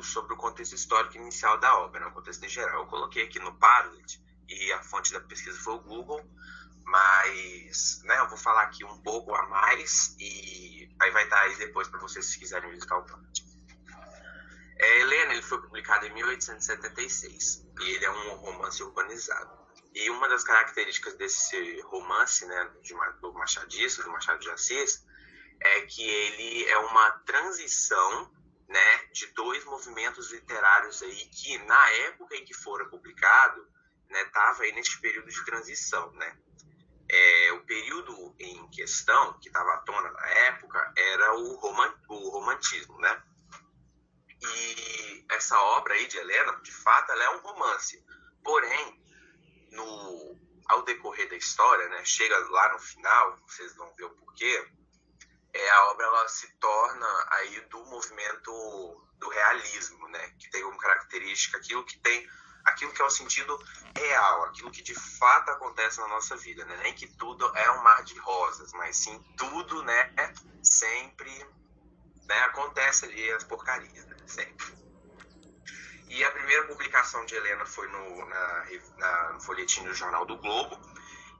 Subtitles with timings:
[0.00, 2.80] pouco sobre o contexto histórico inicial da obra, né, o contexto em geral.
[2.80, 6.20] Eu coloquei aqui no Padlet e a fonte da pesquisa foi o Google,
[6.84, 11.56] mas né, eu vou falar aqui um pouco a mais e aí vai estar aí
[11.56, 13.44] depois para vocês se quiserem visitar o Padlet.
[14.78, 19.60] É, Helena ele foi publicado em 1876 e ele é um romance urbanizado.
[19.92, 25.04] E uma das características desse romance, né, de, do Machadista, do Machado de Assis,
[25.60, 28.30] é que ele é uma transição,
[28.70, 33.68] né, de dois movimentos literários aí que na época em que foram publicado,
[34.08, 36.38] né, tava aí neste período de transição, né.
[37.12, 42.30] É, o período em questão que estava à tona na época era o, roman, o
[42.30, 43.22] romantismo, né.
[44.40, 48.02] E essa obra aí de Helena, de fato, ela é um romance.
[48.44, 49.02] Porém,
[49.72, 54.64] no, ao decorrer da história, né, chega lá no final, vocês vão ver o porquê,
[55.52, 60.78] é, a obra ela se torna aí do movimento do realismo, né, que tem como
[60.78, 62.28] característica aquilo que tem
[62.64, 63.58] aquilo que é o sentido
[63.96, 66.78] real, aquilo que de fato acontece na nossa vida, né?
[66.82, 70.12] Nem que tudo é um mar de rosas, mas sim tudo, né,
[70.62, 71.30] sempre
[72.26, 74.80] né, acontece ali as porcarias, né, sempre.
[76.08, 78.66] E a primeira publicação de Helena foi no, na,
[78.98, 80.76] na, no folhetim do Jornal do Globo.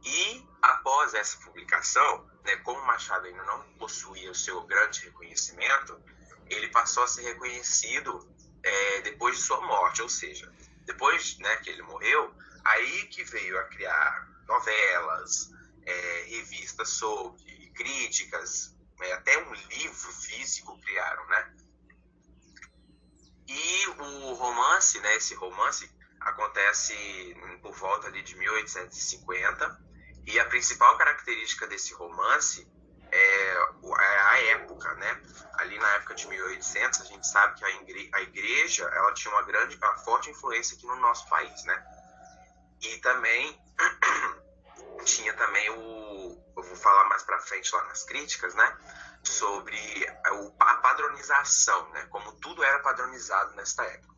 [0.05, 6.00] E após essa publicação, né, como Machado ainda não possuía o seu grande reconhecimento,
[6.46, 8.28] ele passou a ser reconhecido
[8.62, 10.52] é, depois de sua morte, ou seja,
[10.84, 15.50] depois né, que ele morreu, aí que veio a criar novelas,
[15.84, 21.55] é, revistas sobre críticas, é, até um livro físico criaram, né?
[23.46, 26.94] E o romance, né, esse romance acontece
[27.62, 29.89] por volta ali de 1850
[30.26, 32.68] e a principal característica desse romance
[33.10, 35.22] é, é a época, né?
[35.54, 39.77] Ali na época de 1800 a gente sabe que a igreja ela tinha uma grande,
[39.77, 41.84] uma forte influência aqui no nosso país, né?
[42.83, 43.61] E também
[45.05, 48.77] tinha também o, eu vou falar mais para frente lá nas críticas, né?
[49.22, 50.06] sobre
[50.58, 52.06] a padronização, né?
[52.11, 54.14] Como tudo era padronizado nesta época.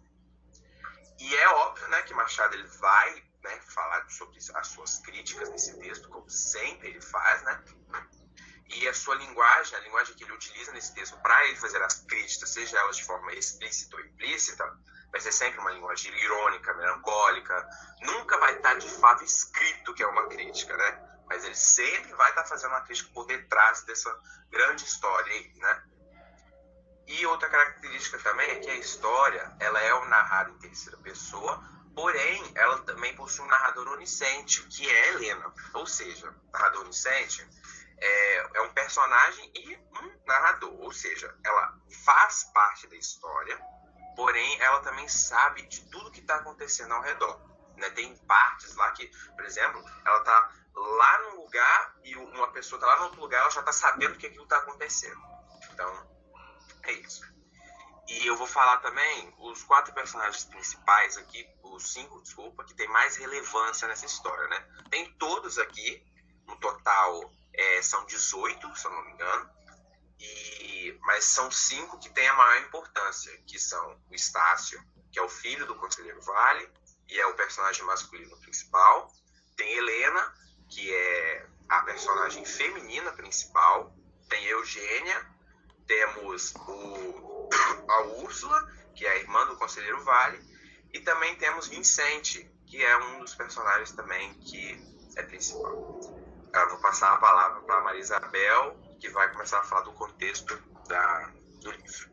[1.19, 5.79] E é óbvio, né, que Machado ele vai, né, falar sobre as suas críticas nesse
[5.79, 7.63] texto, como sempre ele faz, né?
[8.69, 12.01] E a sua linguagem, a linguagem que ele utiliza nesse texto para ele fazer as
[12.01, 14.65] críticas, seja elas de forma explícita ou implícita,
[15.11, 17.69] vai ser sempre uma linguagem irônica, melancólica.
[18.01, 21.13] Nunca vai estar de fato escrito que é uma crítica, né?
[21.33, 24.15] mas ele sempre vai estar tá fazendo uma crítica por detrás dessa
[24.51, 25.83] grande história aí, né?
[27.07, 31.63] E outra característica também é que a história, ela é narrado em terceira pessoa,
[31.95, 35.53] porém, ela também possui um narrador onisciente, que é Helena.
[35.75, 37.47] Ou seja, narrador onisciente
[37.99, 43.59] é, é um personagem e um narrador, ou seja, ela faz parte da história,
[44.17, 47.41] porém, ela também sabe de tudo que está acontecendo ao redor.
[47.77, 47.89] Né?
[47.91, 52.87] Tem partes lá que, por exemplo, ela está lá num lugar e uma pessoa está
[52.87, 55.21] lá no outro lugar, ela já está sabendo que aquilo está acontecendo.
[55.73, 56.11] Então,
[56.83, 57.23] é isso.
[58.13, 62.87] E eu vou falar também os quatro personagens principais aqui, os cinco, desculpa, que tem
[62.89, 64.69] mais relevância nessa história, né?
[64.91, 66.05] Tem todos aqui,
[66.47, 69.51] no total é, são 18, se eu não me engano,
[70.21, 74.79] e, mas são cinco que têm a maior importância, que são o Estácio,
[75.11, 76.71] que é o filho do Conselheiro Vale,
[77.09, 79.11] e é o personagem masculino principal,
[79.57, 80.35] tem Helena,
[80.69, 83.95] que é a personagem feminina principal,
[84.29, 85.27] tem Eugênia,
[85.87, 87.42] temos o,
[87.89, 90.41] a Úrsula, que é a irmã do Conselheiro Vale,
[90.93, 94.79] e também temos Vicente, que é um dos personagens também que
[95.17, 96.01] é principal.
[96.55, 99.93] Eu vou passar a palavra para a Maria Isabel, que vai começar a falar do
[99.93, 101.31] contexto da,
[101.61, 102.13] do livro.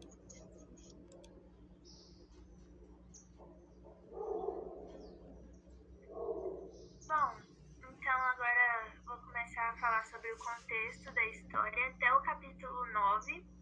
[9.80, 13.59] falar sobre o contexto da história até o capítulo 9.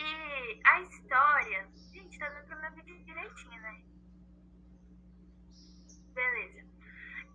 [0.00, 1.68] E a história.
[1.92, 3.82] Gente, tá dando pra minha vida direitinho, né?
[6.14, 6.66] Beleza.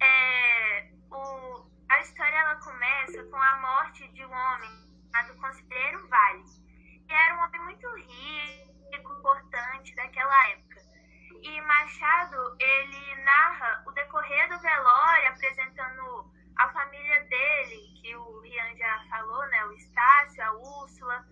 [0.01, 4.71] É, o, a história ela começa com a morte de um homem
[5.12, 6.44] chamado Conselheiro Vale.
[7.07, 10.81] Que era um homem muito rico, importante daquela época.
[11.44, 18.75] E Machado, ele narra o decorrer do velório, apresentando a família dele, que o Rian
[18.75, 19.65] já falou, né?
[19.65, 21.25] O Estácio, a Úrsula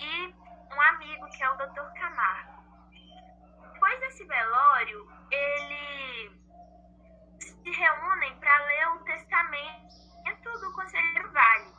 [0.00, 0.43] e
[0.74, 1.92] um amigo que é o Dr.
[1.98, 2.64] Camargo.
[3.72, 6.32] Depois desse velório, eles
[7.38, 9.84] se reúnem para ler o testamento
[10.60, 11.74] do conselheiro Vale.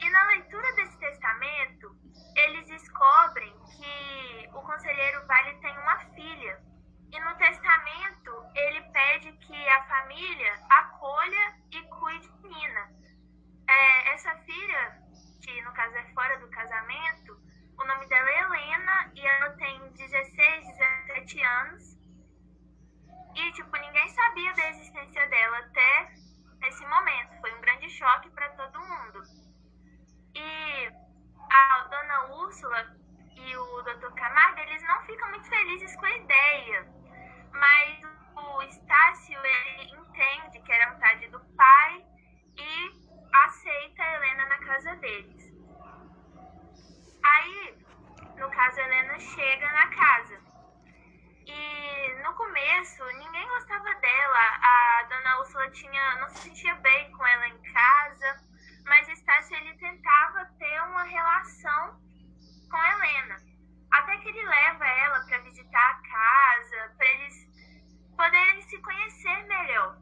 [0.00, 1.96] E na leitura desse testamento,
[2.36, 6.60] eles descobrem que o conselheiro Vale tem uma filha.
[7.10, 12.90] E no testamento, ele pede que a família acolha e cuide de Nina.
[13.68, 15.02] É, essa filha,
[15.42, 17.43] que no caso é fora do casamento,
[17.84, 21.98] o nome dela é Helena e ela tem 16, 17 anos.
[23.34, 26.14] E, tipo, ninguém sabia da existência dela até
[26.66, 27.38] esse momento.
[27.42, 29.20] Foi um grande choque para todo mundo.
[30.34, 30.90] E
[31.50, 32.96] a dona Úrsula
[33.36, 36.88] e o doutor Camargo, eles não ficam muito felizes com a ideia.
[37.52, 38.00] Mas
[38.34, 42.06] o Estácio, ele entende que era vontade do pai
[42.56, 42.90] e
[43.44, 45.43] aceita a Helena na casa deles.
[47.24, 47.78] Aí,
[48.36, 50.40] no caso, Helena chega na casa.
[51.46, 54.38] E no começo, ninguém gostava dela.
[54.38, 58.44] A dona Úrsula tinha, não se sentia bem com ela em casa,
[58.84, 61.98] mas Estácio ele tentava ter uma relação
[62.70, 63.36] com Helena.
[63.92, 67.34] Até que ele leva ela para visitar a casa, para eles
[68.16, 69.96] poderem se conhecer melhor.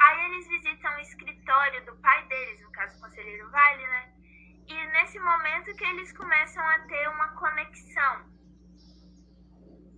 [0.00, 4.15] Aí eles visitam o escritório do pai deles, no caso o conselheiro Vale, né?
[4.68, 8.36] E nesse momento que eles começam a ter uma conexão.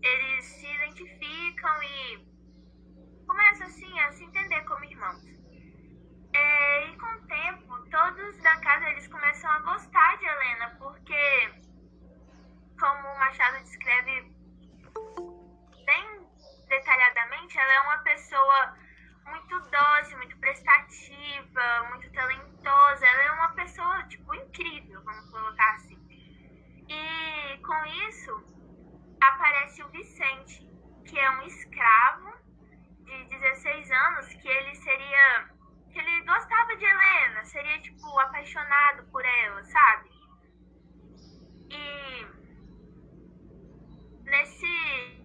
[0.03, 2.29] Eles se identificam e
[3.27, 5.25] começam assim a se entender como irmãos.
[6.35, 11.53] É, e com o tempo, todos da casa eles começam a gostar de Helena, porque,
[12.79, 14.33] como o Machado descreve
[15.87, 16.29] bem
[16.69, 18.77] detalhadamente, ela é uma pessoa
[19.29, 23.07] muito doce, muito prestativa, muito talentosa.
[23.07, 25.99] Ela é uma pessoa, tipo, incrível, vamos colocar assim.
[26.89, 28.45] E com isso
[29.21, 30.67] aparece o Vicente,
[31.07, 32.33] que é um escravo
[33.05, 35.51] de 16 anos, que ele seria.
[35.93, 40.11] que ele gostava de Helena, seria, tipo, apaixonado por ela, sabe?
[41.71, 42.27] E
[44.25, 45.18] nesse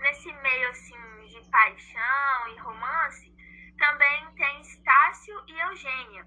[0.00, 3.32] nesse meio assim de paixão e romance,
[3.78, 6.26] também tem Estácio e Eugênia.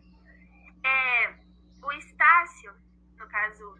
[0.83, 1.33] É,
[1.81, 2.73] o Estácio,
[3.17, 3.77] no caso,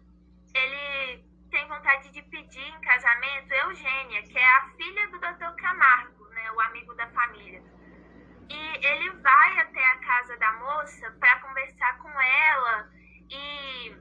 [0.54, 5.54] ele tem vontade de pedir em casamento Eugênia, que é a filha do Dr.
[5.56, 7.62] Camargo, né, o amigo da família.
[8.48, 12.90] E ele vai até a casa da moça para conversar com ela
[13.30, 13.96] e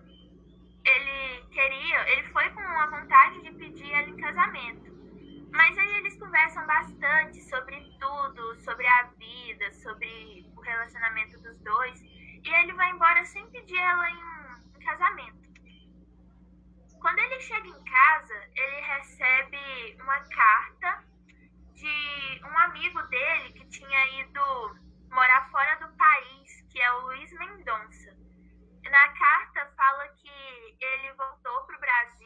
[0.86, 4.93] ele queria, ele foi com a vontade de pedir ela em casamento.
[5.54, 12.02] Mas aí eles conversam bastante sobre tudo, sobre a vida, sobre o relacionamento dos dois.
[12.02, 15.44] E ele vai embora sem pedir ela em, em casamento.
[17.00, 21.04] Quando ele chega em casa, ele recebe uma carta
[21.74, 24.80] de um amigo dele que tinha ido
[25.12, 28.18] morar fora do país, que é o Luiz Mendonça.
[28.90, 32.23] Na carta fala que ele voltou para o Brasil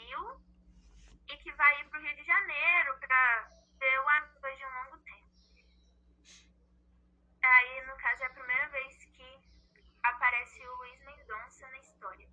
[1.47, 3.47] que vai ir para o Rio de Janeiro para
[3.79, 5.31] ver o amigo de um longo tempo.
[7.41, 9.39] Aí, no caso, é a primeira vez que
[10.03, 12.27] aparece o Luiz Mendonça na história.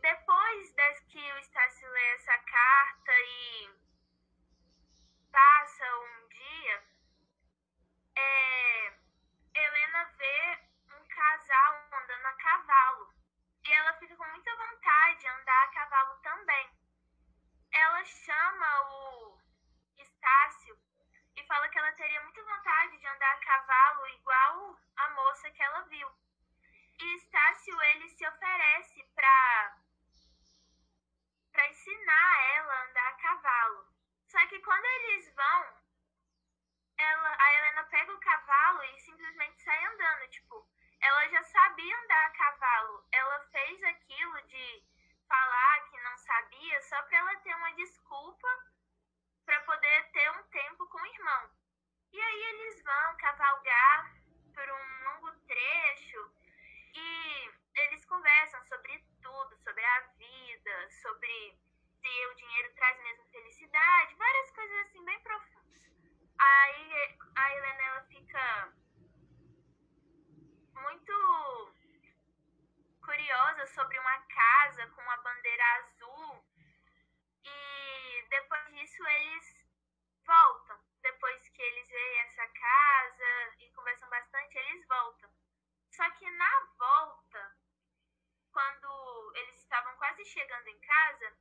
[0.00, 0.74] Depois
[1.08, 3.70] que o Estácio lê essa carta e
[5.30, 6.84] passa um dia,
[8.16, 8.92] é,
[9.56, 13.12] Helena vê um casal andando a cavalo.
[13.62, 16.73] E ela fica com muita vontade de andar a cavalo também
[17.74, 19.38] ela chama o
[19.98, 20.78] Estácio
[21.36, 25.62] e fala que ela teria muita vontade de andar a cavalo igual a moça que
[25.62, 26.08] ela viu.
[27.00, 29.76] E Estácio ele se oferece para
[31.52, 33.86] para ensinar ela a andar a cavalo.
[34.26, 35.84] Só que quando eles vão,
[36.98, 40.68] ela, a Helena pega o cavalo e simplesmente sai andando, tipo,
[41.00, 43.06] ela já sabia andar a cavalo.
[43.12, 44.84] Ela fez aquilo de
[45.28, 45.93] falar que
[46.24, 48.48] sabia só para ela ter uma desculpa
[49.44, 51.50] para poder ter um tempo com o irmão.
[52.12, 54.14] E aí eles vão cavalgar
[54.54, 56.32] por um longo trecho
[56.94, 61.58] e eles conversam sobre tudo, sobre a vida, sobre
[62.00, 65.82] se o dinheiro traz mesmo felicidade, várias coisas assim bem profundas.
[66.38, 68.72] Aí a Helena ela fica
[70.74, 71.74] muito
[73.04, 75.93] curiosa sobre uma casa com uma bandeira azul.
[77.44, 79.66] E depois disso eles
[80.24, 80.78] voltam.
[81.02, 85.30] Depois que eles veem essa casa e conversam bastante, eles voltam.
[85.90, 87.56] Só que na volta,
[88.50, 91.36] quando eles estavam quase chegando em casa,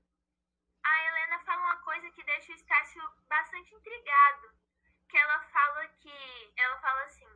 [0.83, 4.51] a Helena fala uma coisa que deixa o Estácio bastante intrigado.
[5.07, 6.53] Que ela fala que.
[6.57, 7.29] Ela fala assim.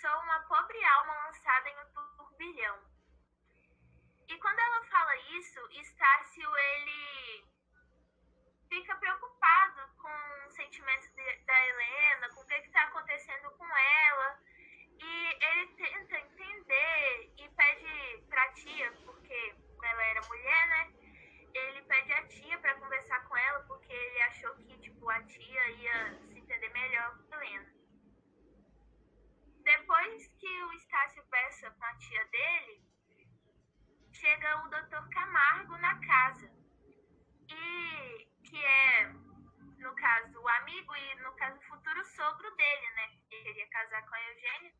[0.00, 2.95] Sou uma pobre alma lançada em um turbilhão.
[4.28, 7.44] E quando ela fala isso, Estácio, ele
[8.68, 14.38] fica preocupado com os sentimentos de, da Helena, com o que está acontecendo com ela.
[14.98, 20.92] E ele tenta entender e pede pra tia, porque ela era mulher, né?
[21.54, 25.70] Ele pede a tia para conversar com ela, porque ele achou que, tipo, a tia
[25.70, 27.74] ia se entender melhor com a Helena.
[29.62, 32.85] Depois que o Estácio peça com a tia dele,
[34.26, 35.08] chega o Dr.
[35.14, 36.50] Camargo na casa.
[37.48, 39.04] E que é,
[39.78, 43.04] no caso, o amigo e, no caso, o futuro sogro dele, né?
[43.30, 44.72] Ele queria casar com a Eugênia.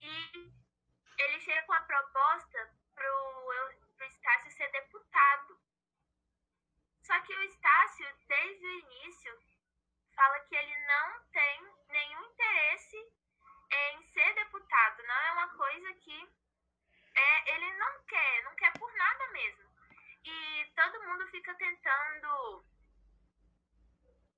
[0.00, 0.54] E
[1.40, 2.58] chega com a proposta
[2.94, 5.60] pro, pro Estácio ser deputado.
[7.02, 9.38] Só que o Estácio, desde o início,
[10.16, 12.96] fala que ele não tem nenhum interesse
[13.70, 15.02] em ser deputado.
[15.02, 16.43] Não é uma coisa que
[17.16, 19.64] é, ele não quer, não quer por nada mesmo.
[20.24, 22.64] E todo mundo fica tentando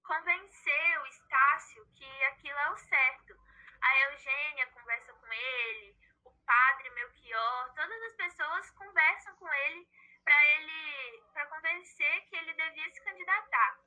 [0.02, 3.36] convencer o Estácio que aquilo é o certo.
[3.82, 9.88] A Eugênia conversa com ele, o padre Melchior, todas as pessoas conversam com ele
[10.24, 13.78] para ele para convencer que ele devia se candidatar.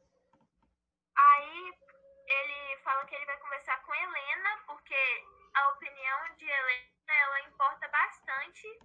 [1.15, 1.73] Aí
[2.27, 7.87] ele fala que ele vai conversar com Helena, porque a opinião de Helena ela importa
[7.87, 8.79] bastante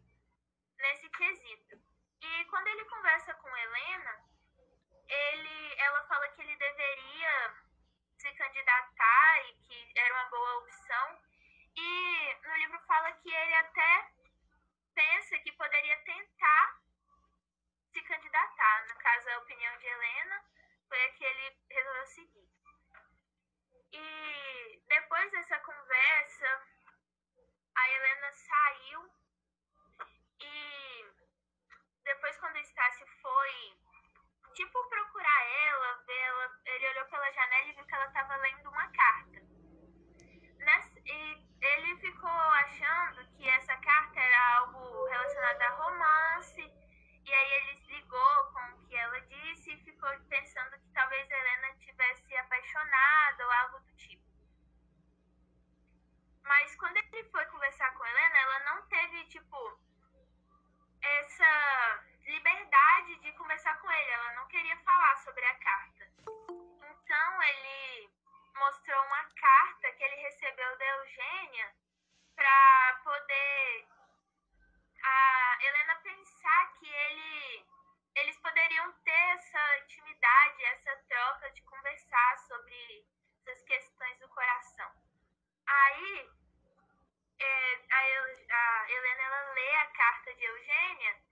[0.78, 1.76] nesse quesito.
[2.20, 4.24] E quando ele conversa com Helena,
[5.08, 7.54] ele, ela fala que ele deveria
[8.16, 11.22] se candidatar e que era uma boa opção.
[11.76, 14.12] E no livro fala que ele até
[14.94, 16.80] pensa que poderia tentar
[17.92, 18.86] se candidatar.
[18.88, 20.44] No caso, a opinião de Helena
[20.88, 22.48] foi a que ele resolveu seguir.
[23.92, 26.62] E depois dessa conversa,
[27.76, 29.10] a Helena saiu
[30.40, 31.06] e
[32.04, 33.78] depois quando o Estácio foi
[34.54, 38.68] tipo procurar ela, ver ela, ele olhou pela janela e viu que ela estava lendo
[38.68, 39.42] uma carta.
[40.58, 46.72] Nessa, e ele ficou achando que essa carta era algo relacionado a romance,
[47.24, 51.74] e aí ele ligou com o que ela disse e ficou pensando que talvez Helena
[51.78, 53.93] tivesse apaixonada ou algo do.
[56.44, 59.80] Mas quando ele foi conversar com Helena, ela não teve, tipo,
[61.02, 64.10] essa liberdade de conversar com ele.
[64.10, 66.08] Ela não queria falar sobre a carta.
[66.26, 68.10] Então ele
[68.54, 71.74] mostrou uma carta que ele recebeu da Eugênia
[72.34, 73.86] para poder
[75.02, 77.66] a Helena pensar que ele
[78.16, 83.04] eles poderiam ter essa intimidade, essa troca de conversar sobre
[83.40, 85.03] essas questões do coração.
[85.66, 86.30] Aí
[87.40, 87.98] é, a,
[88.56, 91.22] a Helena ela lê a carta de Eugênia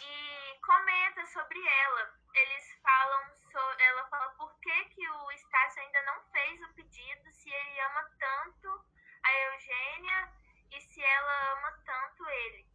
[0.00, 2.14] e comenta sobre ela.
[2.34, 7.32] Eles falam, so, ela fala por que, que o Estácio ainda não fez o pedido,
[7.32, 8.84] se ele ama tanto
[9.24, 10.32] a Eugênia
[10.72, 12.66] e se ela ama tanto ele.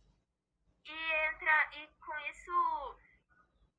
[0.86, 3.00] E entra e com isso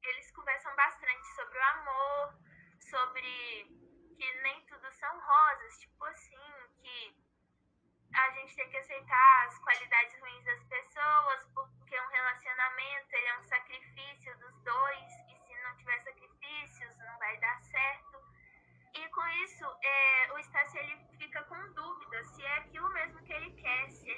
[0.03, 2.35] eles conversam bastante sobre o amor,
[2.81, 3.67] sobre
[4.17, 6.62] que nem tudo são rosas, tipo assim,
[6.93, 7.17] que
[8.15, 13.39] a gente tem que aceitar as qualidades ruins das pessoas, porque um relacionamento ele é
[13.39, 18.23] um sacrifício dos dois, e se não tiver sacrifícios, não vai dar certo.
[18.95, 23.33] E com isso, é, o Estácio ele fica com dúvida se é aquilo mesmo que
[23.33, 24.11] ele quer, se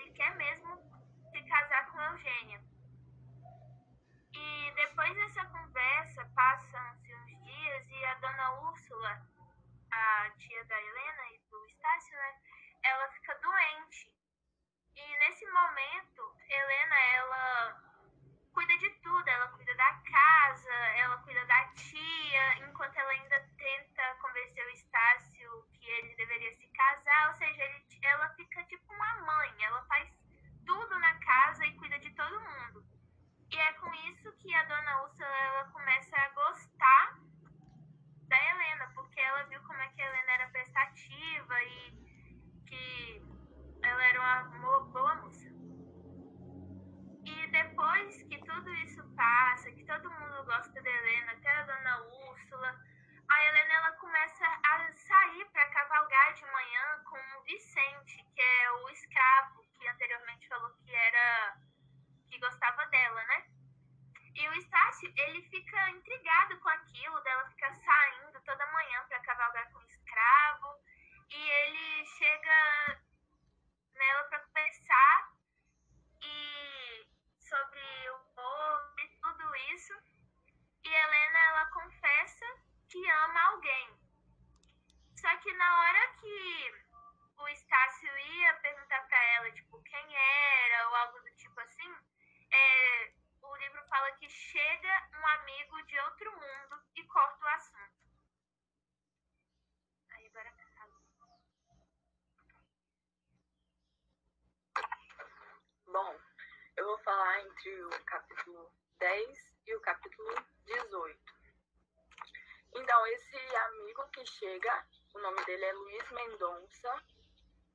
[114.25, 117.03] que chega, o nome dele é Luiz Mendonça,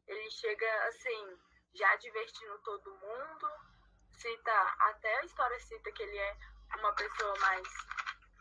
[0.08, 1.39] ele chega assim,
[1.75, 3.48] já divertindo todo mundo.
[4.18, 6.38] Cita, até a história cita que ele é
[6.77, 7.68] uma pessoa mais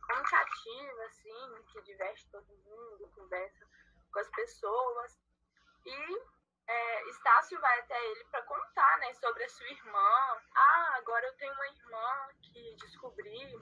[0.07, 3.67] comunicativa, assim, que diverte todo mundo, conversa
[4.11, 5.21] com as pessoas.
[5.85, 6.23] E
[6.67, 10.43] é, Estácio vai até ele para contar né, sobre a sua irmã.
[10.55, 13.59] Ah, agora eu tenho uma irmã que descobri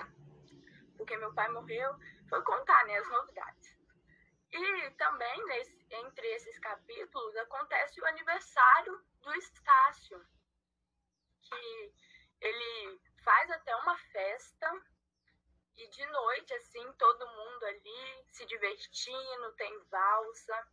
[0.97, 1.95] porque meu pai morreu.
[2.29, 3.46] Foi contar né, as novidades.
[4.97, 10.27] Também, nesse, entre esses capítulos, acontece o aniversário do Estácio,
[11.43, 11.95] que
[12.41, 14.83] ele faz até uma festa
[15.77, 20.69] e de noite, assim, todo mundo ali se divertindo, tem valsa.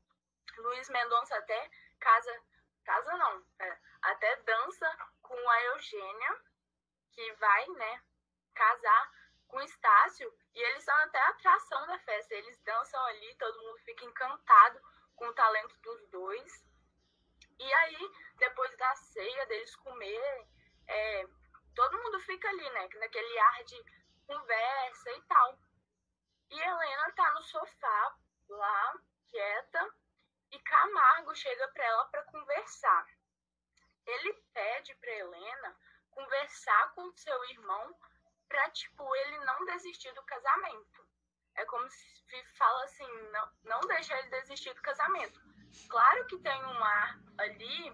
[0.58, 2.42] Luiz Mendonça até casa,
[2.86, 6.42] casa não, é, até dança com a Eugênia,
[7.12, 8.03] que vai, né,
[8.53, 9.12] casar
[9.48, 12.36] com Estácio, e eles são até a atração da festa.
[12.36, 14.79] Eles dançam ali, todo mundo fica encantado
[15.15, 16.65] com o talento dos dois.
[17.60, 20.48] E aí, depois da ceia, deles comer,
[20.88, 21.27] é,
[21.75, 23.83] todo mundo fica ali, né, naquele ar de
[24.27, 25.60] conversa e tal.
[26.50, 28.15] E Helena tá no sofá
[28.50, 28.93] lá,
[29.29, 29.93] quieta,
[30.51, 33.07] e Camargo chega para ela para conversar.
[34.05, 35.75] Ele pede para Helena
[36.12, 37.97] conversar com seu irmão
[38.54, 41.04] para tipo ele não desistir do casamento.
[41.56, 45.42] É como se fala assim, não, não deixa ele desistir do casamento.
[45.89, 47.92] Claro que tem um ar ali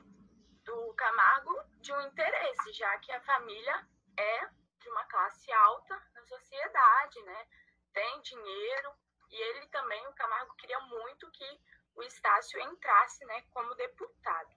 [0.66, 6.24] do Camargo de um interesse, já que a família é de uma classe alta na
[6.24, 7.48] sociedade, né?
[7.94, 8.94] Tem dinheiro
[9.30, 11.62] e ele também, o Camargo queria muito que
[11.96, 14.56] o Estácio entrasse, né, como deputado.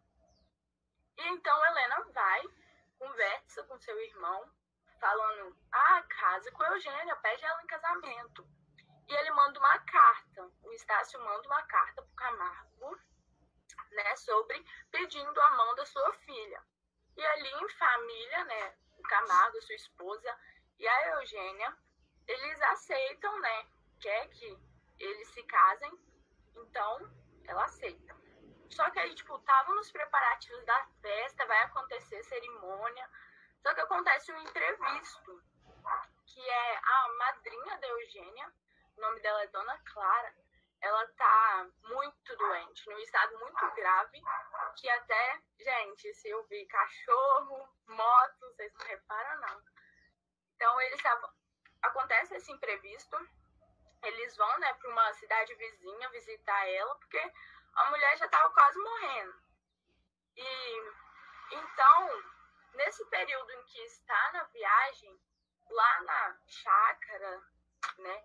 [1.16, 2.42] E então Helena vai,
[2.98, 4.50] conversa com seu irmão,
[5.02, 8.46] falando: "Ah, casa com a Eugênia, pede ela em casamento".
[9.08, 10.48] E ele manda uma carta.
[10.62, 13.00] O Estácio manda uma carta para o Camargo,
[13.90, 16.62] né, sobre pedindo a mão da sua filha.
[17.16, 20.38] E ali em família, né, o Camargo, sua esposa
[20.78, 21.76] e a Eugênia,
[22.28, 23.66] eles aceitam, né?
[24.00, 24.58] Quer que
[25.00, 25.92] eles se casem,
[26.56, 27.12] então
[27.44, 28.16] ela aceita.
[28.70, 33.10] Só que aí, tipo, tava nos preparativos da festa, vai acontecer cerimônia.
[33.62, 35.42] Só que acontece um imprevisto,
[36.26, 38.52] que é a madrinha da Eugênia,
[38.96, 40.34] o nome dela é Dona Clara,
[40.80, 44.20] ela tá muito doente, num estado muito grave,
[44.76, 49.62] que até, gente, se eu vi cachorro, moto, vocês não reparam não.
[50.56, 51.30] Então eles estavam.
[51.82, 53.16] Acontece esse imprevisto,
[54.02, 57.32] eles vão, né, para uma cidade vizinha visitar ela, porque
[57.74, 59.42] a mulher já estava quase morrendo.
[60.36, 60.92] E
[61.52, 62.31] então,
[62.74, 65.20] nesse período em que está na viagem,
[65.70, 67.42] lá na chácara,
[67.98, 68.24] né,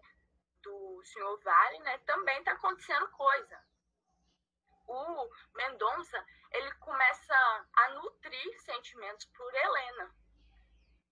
[0.61, 3.63] do senhor Vale, né, também está acontecendo coisa.
[4.87, 10.15] O Mendonça, ele começa a nutrir sentimentos por Helena.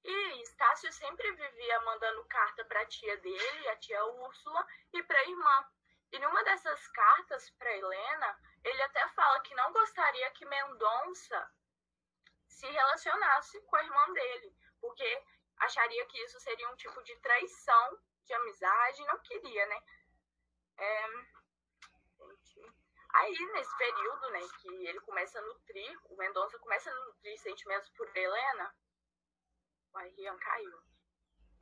[0.03, 5.19] E Estácio sempre vivia mandando carta para a tia dele, a tia Úrsula, e para
[5.19, 5.65] a irmã.
[6.11, 11.51] E numa dessas cartas para Helena, ele até fala que não gostaria que Mendonça
[12.55, 15.23] se relacionasse com a irmã dele, porque
[15.57, 19.83] acharia que isso seria um tipo de traição de amizade, não queria, né?
[20.77, 21.05] É...
[23.13, 27.89] Aí, nesse período, né, que ele começa a nutrir, o Mendonça começa a nutrir sentimentos
[27.91, 28.75] por Helena,
[29.93, 30.81] o Rian caiu,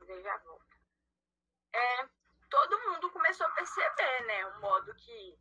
[0.00, 0.76] ele já volta.
[1.72, 2.08] É,
[2.50, 5.38] todo mundo começou a perceber, né, o modo que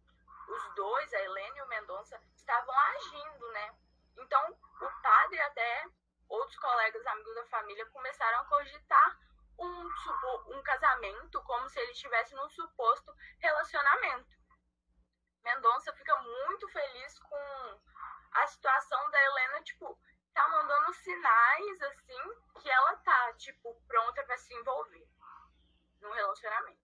[0.50, 3.76] os dois, a Helena e o Mendonça, estavam agindo, né?
[4.18, 5.86] Então, o padre até
[6.30, 9.20] outros colegas amigos da família começaram a cogitar
[9.60, 9.90] um,
[10.56, 14.34] um casamento como se ele estivesse num suposto relacionamento.
[15.44, 17.82] Mendonça fica muito feliz com
[18.32, 20.00] a situação da Helena, tipo,
[20.34, 25.08] tá mandando sinais, assim, que ela tá, tipo, pronta para se envolver
[26.02, 26.82] num relacionamento.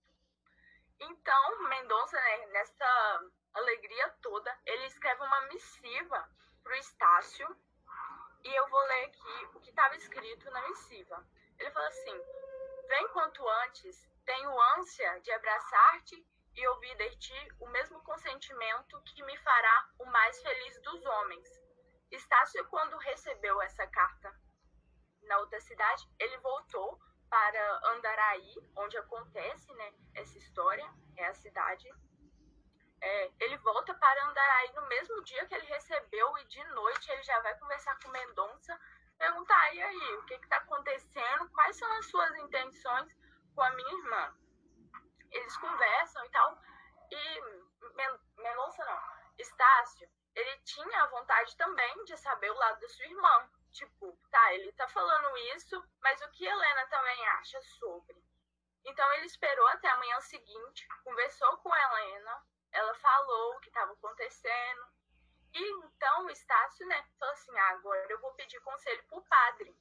[1.00, 3.22] Então, Mendonça, né, nessa
[3.54, 6.30] alegria toda, ele escreve uma missiva
[6.70, 7.48] pro Estácio,
[8.44, 11.26] e eu vou ler aqui o que estava escrito na missiva.
[11.58, 12.16] Ele fala assim:
[12.88, 16.24] Vem quanto antes, tenho ânsia de abraçar-te
[16.56, 21.50] e ouvir de ti o mesmo consentimento que me fará o mais feliz dos homens.
[22.12, 24.32] Estácio, quando recebeu essa carta
[25.24, 27.00] na outra cidade, ele voltou
[27.32, 31.90] para Andaraí, onde acontece né, essa história, é a cidade.
[33.02, 37.24] É, ele volta para Andaraí no mesmo dia que ele recebeu e de noite ele
[37.24, 38.78] já vai conversar com Mendonça
[39.20, 41.50] perguntar, e aí, o que está acontecendo?
[41.50, 43.14] Quais são as suas intenções
[43.54, 44.34] com a minha irmã?
[45.30, 46.58] Eles conversam e tal,
[47.12, 47.42] e
[48.38, 49.02] Mendonça não,
[49.38, 53.50] Estácio, ele tinha a vontade também de saber o lado da sua irmã.
[53.72, 58.24] Tipo, tá, ele tá falando isso, mas o que Helena também acha sobre?
[58.86, 63.94] Então ele esperou até a manhã seguinte, conversou com Helena, ela falou o que estava
[63.94, 64.88] acontecendo.
[65.54, 69.76] E então o Estácio, né, falou assim: ah, agora eu vou pedir conselho pro padre.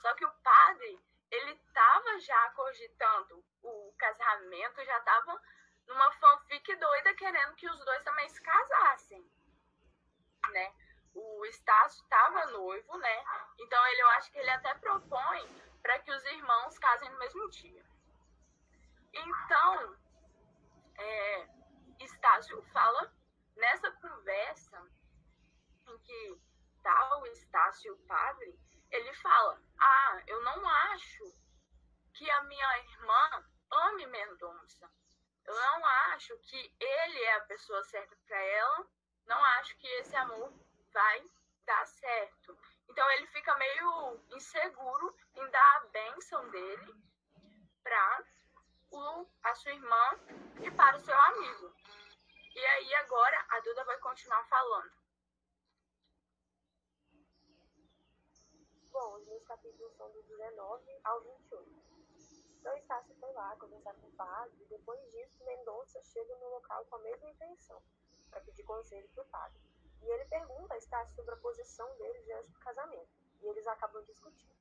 [0.00, 5.40] Só que o padre, ele tava já cogitando o casamento, já tava
[5.86, 9.30] numa fanfic doida querendo que os dois também se casassem,
[10.50, 10.74] né?
[11.14, 13.24] O Estácio tava noivo, né?
[13.58, 15.48] Então ele, eu acho que ele até propõe
[15.82, 17.84] para que os irmãos casem no mesmo dia.
[19.12, 19.96] Então,
[20.96, 21.48] é,
[22.00, 23.12] Estácio fala
[23.56, 24.80] nessa conversa
[25.86, 26.40] em que
[26.82, 28.58] tá o Estácio padre,
[28.90, 31.34] ele fala: Ah, eu não acho
[32.14, 34.90] que a minha irmã ame Mendonça.
[35.44, 38.86] Eu não acho que ele é a pessoa certa para ela.
[39.26, 40.52] Não acho que esse amor
[40.92, 41.24] vai
[41.64, 42.58] dar certo.
[42.88, 46.94] Então ele fica meio inseguro em dar a bênção dele
[47.82, 48.24] para
[49.44, 50.10] a sua irmã
[50.62, 51.74] e para o seu amigo.
[52.58, 54.90] E aí agora a Duda vai continuar falando.
[58.90, 61.70] Bom, os meus capítulos são do 19 ao 28.
[62.58, 66.84] Então Estácio foi lá conversar com o padre e depois disso Mendonça chega no local
[66.86, 67.80] com a mesma intenção,
[68.28, 69.60] para pedir conselho para o padre.
[70.02, 73.08] E ele pergunta a Estácio sobre a posição dele diante do casamento,
[73.40, 74.58] e eles acabam discutindo.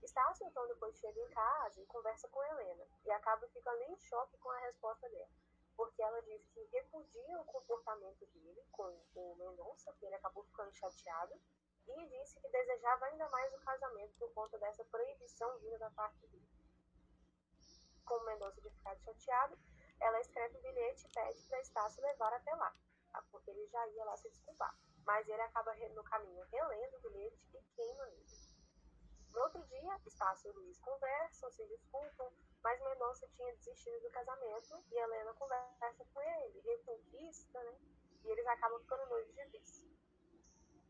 [0.00, 4.38] Estácio então depois chega em casa e conversa com Helena, e acaba ficando em choque
[4.38, 5.45] com a resposta dela,
[5.76, 8.84] porque ela diz que repudia o comportamento dele com
[9.14, 11.34] o Mendonça, que ele acabou ficando chateado,
[11.86, 16.26] e disse que desejava ainda mais o casamento por conta dessa proibição vinda da parte
[16.26, 16.46] dele
[18.06, 19.58] com Mendonça de ficar chateado,
[20.00, 22.72] ela escreve um bilhete e pede para Estácio levar até lá,
[23.12, 23.22] tá?
[23.30, 24.74] porque ele já ia lá se desculpar.
[25.04, 28.45] Mas ele acaba no caminho relendo o bilhete e queima ele.
[29.36, 34.82] No outro dia, Estácio e Luiz conversam, se desculpam, mas Mendonça tinha desistido do casamento
[34.90, 37.78] e Helena conversa com ele, reconquista, né?
[38.24, 39.84] E eles acabam ficando noivos de vez.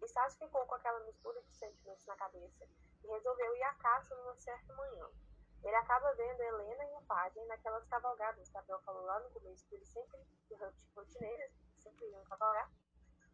[0.00, 2.68] Estácio ficou com aquela mistura de sentimentos na cabeça
[3.02, 5.10] e resolveu ir à caça numa certa manhã.
[5.64, 9.30] Ele acaba vendo Helena e o padre naquelas cavalgadas que a Bel falou lá no
[9.30, 10.20] começo, que eles sempre,
[10.94, 12.70] rotineiros, sempre iam cavalgar,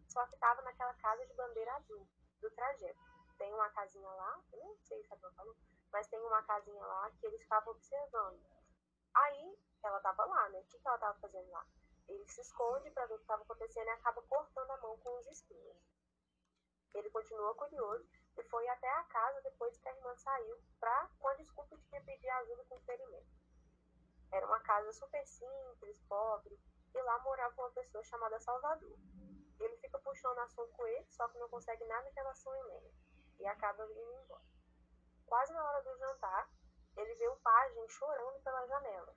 [0.08, 2.08] só que estava naquela casa de bandeira azul
[2.40, 3.11] do trajeto.
[3.42, 5.56] Tem uma casinha lá, eu não sei se a Bel falou,
[5.90, 8.40] mas tem uma casinha lá que eles ficavam observando.
[9.12, 10.60] Aí ela estava lá, né?
[10.60, 11.66] O que, que ela estava fazendo lá?
[12.08, 15.18] Ele se esconde para ver o que estava acontecendo e acaba cortando a mão com
[15.18, 15.76] os espinhos.
[16.94, 21.26] Ele continua curioso e foi até a casa depois que a irmã saiu, pra, com
[21.26, 23.26] a desculpa de que pedir ajuda com o ferimento.
[24.30, 26.56] Era uma casa super simples, pobre,
[26.94, 28.96] e lá morava uma pessoa chamada Salvador.
[29.58, 32.90] Ele fica puxando assunto com ele, só que não consegue nada em relação a Helena,
[33.42, 34.42] e acaba indo embora.
[35.26, 36.48] Quase na hora do jantar,
[36.96, 39.16] ele vê o pajem chorando pela janela,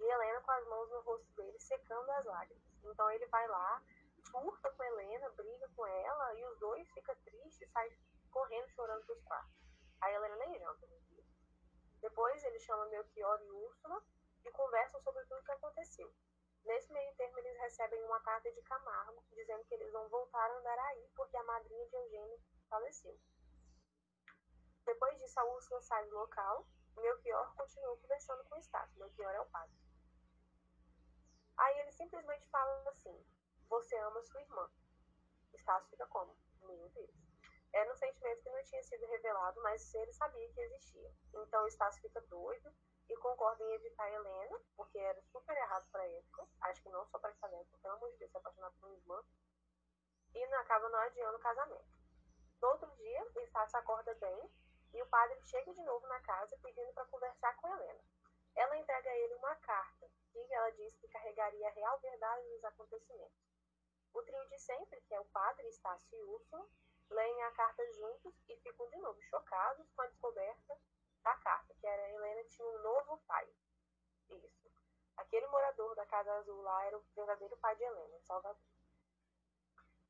[0.00, 2.64] e Helena com as mãos no rosto dele, secando as lágrimas.
[2.82, 3.82] Então ele vai lá,
[4.30, 7.92] surta com Helena, briga com ela, e os dois ficam tristes e saem
[8.30, 9.60] correndo chorando para os quartos.
[10.00, 11.24] A Helena nem janta dia.
[12.00, 14.02] Depois ele chama Melchior e Úrsula
[14.44, 16.10] e conversam sobre tudo o que aconteceu.
[16.64, 20.58] Nesse meio termo, eles recebem uma carta de Camargo dizendo que eles vão voltar a
[20.58, 23.18] Andaraí porque a madrinha de Eugênio faleceu.
[24.90, 28.98] Depois disso, a Úrsula sai do local e Melchior continua conversando com o Estácio.
[28.98, 29.76] Melchior é o padre.
[31.56, 33.24] Aí ele simplesmente fala assim:
[33.68, 34.68] Você ama sua irmã.
[35.54, 36.36] Estácio fica como?
[36.62, 37.14] Meu Deus.
[37.72, 41.14] Era um sentimento que não tinha sido revelado, mas ele sabia que existia.
[41.34, 42.74] Então Estácio fica doido
[43.08, 46.48] e concorda em evitar Helena, porque era super errado para época.
[46.62, 48.96] Acho que não só para essa época, pelo amor de Deus, se apaixonar por uma
[48.96, 49.22] irmã.
[50.34, 52.00] E acaba não adiando o casamento.
[52.60, 54.50] No outro dia, Estácio acorda bem
[54.92, 58.04] e o padre chega de novo na casa pedindo para conversar com Helena.
[58.56, 60.10] Ela entrega a ele uma carta
[60.50, 63.38] que ela diz que carregaria a real verdade dos acontecimentos.
[64.12, 66.66] O trio de sempre, que é o padre, Estácio e Úrsula,
[67.08, 70.76] leem a carta juntos e ficam de novo chocados com a descoberta
[71.22, 73.48] da carta, que era Helena tinha um novo pai.
[74.30, 74.70] Isso.
[75.16, 78.60] Aquele morador da Casa Azul lá era o verdadeiro pai de Helena, Salvador.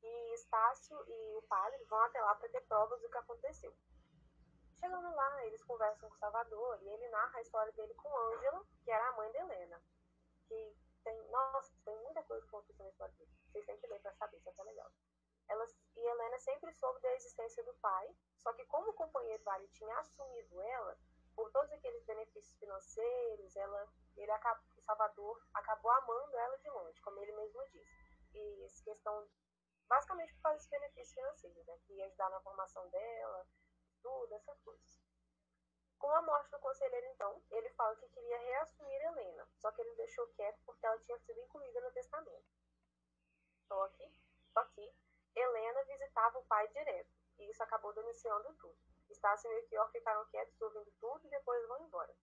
[0.01, 3.75] E Estácio e o padre vão até lá para ter provas do que aconteceu.
[4.81, 8.89] Chegando lá, eles conversam com Salvador e ele narra a história dele com Ângela, que
[8.89, 9.79] era a mãe de Helena.
[10.47, 13.31] Que tem, nossa, tem muita coisa que aconteceu na história dele.
[13.45, 14.91] Vocês têm que ler para saber, isso é legal.
[15.49, 15.65] Ela,
[15.95, 19.95] e Helena sempre soube da existência do pai, só que como o companheiro Vale tinha
[19.99, 20.97] assumido ela,
[21.35, 27.19] por todos aqueles benefícios financeiros, ela, ele acabou, Salvador acabou amando ela de longe, como
[27.19, 28.01] ele mesmo disse.
[28.33, 29.29] E essa questão
[29.87, 31.77] basicamente por causa benefícios financeiros, né?
[31.85, 33.45] Que ia ajudar na formação dela,
[34.01, 35.01] tudo, essas coisas.
[35.97, 39.95] Com a morte do conselheiro, então, ele fala que queria reassumir Helena, só que ele
[39.95, 42.45] deixou quieto porque ela tinha sido incluída no testamento.
[43.67, 44.11] Só que,
[44.51, 44.93] só que
[45.35, 48.77] Helena visitava o pai direto, e isso acabou denunciando tudo.
[49.09, 52.15] Estácio e Melchior ficaram quietos ouvindo tudo e depois vão embora.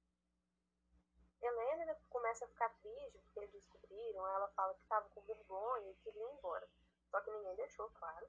[1.40, 5.94] Helena começa a ficar triste porque eles descobriram, ela fala que estava com vergonha e
[5.96, 6.68] queria ir embora.
[7.10, 8.28] Só que ninguém deixou, claro.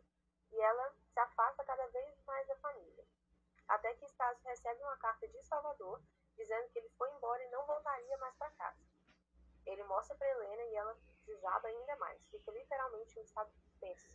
[0.51, 3.05] E ela se afasta cada vez mais da família.
[3.69, 6.01] Até que Estácio recebe uma carta de Salvador
[6.36, 8.79] dizendo que ele foi embora e não voltaria mais para casa.
[9.65, 12.21] Ele mostra para Helena e ela desaba ainda mais.
[12.29, 14.10] Fica literalmente em um estado tenso.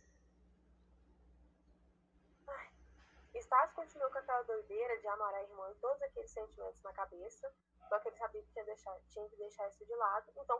[3.33, 7.53] Estácio continuou com aquela doideira de amar a irmã e todos aqueles sentimentos na cabeça,
[7.89, 10.59] só que ele sabia que tinha, deixar, tinha que deixar isso de lado, então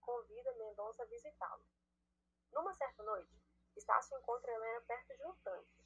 [0.00, 1.62] convida Mendonça a visitá-lo.
[2.52, 3.38] Numa certa noite,
[3.76, 5.85] Estácio encontra Helena perto de um tanque.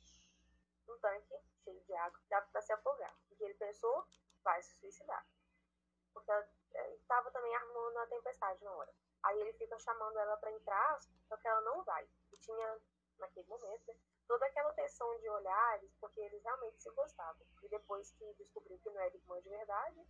[0.90, 4.06] Um tanque cheio de água dava para se afogar, e ele pensou,
[4.42, 5.24] vai se suicidar.
[6.12, 6.32] Porque
[6.72, 8.92] estava é, também armando a tempestade na hora.
[9.22, 10.98] Aí ele fica chamando ela para entrar,
[11.28, 12.08] só que ela não vai.
[12.32, 12.80] E tinha,
[13.18, 17.46] naquele momento, né, toda aquela tensão de olhares, porque eles realmente se gostavam.
[17.62, 20.06] E depois que descobriu que não era irmã de verdade,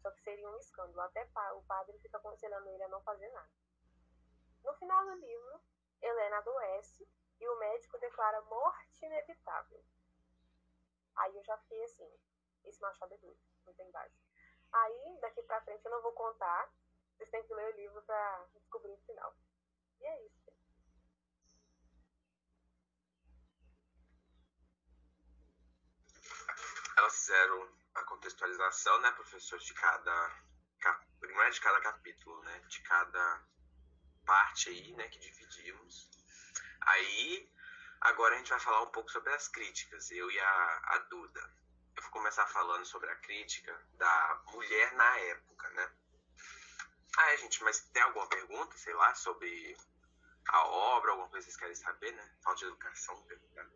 [0.00, 1.00] só que seria um escândalo.
[1.00, 3.50] Até o padre fica aconselhando ele a não fazer nada.
[4.62, 5.60] No final do livro,
[6.00, 7.08] Helena adoece
[7.40, 9.84] e o médico declara morte inevitável.
[11.16, 12.10] Aí eu já fiquei assim,
[12.64, 14.14] esse machado é duro, não tem base.
[14.72, 16.72] Aí, daqui pra frente, eu não vou contar,
[17.16, 19.36] vocês têm que ler o livro pra descobrir o final.
[20.00, 20.52] E é isso.
[26.96, 30.44] Elas fizeram a contextualização, né, professor, de cada
[31.34, 33.44] não é de cada capítulo, né, de cada
[34.24, 36.08] parte aí, né, que dividimos.
[36.80, 37.50] Aí,
[38.00, 41.40] agora a gente vai falar um pouco sobre as críticas, eu e a, a Duda.
[41.96, 45.92] Eu vou começar falando sobre a crítica da mulher na época, né?
[47.16, 49.76] Ah, gente, mas tem alguma pergunta, sei lá, sobre
[50.48, 52.36] a obra, alguma coisa que vocês querem saber, né?
[52.42, 53.66] Falta de educação, perguntar.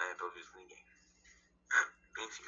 [0.00, 0.84] É, pelo visto ninguém.
[2.18, 2.44] Enfim.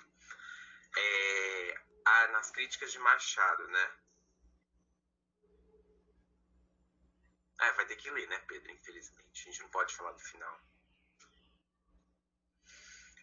[0.97, 4.04] É, ah, nas críticas de Machado, né?
[7.65, 8.71] Ah, vai ter que ler, né, Pedro?
[8.71, 9.43] Infelizmente.
[9.43, 10.61] A gente não pode falar do final.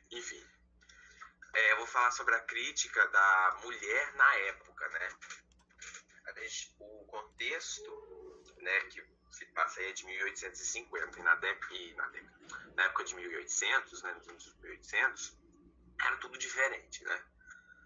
[0.09, 0.43] Enfim.
[1.53, 5.09] É, eu vou falar sobre a crítica da mulher na época, né?
[6.79, 11.39] O contexto, né, que se passa aí de 1850 e na,
[11.71, 12.11] e na,
[12.75, 15.37] na época de 1800, né, nos anos 1800,
[16.03, 17.23] era tudo diferente, né?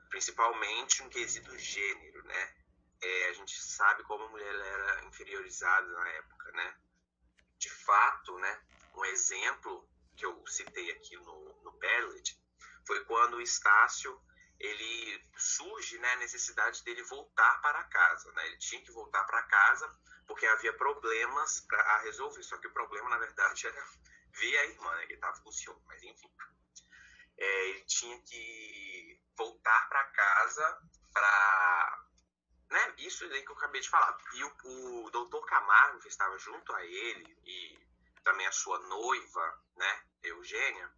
[0.10, 2.56] Principalmente um quesito gênero, né?
[3.02, 6.78] É, a gente sabe como a mulher era inferiorizada na época, né?
[7.58, 8.62] De fato, né?
[8.96, 12.40] Um exemplo que eu citei aqui no, no Perlet
[12.86, 14.20] foi quando o Estácio
[14.60, 18.32] ele surge né, a necessidade dele voltar para casa.
[18.32, 18.48] Né?
[18.48, 19.92] Ele tinha que voltar para casa
[20.28, 22.44] porque havia problemas para resolver.
[22.44, 23.86] Só que o problema, na verdade, era
[24.32, 25.04] ver a irmã, né?
[25.04, 26.30] ele estava com ciúme, mas enfim.
[27.38, 30.82] É, ele tinha que voltar para casa
[31.14, 32.05] para.
[32.69, 34.17] Né, isso aí que eu acabei de falar.
[34.34, 37.80] E o, o doutor Camargo, que estava junto a ele, e
[38.23, 40.91] também a sua noiva, né, Eugênia,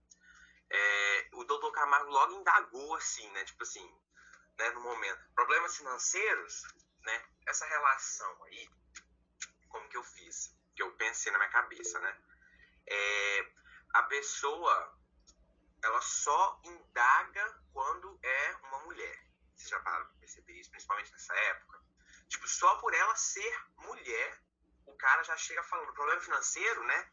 [0.70, 3.44] é, o doutor Camargo logo indagou assim, né?
[3.46, 3.96] Tipo assim,
[4.58, 5.20] né, no momento.
[5.34, 6.64] Problemas financeiros,
[7.04, 7.26] né?
[7.46, 8.70] Essa relação aí,
[9.70, 10.54] como que eu fiz?
[10.76, 12.18] Que eu pensei na minha cabeça, né?
[12.86, 13.52] É,
[13.94, 14.98] a pessoa,
[15.84, 19.27] ela só indaga quando é uma mulher.
[19.58, 21.82] Vocês já pararam pra perceber isso, principalmente nessa época?
[22.30, 24.42] Tipo, só por ela ser mulher,
[24.86, 25.94] o cara já chega falando.
[25.94, 27.12] Problema financeiro, né?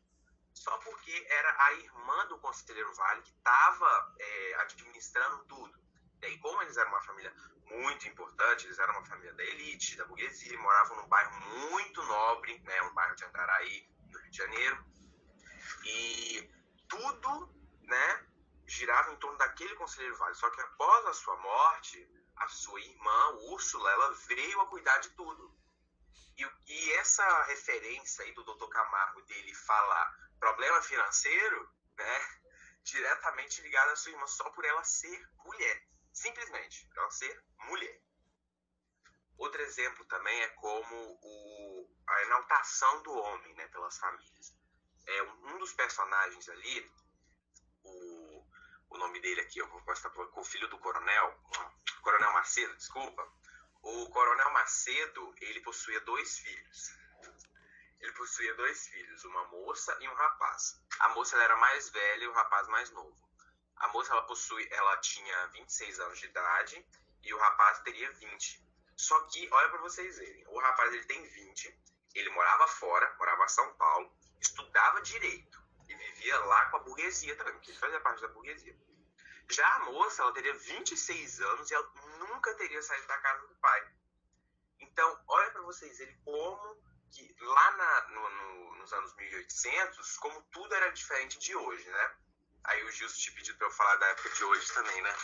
[0.54, 5.78] só porque era a irmã do conselheiro Vale que estava é, administrando tudo.
[6.22, 7.34] E aí, como eles eram uma família
[7.66, 12.58] muito importante, eles eram uma família da elite, da burguesia, moravam num bairro muito nobre,
[12.60, 14.84] né, um bairro de Andaraí, no Rio de Janeiro,
[15.84, 16.50] e
[16.88, 18.26] tudo, né,
[18.66, 20.34] girava em torno daquele conselheiro Vale.
[20.34, 25.10] Só que após a sua morte, a sua irmã, Úrsula, ela veio a cuidar de
[25.10, 25.54] tudo.
[26.36, 28.68] E, e essa referência aí do Dr.
[28.68, 32.40] Camargo dele falar problema financeiro, né,
[32.82, 38.00] diretamente ligado à sua irmã só por ela ser mulher, simplesmente, ela ser mulher.
[39.38, 44.54] Outro exemplo também é como o, a enaltação do homem, né, pelas famílias.
[45.06, 46.92] É um, um dos personagens ali,
[47.82, 48.46] o,
[48.90, 51.40] o nome dele aqui, eu vou para o filho do coronel,
[52.04, 53.26] Coronel Macedo, desculpa,
[53.82, 56.94] O Coronel Macedo, ele possuía dois filhos.
[57.98, 60.78] Ele possuía dois filhos, uma moça e um rapaz.
[61.00, 63.16] A moça era mais velha e o rapaz mais novo.
[63.76, 66.86] A moça ela possui, ela tinha 26 anos de idade
[67.22, 68.62] e o rapaz teria 20.
[68.96, 71.80] Só que, olha para vocês verem, o rapaz ele tem 20,
[72.14, 77.34] ele morava fora, morava em São Paulo, estudava direito e vivia lá com a burguesia
[77.36, 78.76] também, porque ele fazia parte da burguesia.
[79.50, 83.54] Já a moça, ela teria 26 anos e ela nunca teria saído da casa do
[83.56, 83.92] pai.
[84.80, 90.42] Então, olha para vocês, ele como que lá na, no, no, nos anos 1800, como
[90.50, 92.16] tudo era diferente de hoje, né?
[92.64, 95.14] Aí o Gilson te pediu para eu falar da época de hoje também, né?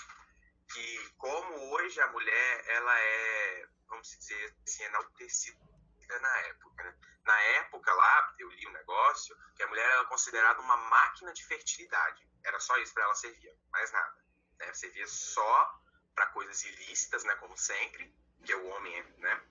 [0.72, 5.58] Que como hoje a mulher, ela é, vamos dizer assim, enaltecida
[6.20, 6.94] na época, né?
[7.24, 11.44] Na época lá, eu li um negócio, que a mulher era considerada uma máquina de
[11.44, 12.29] fertilidade.
[12.44, 14.24] Era só isso para ela servir, mais nada.
[14.58, 14.72] Né?
[14.72, 15.80] Servia só
[16.14, 17.34] para coisas ilícitas, né?
[17.36, 19.42] Como sempre, que é o homem, né?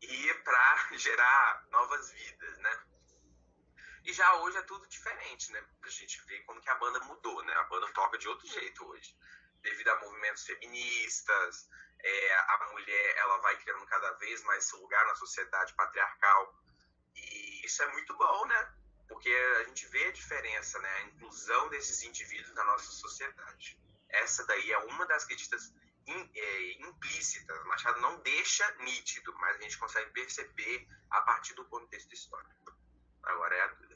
[0.00, 2.84] E para gerar novas vidas, né?
[4.04, 5.62] E já hoje é tudo diferente, né?
[5.82, 7.54] A gente vê como que a banda mudou, né?
[7.54, 9.16] A banda toca de outro jeito hoje.
[9.60, 11.68] Devido a movimentos feministas,
[12.02, 16.58] é, a mulher ela vai criando cada vez mais seu lugar na sociedade patriarcal.
[17.14, 18.74] E isso é muito bom, né?
[19.10, 20.88] Porque a gente vê a diferença, né?
[20.88, 23.76] A inclusão desses indivíduos na nossa sociedade.
[24.08, 25.74] Essa daí é uma das críticas
[26.06, 27.66] in, é, implícitas.
[27.66, 32.72] Machado não deixa nítido, mas a gente consegue perceber a partir do contexto histórico.
[33.24, 33.90] Agora é a dúvida.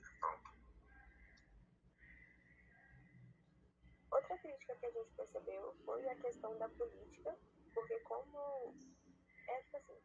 [4.10, 7.36] Outra crítica que a gente percebeu foi a questão da política,
[7.72, 8.74] porque como
[9.48, 10.00] é tipo assim,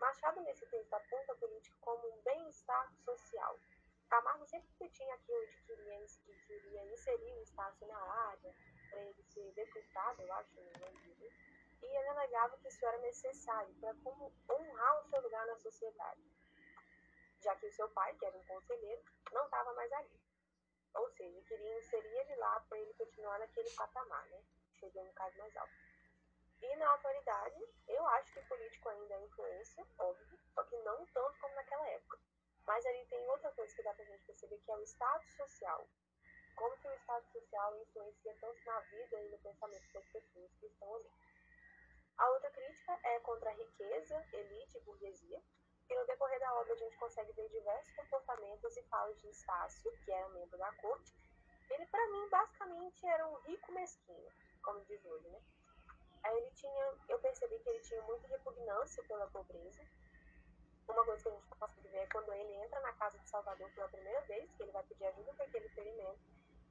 [0.00, 3.60] Machado nesse texto aponta a política como um bem-estar social.
[4.08, 8.54] Camargo sempre tinha aquilo de que queria, que queria inserir o Estácio na área,
[8.90, 11.08] para ele ser deputado, eu acho, no nome
[11.82, 16.22] e ele alegava que isso era necessário para como honrar o seu lugar na sociedade,
[17.40, 20.20] já que o seu pai, que era um conselheiro, não estava mais ali.
[20.94, 24.42] Ou seja, queria inserir ele lá para ele continuar naquele patamar, né?
[24.74, 25.72] Chegando um caso mais alto.
[26.60, 31.38] E na atualidade, eu acho que político ainda é influência, óbvio, só que não tanto
[31.38, 32.18] como naquela época.
[32.68, 35.88] Mas ali tem outra coisa que dá pra gente perceber, que é o status social.
[36.54, 40.66] Como que o status social influencia tanto na vida e no pensamento das pessoas que
[40.66, 41.10] estão ali.
[42.18, 45.42] A outra crítica é contra a riqueza, elite e burguesia,
[45.88, 49.90] e no decorrer da obra a gente consegue ver diversos comportamentos e falas de Estácio,
[50.04, 51.16] que era um membro da corte.
[51.70, 54.30] Ele, para mim, basicamente era um rico mesquinho,
[54.62, 55.40] como diz hoje, né?
[56.22, 59.82] Aí ele tinha, eu percebi que ele tinha muita repugnância pela pobreza.
[60.88, 63.70] Uma coisa que a gente consegue ver é quando ele entra na casa de Salvador
[63.70, 66.20] pela primeira vez, que ele vai pedir ajuda para aquele ferimento,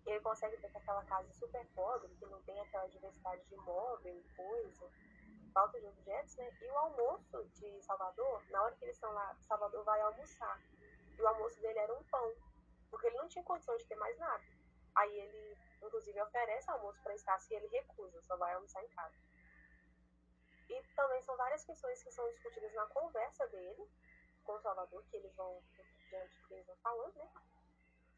[0.05, 3.43] e ele consegue ver que aquela casa é super pobre, que não tem aquela diversidade
[3.45, 4.89] de móvel coisa
[5.57, 6.55] falta de objetos, né?
[6.61, 10.61] E o almoço de Salvador, na hora que eles estão lá, Salvador vai almoçar.
[11.17, 12.31] E o almoço dele era um pão,
[12.91, 14.43] porque ele não tinha condição de ter mais nada.
[14.95, 19.15] Aí ele, inclusive, oferece almoço para Estácio e ele recusa, só vai almoçar em casa.
[20.69, 23.89] E também são várias questões que são discutidas na conversa dele
[24.47, 25.61] com o Salvador, que eles vão,
[26.09, 27.29] diante do que eles vão falando, né?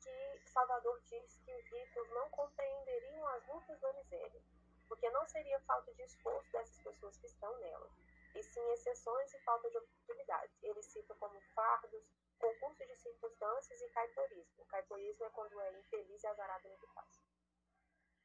[0.01, 4.41] Que Salvador diz que os ricos não compreenderiam as lutas da miséria
[4.89, 7.89] porque não seria falta de esforço dessas pessoas que estão nela,
[8.35, 10.63] e sim exceções e falta de oportunidades.
[10.63, 12.03] Ele cita como fardos,
[12.39, 14.65] concurso de circunstâncias e caiporismo.
[14.65, 17.21] Caiporismo é quando é infeliz e azarado no que faz.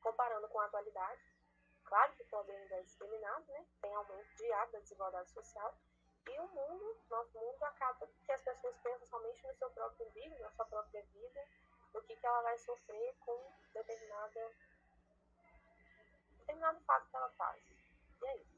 [0.01, 1.23] Comparando com a atualidade,
[1.85, 3.67] claro que o pobre ainda é discriminado, né?
[3.83, 5.79] tem aumento diário da desigualdade social,
[6.27, 10.39] e o mundo, nosso mundo, acaba que as pessoas pensam somente no seu próprio umbigo,
[10.39, 11.49] na sua própria vida,
[11.93, 14.51] no que, que ela vai sofrer com determinada
[16.39, 17.63] determinado fato que ela faz.
[18.23, 18.55] E é isso.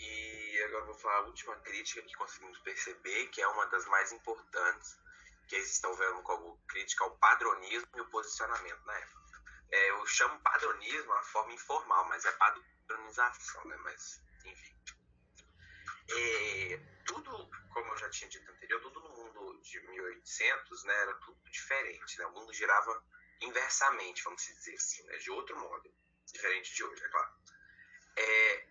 [0.00, 4.12] E agora vou falar a última crítica que conseguimos perceber, que é uma das mais
[4.12, 4.98] importantes,
[5.48, 9.17] que eles estão vendo como crítica ao padronismo e o posicionamento na época.
[9.70, 13.76] É, eu chamo padronismo uma forma informal, mas é padronização, né?
[13.78, 14.76] Mas, enfim.
[16.10, 21.14] É, tudo, como eu já tinha dito anterior, tudo no mundo de 1800 né, era
[21.14, 22.18] tudo diferente.
[22.18, 22.26] Né?
[22.26, 23.04] O mundo girava
[23.40, 25.16] inversamente, vamos dizer assim, né?
[25.18, 25.94] de outro modo,
[26.26, 27.32] diferente de hoje, é claro.
[28.16, 28.68] É,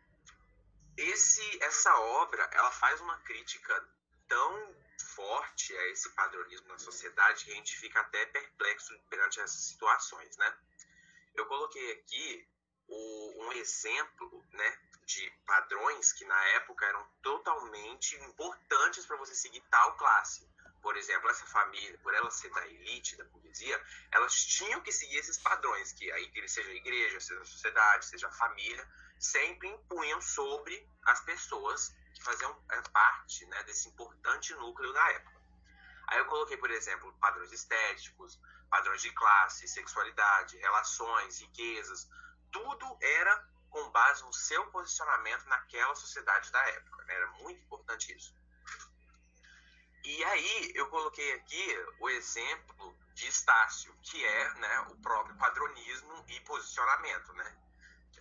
[0.98, 3.88] esse, essa obra ela faz uma crítica
[4.28, 4.76] tão
[5.16, 10.36] forte a esse padronismo na sociedade que a gente fica até perplexo perante essas situações,
[10.38, 10.58] né?
[11.38, 12.48] Eu coloquei aqui
[12.88, 19.62] o, um exemplo, né, de padrões que na época eram totalmente importantes para você seguir
[19.70, 20.50] tal classe.
[20.82, 23.82] Por exemplo, essa família, por ela ser da elite, da burguesia,
[24.12, 28.06] elas tinham que seguir esses padrões, que a igreja, seja a igreja, seja a sociedade,
[28.06, 28.88] seja a família,
[29.20, 35.38] sempre impunham sobre as pessoas que faziam é, parte né, desse importante núcleo da época.
[36.08, 38.40] Aí eu coloquei, por exemplo, padrões estéticos,
[38.70, 42.08] padrões de classe, sexualidade, relações, riquezas,
[42.52, 47.04] tudo era com base no seu posicionamento naquela sociedade da época.
[47.06, 47.16] Né?
[47.16, 48.36] Era muito importante isso.
[50.04, 56.26] E aí eu coloquei aqui o exemplo de Estácio, que é né, o próprio padronismo
[56.30, 57.34] e posicionamento.
[57.34, 57.58] Né?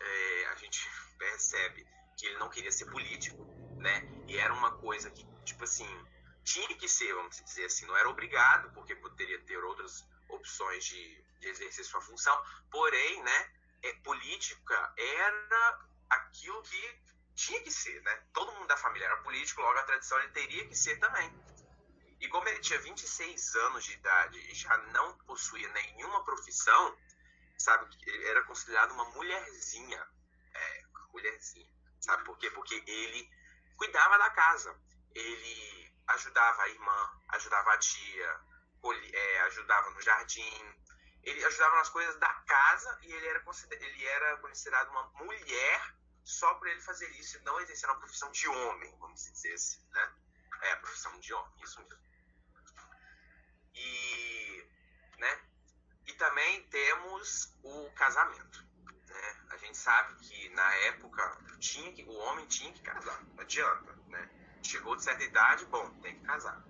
[0.01, 1.86] É, a gente percebe
[2.16, 3.44] que ele não queria ser político,
[3.78, 4.03] né?
[4.26, 5.86] E era uma coisa que, tipo assim,
[6.42, 11.24] tinha que ser, vamos dizer assim, não era obrigado, porque poderia ter outras opções de,
[11.41, 13.51] de exercer sua função, porém, né,
[13.83, 17.01] é, política era aquilo que
[17.35, 18.22] tinha que ser, né?
[18.33, 21.31] Todo mundo da família era político, logo a tradição ele teria que ser também.
[22.18, 26.99] E como ele tinha 26 anos de idade e já não possuía nenhuma profissão,
[27.59, 30.07] sabe, ele era considerado uma mulherzinha.
[30.55, 31.70] É, mulherzinha.
[32.01, 32.51] Sabe por quê?
[32.51, 33.31] Porque ele
[33.77, 34.74] cuidava da casa.
[35.14, 38.41] Ele ajudava a irmã, ajudava a tia,
[38.93, 40.76] é, ajudava no jardim,
[41.22, 46.55] ele ajudava nas coisas da casa e ele era, ele era considerado uma mulher só
[46.55, 50.12] por ele fazer isso e não exercer uma profissão de homem, vamos dizer assim, né?
[50.62, 52.05] É, a profissão de homem, isso mesmo.
[53.74, 54.68] E,
[55.18, 55.41] né?
[56.07, 58.64] E também temos o casamento.
[59.07, 59.47] Né?
[59.51, 63.93] A gente sabe que na época tinha que, o homem tinha que casar, não adianta,
[64.09, 64.30] né?
[64.62, 66.61] Chegou de certa idade, bom, tem que casar.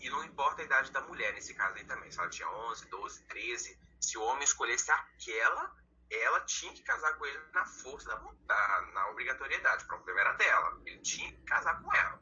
[0.00, 2.86] E não importa a idade da mulher nesse caso aí também, se ela tinha 11,
[2.86, 5.74] 12, 13, se o homem escolhesse aquela,
[6.10, 9.84] ela tinha que casar com ele na força da vontade, na obrigatoriedade.
[9.84, 12.20] O problema era dela, ele tinha que casar com ela.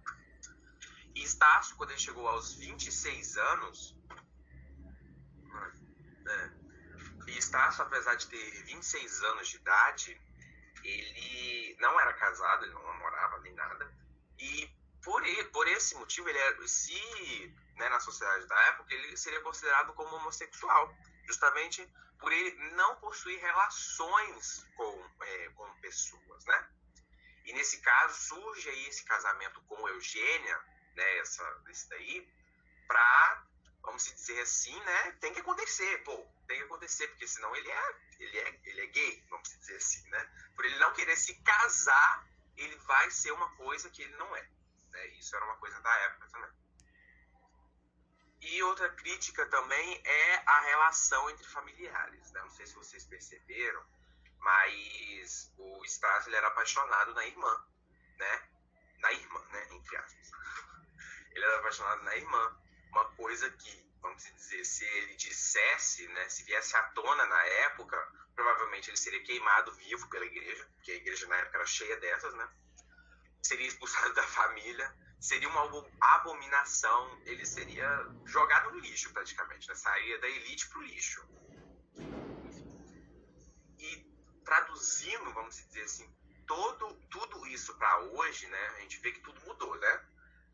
[1.15, 3.97] E Estácio, quando ele chegou aos 26 anos,
[6.25, 6.59] né,
[7.27, 10.21] e Estácio, apesar de ter 26 anos de idade,
[10.83, 13.93] ele não era casado, ele não namorava nem nada.
[14.39, 14.71] E
[15.03, 19.41] por, ele, por esse motivo, ele era, se né, na sociedade da época, ele seria
[19.41, 20.95] considerado como homossexual,
[21.27, 21.87] justamente
[22.19, 26.69] por ele não possuir relações com, é, com pessoas, né?
[27.45, 30.61] E nesse caso surge aí esse casamento com Eugênia,
[30.95, 32.29] né, essa, esse daí,
[32.87, 33.47] para,
[33.83, 37.97] vamos dizer assim, né, tem que acontecer, pô, tem que acontecer, porque senão ele é,
[38.21, 40.31] ele é, ele é gay, vamos dizer assim, né?
[40.55, 44.49] Por ele não querer se casar, ele vai ser uma coisa que ele não é.
[44.91, 45.07] Né?
[45.19, 46.51] Isso era uma coisa da época também.
[48.43, 52.33] E outra crítica também é a relação entre familiares.
[52.33, 52.41] Né?
[52.41, 53.85] Não sei se vocês perceberam,
[54.39, 57.65] mas o Stas ele era apaixonado na irmã,
[58.19, 58.49] né?
[58.99, 59.69] Na irmã, né?
[59.71, 60.31] Entre aspas.
[61.33, 62.61] Ele era apaixonado na irmã.
[62.91, 66.29] Uma coisa que, vamos dizer, se ele dissesse, né?
[66.29, 67.97] Se viesse à tona na época,
[68.35, 72.35] provavelmente ele seria queimado vivo pela igreja, porque a igreja na época era cheia dessas,
[72.35, 72.49] né?
[73.43, 77.87] Seria expulsado da família seria uma abominação, ele seria
[78.27, 79.75] jogado no lixo praticamente, né?
[79.77, 81.25] sairia da elite para o lixo.
[83.79, 84.05] E
[84.45, 86.13] traduzindo, vamos dizer assim,
[86.45, 88.69] todo, tudo isso para hoje, né?
[88.77, 90.05] A gente vê que tudo mudou, né?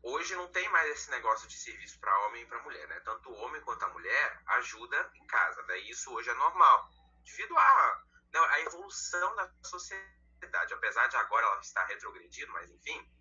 [0.03, 2.99] Hoje não tem mais esse negócio de serviço para homem e para mulher, né?
[2.99, 5.79] Tanto o homem quanto a mulher ajuda em casa, né?
[5.79, 6.91] Isso hoje é normal,
[7.25, 8.03] devido à,
[8.51, 13.11] à evolução da sociedade, apesar de agora ela estar retrogredindo, mas enfim.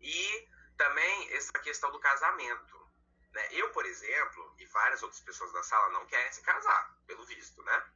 [0.00, 2.90] E também essa questão do casamento.
[3.32, 3.48] Né?
[3.52, 7.62] Eu, por exemplo, e várias outras pessoas da sala não querem se casar, pelo visto,
[7.62, 7.92] né?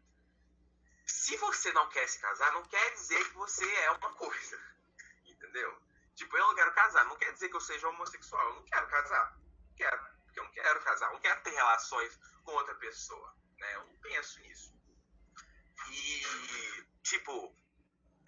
[1.07, 4.61] Se você não quer se casar, não quer dizer que você é uma coisa,
[5.27, 5.81] entendeu?
[6.15, 8.89] Tipo, eu não quero casar, não quer dizer que eu seja homossexual, eu não quero
[8.89, 13.35] casar, não quero, porque eu não quero casar, não quero ter relações com outra pessoa,
[13.57, 13.77] né?
[13.77, 14.77] Eu não penso nisso.
[15.91, 17.55] E, tipo,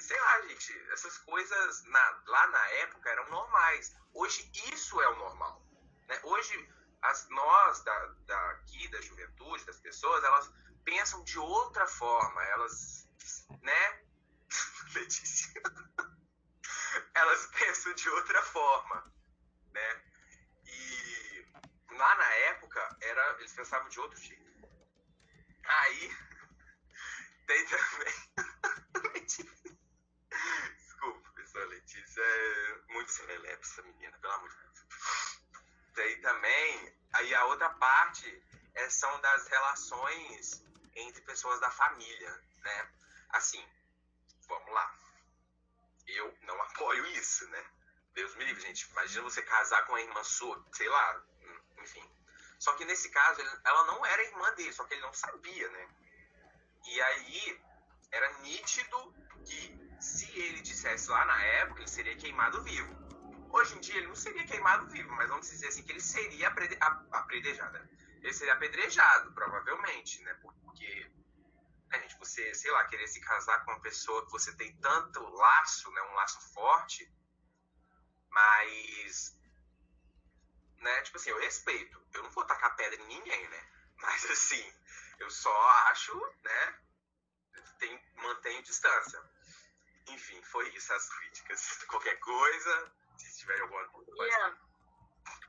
[0.00, 3.94] sei lá, gente, essas coisas na, lá na época eram normais.
[4.14, 5.62] Hoje isso é o normal.
[6.08, 6.18] Né?
[6.24, 6.68] Hoje
[7.02, 10.50] as, nós da, daqui, da juventude, das pessoas, elas
[10.84, 12.42] pensam de outra forma.
[12.44, 13.08] Elas,
[13.62, 14.04] né?
[14.94, 15.62] Letícia.
[17.14, 19.12] elas pensam de outra forma,
[19.72, 20.02] né?
[20.66, 21.46] E
[21.92, 24.50] lá na época era, eles pensavam de outro jeito.
[25.64, 26.16] Aí
[27.46, 28.30] tem também
[30.30, 35.40] Desculpa, pessoal, Letícia é muito serelepe essa menina, pelo amor de Deus.
[35.94, 38.42] Tem também, aí a outra parte
[38.74, 40.64] é, são das relações
[40.94, 42.30] entre pessoas da família,
[42.62, 42.92] né?
[43.30, 43.64] Assim,
[44.46, 44.94] vamos lá.
[46.06, 47.64] Eu não apoio isso, né?
[48.14, 48.88] Deus me livre, gente.
[48.90, 51.22] Imagina você casar com a irmã sua, sei lá,
[51.78, 52.08] enfim.
[52.58, 55.88] Só que nesse caso, ela não era irmã dele, só que ele não sabia, né?
[56.84, 57.60] E aí
[58.10, 59.14] era nítido
[59.46, 62.98] que se ele dissesse lá na época, ele seria queimado vivo.
[63.50, 66.48] Hoje em dia ele não seria queimado vivo, mas vamos dizer assim que ele seria
[66.48, 67.72] apredejado.
[67.72, 67.88] Né?
[68.22, 70.34] Ele seria apedrejado, provavelmente, né?
[70.34, 71.10] Porque
[71.90, 75.20] a gente, você, sei lá, querer se casar com uma pessoa que você tem tanto
[75.20, 76.02] laço, né?
[76.02, 77.12] Um laço forte,
[78.28, 79.40] mas
[80.80, 81.02] né?
[81.02, 82.00] Tipo assim, eu respeito.
[82.14, 83.66] Eu não vou tacar pedra em ninguém, né?
[84.00, 84.72] Mas assim,
[85.18, 86.74] eu só acho, né?
[87.78, 89.22] Tem, mantenho distância.
[90.08, 91.84] Enfim, foi isso as críticas.
[91.88, 94.24] Qualquer coisa, se tiver alguma coisa.
[94.24, 94.58] Yeah.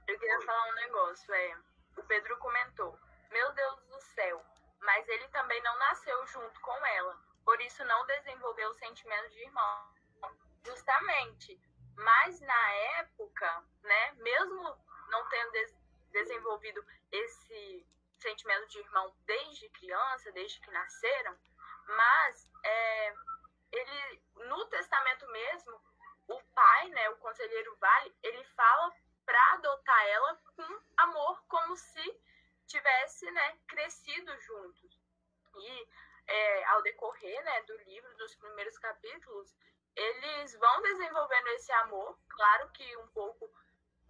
[0.08, 0.45] Eu queria Oi.
[0.45, 1.58] falar um negócio, é.
[1.97, 2.97] O Pedro comentou,
[3.30, 4.45] meu Deus do céu,
[4.80, 9.41] mas ele também não nasceu junto com ela, por isso não desenvolveu o sentimento de
[9.41, 9.93] irmão.
[10.66, 11.60] Justamente.
[11.95, 14.78] Mas na época, né, mesmo
[15.10, 15.82] não tendo des
[16.12, 17.88] desenvolvido esse
[18.20, 21.38] sentimento de irmão desde criança, desde que nasceram,
[21.88, 23.16] mas é,
[23.72, 24.22] ele
[24.52, 25.82] no testamento mesmo,
[26.28, 28.93] o pai, né, o conselheiro Vale, ele fala
[29.26, 32.22] para adotar ela com amor, como se
[32.68, 34.99] tivesse, né, crescido juntos.
[35.56, 35.88] E
[36.28, 39.56] é, ao decorrer, né, do livro, dos primeiros capítulos,
[39.95, 43.49] eles vão desenvolvendo esse amor, claro que um pouco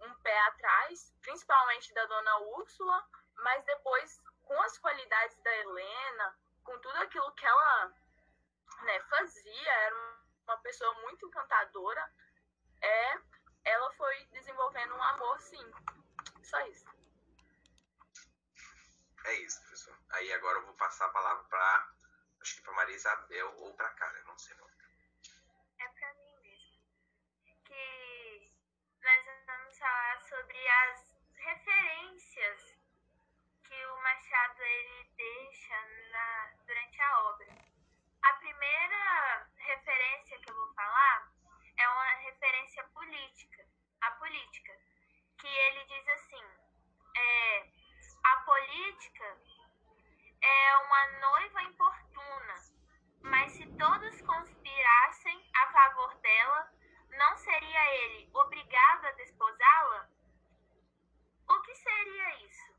[0.00, 6.76] um pé atrás, principalmente da dona Úrsula, mas depois, com as qualidades da Helena, com
[6.80, 7.92] tudo aquilo que ela
[8.82, 12.12] né, fazia, era uma pessoa muito encantadora,
[12.80, 13.18] é,
[13.64, 15.72] ela foi desenvolvendo um amor, sim.
[16.42, 16.86] Só isso.
[19.24, 19.96] É isso, professor.
[20.10, 21.92] Aí agora eu vou passar a palavra para,
[22.40, 24.68] acho que para Maria Isabel ou para Karen, não sei não.
[25.78, 26.82] É para mim mesmo.
[27.64, 28.52] Que
[29.00, 32.76] nós vamos falar sobre as referências
[33.62, 35.74] que o Machado ele deixa
[36.10, 37.58] na, durante a obra.
[38.22, 41.32] A primeira referência que eu vou falar
[41.78, 43.66] é uma referência política,
[44.02, 44.72] a política,
[45.38, 46.44] que ele diz assim,
[47.16, 47.66] é,
[48.24, 49.38] a política
[50.42, 52.54] é uma noiva importuna,
[53.22, 56.72] mas se todos conspirassem a favor dela,
[57.10, 60.08] não seria ele obrigado a desposá-la?
[61.48, 62.72] O que seria isso?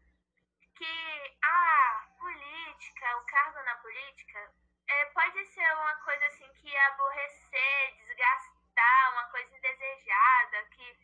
[0.76, 4.54] Que a política, o cargo na política,
[4.94, 10.98] é, pode ser uma coisa assim que aborrecer, desgastar, uma coisa indesejada, que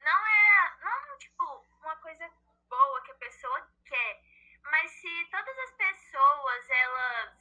[0.00, 1.44] não é, não tipo,
[1.80, 2.30] uma coisa
[2.68, 4.22] boa que a pessoa quer.
[4.64, 7.36] Mas se todas as pessoas, elas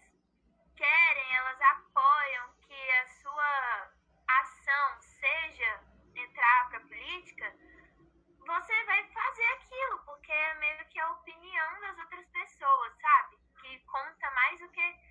[0.75, 3.91] querem, elas apoiam que a sua
[4.27, 5.83] ação seja
[6.15, 7.53] entrar para a política,
[8.39, 13.37] você vai fazer aquilo, porque é meio que a opinião das outras pessoas, sabe?
[13.61, 15.10] Que conta mais do que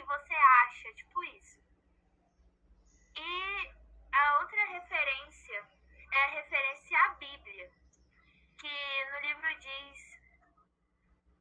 [0.00, 1.60] que você acha, tipo isso.
[3.14, 3.74] E
[4.12, 5.68] a outra referência
[6.12, 7.70] é a referência à Bíblia,
[8.58, 10.20] que no livro diz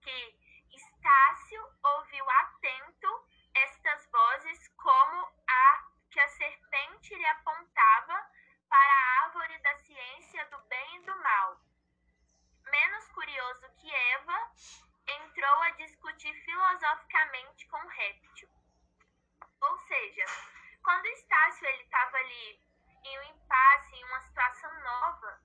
[0.01, 0.35] que
[0.75, 8.29] Estácio ouviu atento estas vozes como a que a serpente lhe apontava
[8.67, 11.61] para a árvore da ciência do bem e do mal.
[12.65, 14.51] Menos curioso que Eva,
[15.09, 18.48] entrou a discutir filosoficamente com o réptil.
[19.61, 20.25] Ou seja,
[20.83, 22.59] quando Estácio ele estava ali
[23.03, 25.41] em um impasse, em uma situação nova,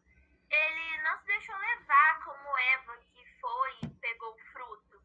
[0.51, 5.03] ele não se deixou levar como Eva, que foi e pegou o fruto.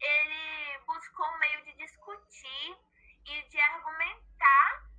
[0.00, 2.78] Ele buscou um meio de discutir
[3.26, 4.90] e de argumentar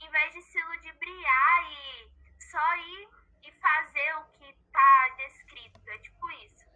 [0.00, 2.12] em vez de se ludibriar e
[2.50, 3.08] só ir
[3.42, 5.80] e fazer o que está descrito.
[5.90, 6.66] É tipo isso.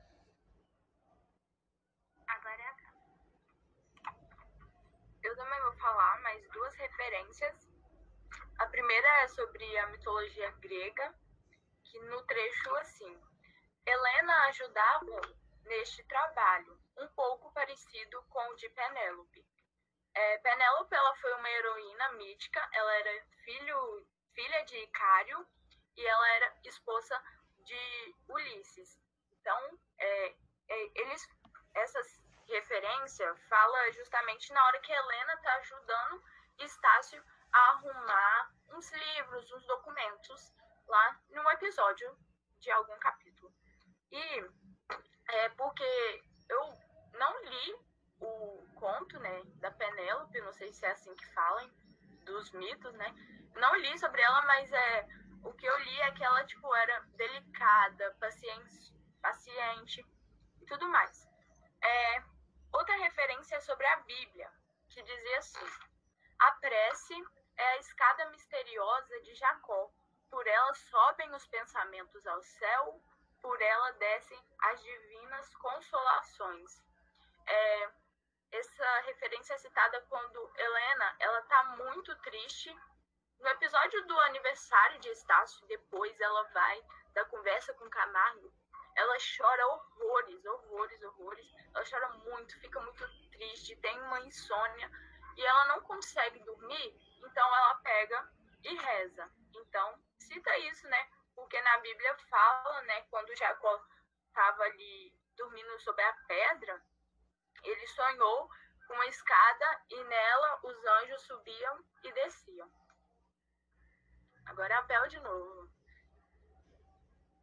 [2.26, 2.74] Agora é a
[5.22, 5.52] Eu também
[5.83, 7.68] falar mais duas referências.
[8.61, 11.12] A primeira é sobre a mitologia grega,
[11.85, 13.20] que no trecho assim.
[13.85, 15.20] Helena ajudava
[15.64, 19.45] neste trabalho, um pouco parecido com o de Penélope.
[20.14, 25.45] É, Penélope ela foi uma heroína mítica, ela era filho, filha de Icário
[25.97, 27.20] e ela era esposa
[27.64, 29.01] de Ulisses.
[29.33, 30.35] Então, é,
[30.68, 31.28] é, eles,
[31.74, 32.22] essas
[32.53, 36.23] referência fala justamente na hora que Helena está ajudando
[36.59, 37.23] Estácio
[37.53, 40.55] a arrumar uns livros, uns documentos
[40.87, 42.17] lá num episódio
[42.61, 43.53] de algum capítulo.
[44.11, 44.51] E
[45.29, 46.79] é porque eu
[47.15, 47.77] não li
[48.21, 51.71] o conto, né, da Penélope, não sei se é assim que falam,
[52.25, 53.13] dos mitos, né?
[53.57, 55.09] Não li sobre ela, mas é
[55.43, 60.07] o que eu li é que ela tipo era delicada, paciente, paciente
[60.61, 61.29] e tudo mais.
[61.83, 62.23] É,
[62.73, 64.51] outra referência é sobre a Bíblia,
[64.91, 65.66] que dizia assim:
[66.39, 67.14] A prece
[67.57, 69.91] é a escada misteriosa de Jacó.
[70.31, 73.01] Por ela sobem os pensamentos ao céu,
[73.41, 76.83] por ela descem as divinas consolações.
[77.47, 77.91] É,
[78.53, 82.75] essa referência é citada quando Helena ela está muito triste.
[83.41, 88.53] No episódio do aniversário de Estácio, depois ela vai da conversa com Camargo,
[88.97, 91.47] ela chora horrores, horrores, horrores.
[91.74, 94.90] Ela chora muito, fica muito triste, tem uma insônia
[95.36, 98.30] e ela não consegue dormir, então ela pega
[98.64, 99.30] e reza.
[99.55, 101.09] Então, cita isso, né?
[101.34, 103.82] Porque na Bíblia fala, né, quando Jacó
[104.28, 106.82] estava ali dormindo sobre a pedra,
[107.62, 108.51] ele sonhou
[108.86, 112.70] com uma escada e nela os anjos subiam e desciam.
[114.47, 115.62] Agora a Bel de novo.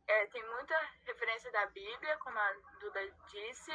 [0.10, 3.72] É, tem muita referência da Bíblia, como a Duda disse.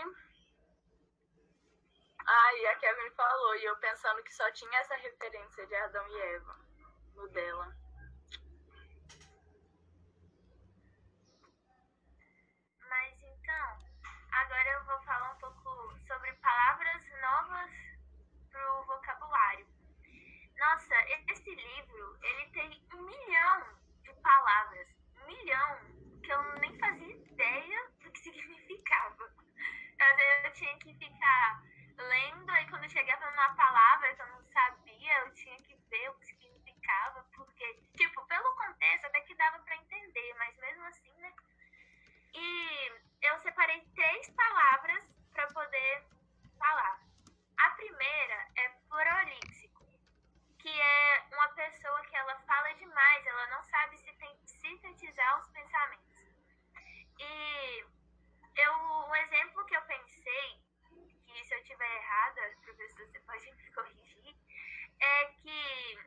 [2.27, 6.09] Ah, e a Kevin falou, e eu pensando que só tinha essa referência de Adão
[6.09, 6.57] e Eva
[7.15, 7.77] no dela.
[12.81, 13.79] Mas então,
[14.33, 17.71] agora eu vou falar um pouco sobre palavras novas
[18.51, 19.69] para o vocabulário.
[20.59, 20.95] Nossa,
[21.29, 24.89] esse livro, ele tem um milhão de palavras.
[25.23, 25.84] Um milhão
[26.25, 29.25] que eu nem fazia ideia do que significava.
[30.01, 31.63] Às vezes eu tinha que ficar
[31.97, 36.11] lendo, aí quando eu chegava numa palavra que eu não sabia, eu tinha que ver
[36.11, 41.13] o que significava, porque, tipo, pelo contexto até que dava para entender, mas mesmo assim,
[41.21, 41.33] né?
[42.35, 46.07] E eu separei três palavras para poder
[46.59, 47.01] falar.
[47.59, 49.87] A primeira é prolíxico,
[50.59, 53.99] que é uma pessoa que ela fala demais, ela não sabe
[54.47, 55.54] sintetizar os.
[57.25, 57.85] E
[58.57, 58.73] eu,
[59.09, 60.61] um exemplo que eu pensei,
[61.27, 64.37] que se eu estiver errada, professor, você pode me corrigir,
[65.01, 65.99] é que,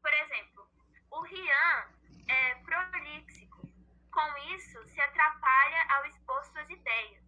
[0.00, 0.66] por exemplo,
[1.10, 1.92] o Rian
[2.28, 3.60] é prolíxico.
[4.12, 7.24] Com isso, se atrapalha ao expor suas ideias.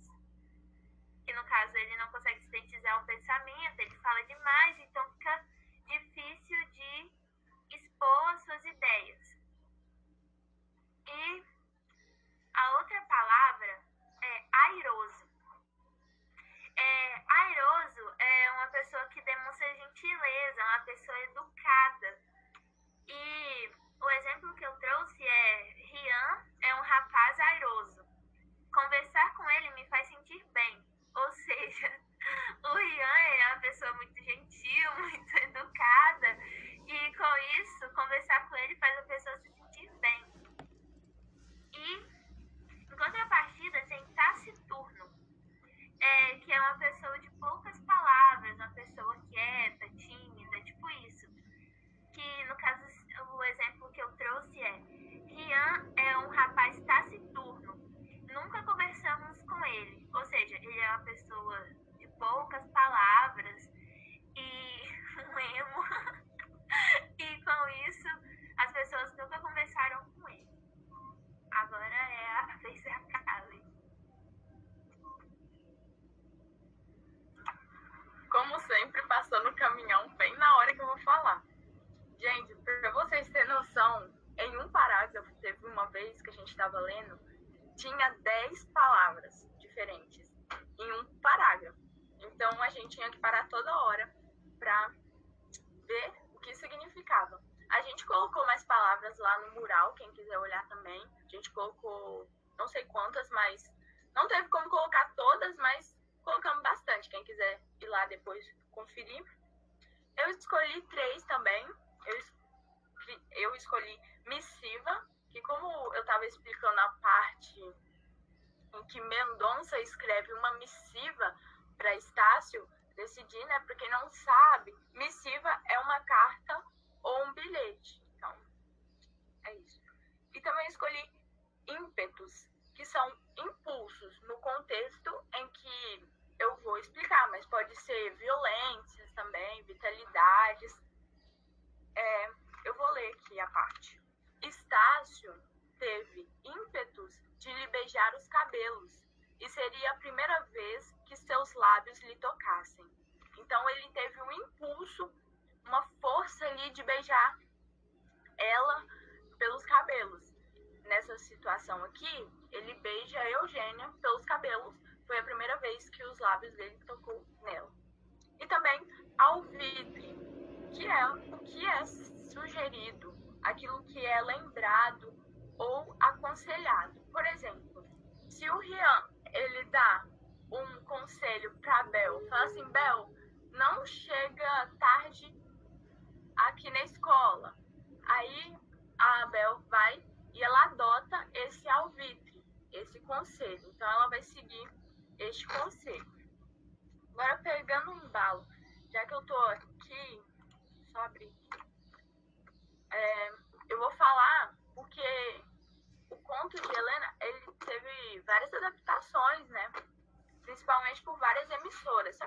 [1.24, 5.46] Que no caso ele não consegue sintetizar o pensamento, ele fala demais, então fica
[5.86, 7.10] difícil de
[7.70, 9.34] expor as suas ideias.
[11.06, 11.53] E
[12.54, 13.80] a outra palavra
[14.22, 15.28] é airoso.
[16.76, 22.18] É, airoso é uma pessoa que demonstra gentileza, uma pessoa educada.
[23.08, 24.73] E o exemplo que eu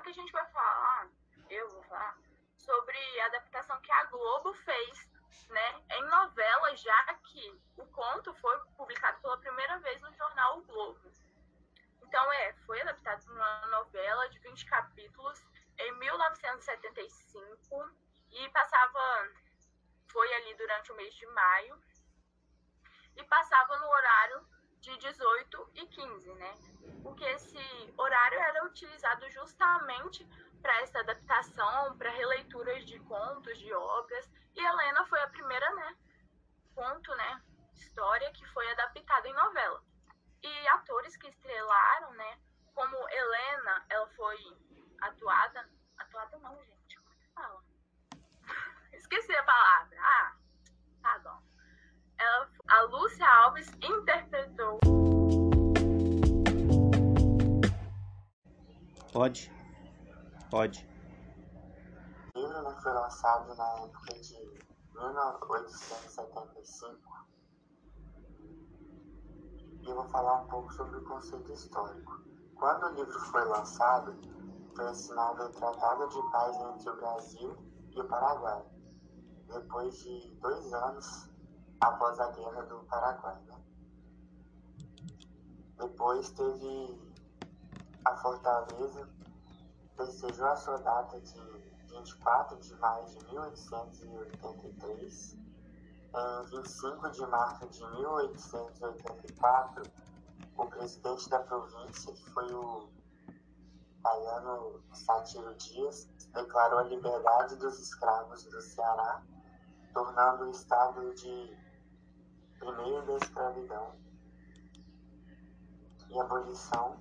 [0.08, 1.06] que a gente vai falar,
[1.50, 2.16] eu vou falar,
[2.56, 5.06] sobre a adaptação que a Globo fez,
[5.50, 5.82] né?
[5.90, 11.12] Em novela, já que o conto foi publicado pela primeira vez no jornal o Globo.
[12.02, 15.46] Então, é, foi adaptado numa novela de 20 capítulos
[15.78, 17.90] em 1975
[18.30, 19.28] e passava,
[20.10, 21.78] foi ali durante o mês de maio
[23.14, 24.48] e passava no horário
[24.80, 26.54] de 18 e 15, né?
[27.02, 27.58] Porque esse
[27.96, 30.24] horário era utilizado justamente
[30.62, 35.96] para essa adaptação, para releituras de contos, de obras, e Helena foi a primeira, né,
[36.74, 37.42] conto, né,
[37.74, 39.82] história que foi adaptada em novela.
[40.42, 42.38] E atores que estrelaram, né,
[42.74, 44.36] como Helena, ela foi
[45.00, 47.64] atuada, atuada não, gente, como é que fala?
[48.92, 49.98] Esqueci a palavra.
[50.00, 50.36] Ah,
[51.02, 51.42] tá bom.
[52.18, 54.78] Ela, a Lúcia Alves interpretou.
[59.12, 59.52] Pode.
[60.50, 60.88] Pode.
[62.34, 64.36] O livro né, foi lançado na época de
[64.94, 66.98] 1875
[69.80, 72.20] e eu vou falar um pouco sobre o conceito histórico.
[72.54, 74.14] Quando o livro foi lançado,
[74.76, 77.56] foi assinado o Tratado de Paz entre o Brasil
[77.92, 78.62] e o Paraguai,
[79.48, 81.27] depois de dois anos
[81.80, 83.36] após a Guerra do Paraguai.
[83.46, 83.56] Né?
[85.78, 86.98] Depois teve
[88.04, 89.08] a Fortaleza,
[89.96, 91.40] festejou a sua data de
[91.88, 95.36] 24 de maio de 1883.
[96.10, 99.82] Em 25 de março de 1884,
[100.56, 102.88] o presidente da província, que foi o
[104.00, 109.22] baiano Satiro Dias, declarou a liberdade dos escravos do Ceará,
[109.92, 111.67] tornando o estado de
[112.58, 113.92] primeiro da escravidão
[116.10, 116.96] e abolição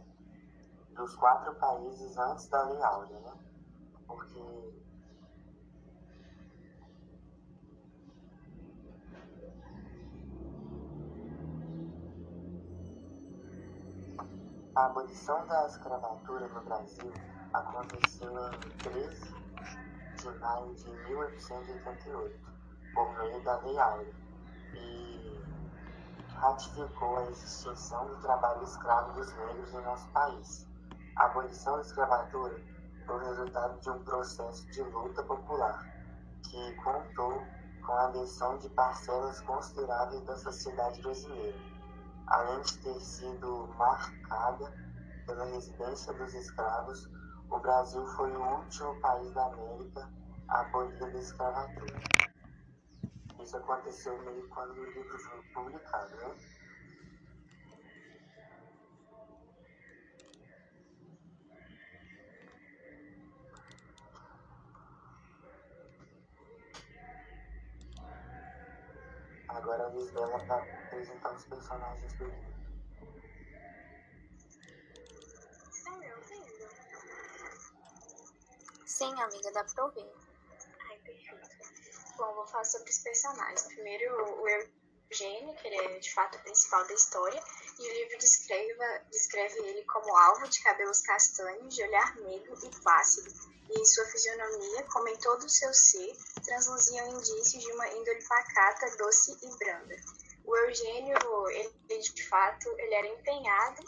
[0.96, 3.34] dos quatro países antes da Lei Áurea, né?
[4.06, 4.40] Porque
[14.76, 17.12] a abolição da escravatura no Brasil
[17.54, 19.36] aconteceu em 13
[20.18, 22.40] de maio de 1888,
[22.94, 24.14] por meio da Lei Áurea,
[24.74, 25.17] e
[26.38, 30.68] ratificou a extinção do trabalho escravo dos negros em nosso país.
[31.16, 32.62] A abolição da escravatura
[33.06, 35.84] foi o resultado de um processo de luta popular
[36.44, 37.44] que contou
[37.86, 41.58] com a adesão de parcelas consideráveis da sociedade brasileira,
[42.28, 44.74] além de ter sido marcada
[45.26, 47.10] pela residência dos escravos,
[47.50, 50.10] o Brasil foi o último país da América
[50.50, 52.27] a abolir a escravatura.
[53.48, 56.36] Isso aconteceu meio quando o livro foi publicado, né?
[69.48, 72.54] Agora a vez dela para apresentar os personagens do livro.
[78.86, 80.12] Sim, amiga, dá pra ouvir.
[80.82, 81.57] Ai, perfeito.
[82.18, 83.62] Bom, vou falar sobre os personagens.
[83.62, 87.44] Primeiro, o Eugênio, que ele é de fato o principal da história,
[87.80, 88.74] e o livro descreve,
[89.12, 93.30] descreve ele como alvo de cabelos castanhos, de olhar negro e plácido,
[93.70, 96.12] e em sua fisionomia, como em todo o seu ser,
[96.44, 99.96] transluziam indícios de uma índole pacata, doce e branda.
[100.44, 101.18] O Eugênio,
[101.52, 103.84] ele de fato, ele era empenhado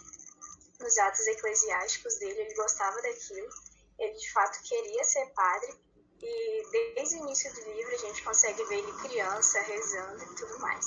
[0.79, 3.49] nos atos eclesiásticos dele, ele gostava daquilo,
[3.97, 5.88] ele de fato queria ser padre,
[6.21, 10.59] e desde o início do livro a gente consegue ver ele criança, rezando e tudo
[10.59, 10.85] mais.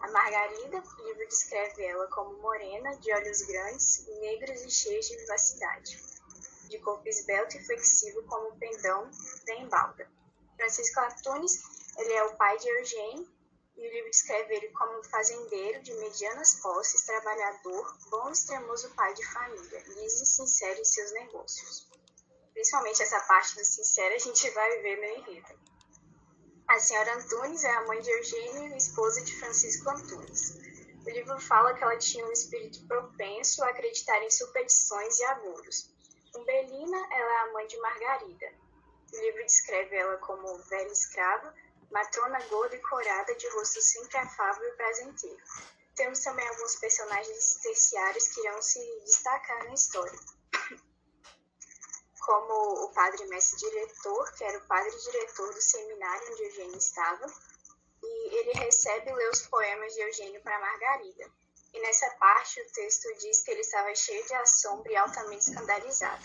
[0.00, 5.16] A Margarida, o livro descreve ela como morena, de olhos grandes, negros e cheios de
[5.16, 6.14] vivacidade
[6.68, 9.10] de corpo esbelto e flexível como um pendão
[9.46, 10.08] da embalda.
[10.56, 11.62] Francisco Antunes,
[11.98, 13.28] ele é o pai de Eugênio
[13.76, 19.12] E o livro descreve ele como fazendeiro de medianas posses, trabalhador, bom e extremoso pai
[19.14, 21.93] de família, liso e sincero em seus negócios.
[22.54, 25.58] Principalmente essa parte do sincero a gente vai ver no enredo.
[26.68, 30.54] A senhora Antunes é a mãe de Eugênio e esposa de Francisco Antunes.
[31.04, 35.92] O livro fala que ela tinha um espírito propenso a acreditar em superstições e agoros.
[36.34, 38.46] Umbelina ela é a mãe de Margarida.
[39.12, 41.54] O livro descreve ela como velha escrava,
[41.90, 45.42] matrona gorda e corada, de rosto sempre afável e prazenteiro.
[45.94, 50.18] Temos também alguns personagens terciários que irão se destacar na história,
[52.24, 57.26] como o padre mestre diretor, que era o padre diretor do seminário onde Eugênio estava,
[58.02, 61.30] e ele recebe e lê os poemas de Eugênio para Margarida.
[61.72, 66.24] E nessa parte o texto diz que ele estava cheio de assombro e altamente escandalizado.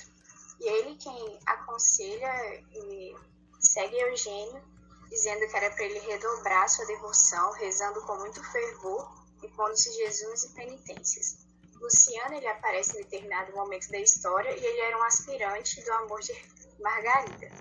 [0.60, 3.16] E é ele quem aconselha e
[3.60, 4.62] segue Eugênio
[5.10, 10.43] dizendo que era para ele redobrar sua devoção, rezando com muito fervor e pondo-se jejuns
[10.43, 11.49] e penitências.
[11.80, 16.20] Luciano ele aparece em determinado momento da história e ele era um aspirante do amor
[16.22, 16.34] de
[16.80, 17.52] Margarida.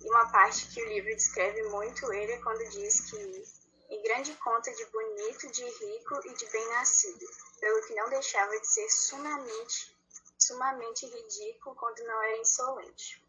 [0.00, 4.34] E uma parte que o livro descreve muito ele é quando diz que em grande
[4.36, 7.26] conta de bonito, de rico e de bem-nascido,
[7.60, 9.94] pelo que não deixava de ser sumamente,
[10.38, 13.21] sumamente ridículo quando não era insolente.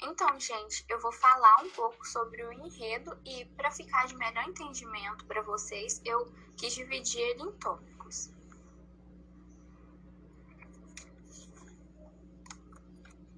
[0.00, 4.48] Então, gente, eu vou falar um pouco sobre o enredo e, para ficar de melhor
[4.48, 8.30] entendimento para vocês, eu quis dividir ele em tópicos.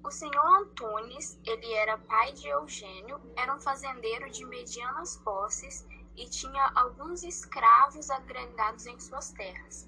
[0.03, 5.85] O senhor Antunes, ele era pai de Eugênio, era um fazendeiro de medianas posses
[6.15, 9.87] e tinha alguns escravos agregados em suas terras.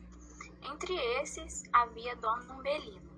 [0.62, 3.13] Entre esses havia Dona Umbelina.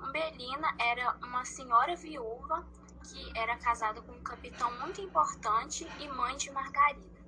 [0.00, 2.66] Umbelina era uma senhora viúva
[3.04, 7.18] que era casada com um capitão muito importante e mãe de Margarida.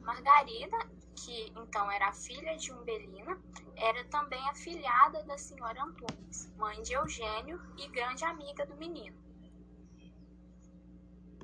[0.00, 0.76] Margarida,
[1.16, 3.40] que então era filha de Umbelina,
[3.76, 9.16] era também afilhada da senhora Antunes, mãe de Eugênio e grande amiga do menino.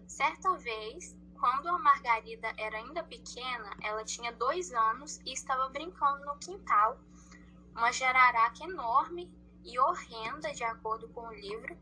[0.06, 6.26] Certa vez, quando a Margarida era ainda pequena, ela tinha dois anos e estava brincando
[6.26, 6.98] no quintal.
[7.74, 9.32] Uma jararaca enorme
[9.64, 11.76] e horrenda, de acordo com o livro,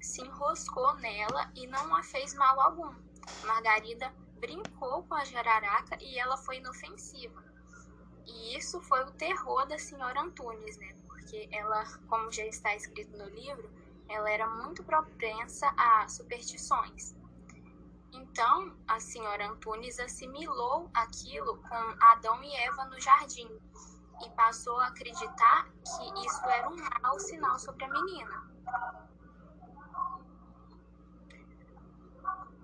[0.00, 2.94] se enroscou nela e não a fez mal algum.
[3.44, 7.42] Margarida brincou com a jararaca e ela foi inofensiva.
[8.26, 10.94] E isso foi o terror da senhora Antunes, né?
[11.06, 13.70] Porque ela, como já está escrito no livro,
[14.08, 17.14] ela era muito propensa a superstições.
[18.12, 23.48] Então, a senhora Antunes assimilou aquilo com Adão e Eva no jardim
[24.24, 28.52] e passou a acreditar que isso era um mau sinal sobre a menina.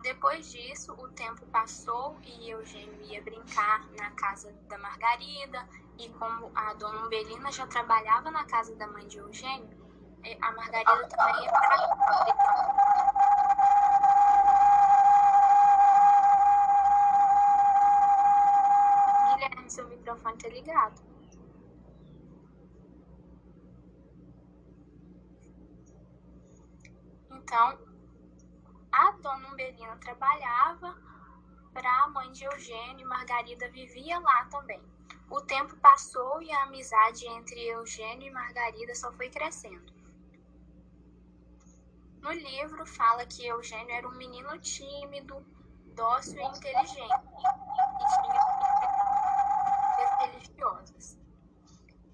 [0.02, 5.68] Depois disso, o tempo passou e Eugênio ia brincar na casa da Margarida.
[5.98, 9.68] E como a dona Umbelina já trabalhava na casa da mãe de Eugênio,
[10.24, 11.76] eh, a Margarida também ia para
[19.34, 21.07] Guilherme, seu microfone tá ligado.
[27.48, 27.78] Então,
[28.92, 30.94] a dona Umbelina trabalhava
[31.72, 34.82] para a mãe de Eugênio e Margarida vivia lá também.
[35.30, 39.90] O tempo passou e a amizade entre Eugênio e Margarida só foi crescendo.
[42.20, 45.42] No livro fala que Eugênio era um menino tímido,
[45.94, 48.04] dócil e inteligente e
[49.96, 51.18] tinha religiosas.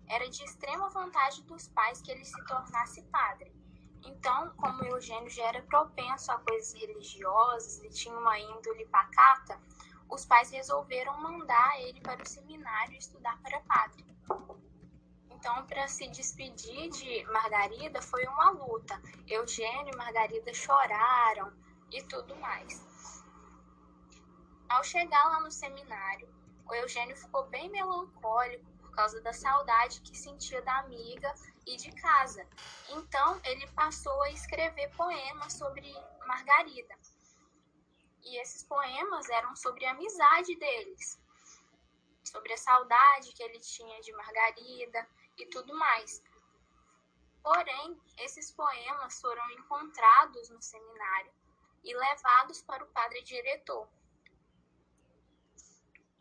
[0.07, 3.53] Era de extrema vontade dos pais que ele se tornasse padre
[4.07, 9.59] então, como Eugênio já era propenso a coisas religiosas e tinha uma índole pacata,
[10.09, 14.05] os pais resolveram mandar ele para o seminário estudar para padre.
[15.31, 19.01] Então, para se despedir de Margarida foi uma luta.
[19.27, 21.53] Eugênio e Margarida choraram
[21.91, 23.25] e tudo mais.
[24.69, 26.29] Ao chegar lá no seminário,
[26.67, 31.35] o Eugênio ficou bem melancólico causa da saudade que sentia da amiga
[31.67, 32.47] e de casa.
[32.89, 35.93] Então ele passou a escrever poemas sobre
[36.27, 36.97] Margarida.
[38.23, 41.21] E esses poemas eram sobre a amizade deles,
[42.23, 46.23] sobre a saudade que ele tinha de Margarida e tudo mais.
[47.43, 51.31] Porém, esses poemas foram encontrados no seminário
[51.83, 53.87] e levados para o padre diretor.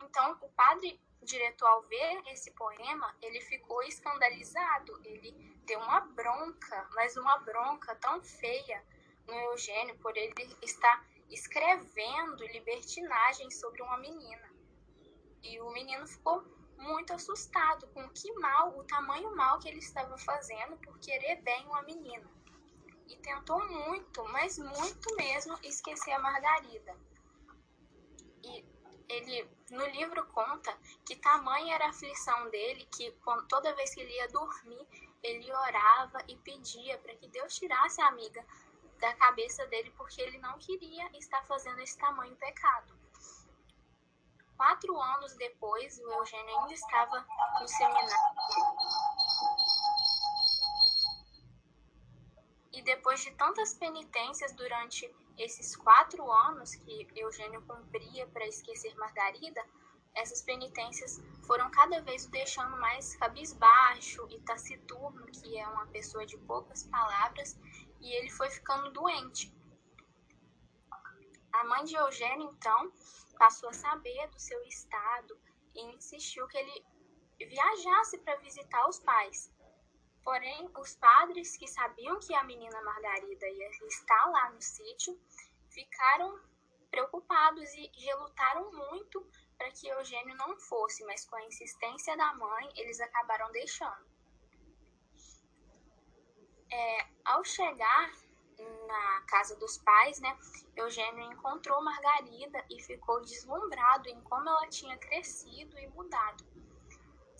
[0.01, 4.99] Então, o padre diretor, ao ver esse poema, ele ficou escandalizado.
[5.03, 5.31] Ele
[5.65, 8.83] deu uma bronca, mas uma bronca tão feia
[9.27, 14.51] no Eugênio por ele estar escrevendo libertinagem sobre uma menina.
[15.41, 16.43] E o menino ficou
[16.77, 21.65] muito assustado com que mal, o tamanho mal que ele estava fazendo por querer bem
[21.65, 22.29] uma menina.
[23.07, 26.95] E tentou muito, mas muito mesmo, esquecer a Margarida.
[28.43, 28.72] E
[29.13, 33.11] ele no livro conta que tamanha era a aflição dele que
[33.47, 34.87] toda vez que ele ia dormir,
[35.21, 38.45] ele orava e pedia para que Deus tirasse a amiga
[38.99, 42.97] da cabeça dele porque ele não queria estar fazendo esse tamanho pecado.
[44.55, 47.25] Quatro anos depois, o Eugênio ainda estava
[47.59, 48.33] no seminário.
[52.71, 55.07] E depois de tantas penitências durante
[55.37, 59.63] esses quatro anos que Eugênio cumpria para esquecer Margarida,
[60.15, 66.25] essas penitências foram cada vez o deixando mais cabisbaixo e taciturno, que é uma pessoa
[66.25, 67.57] de poucas palavras,
[67.99, 69.51] e ele foi ficando doente.
[71.51, 72.91] A mãe de Eugênio, então,
[73.37, 75.37] passou a saber do seu estado
[75.75, 76.85] e insistiu que ele
[77.39, 79.52] viajasse para visitar os pais.
[80.23, 85.19] Porém, os padres que sabiam que a menina Margarida ia estar lá no sítio
[85.69, 86.39] ficaram
[86.89, 89.25] preocupados e relutaram muito
[89.57, 94.05] para que Eugênio não fosse, mas com a insistência da mãe, eles acabaram deixando.
[96.71, 98.11] É, ao chegar
[98.87, 100.37] na casa dos pais, né,
[100.75, 106.45] Eugênio encontrou Margarida e ficou deslumbrado em como ela tinha crescido e mudado.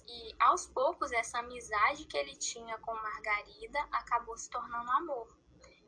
[0.08, 5.28] E aos poucos essa amizade que ele tinha com Margarida acabou se tornando amor.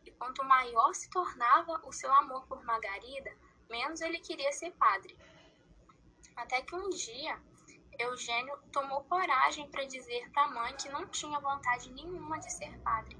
[0.05, 3.36] E quanto maior se tornava o seu amor por Margarida,
[3.70, 5.18] menos ele queria ser padre.
[6.36, 7.41] Até que um dia
[7.97, 12.78] Eugênio tomou coragem para dizer para a mãe que não tinha vontade nenhuma de ser
[12.80, 13.18] padre.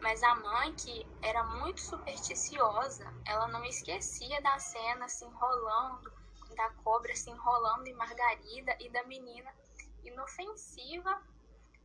[0.00, 6.12] Mas a mãe, que era muito supersticiosa, ela não esquecia da cena se enrolando,
[6.54, 9.52] da cobra se enrolando em Margarida e da menina
[10.08, 11.22] inofensiva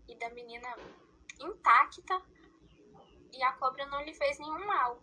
[0.08, 0.76] e da menina
[1.40, 2.22] intacta
[3.34, 5.02] e a cobra não lhe fez nenhum mal.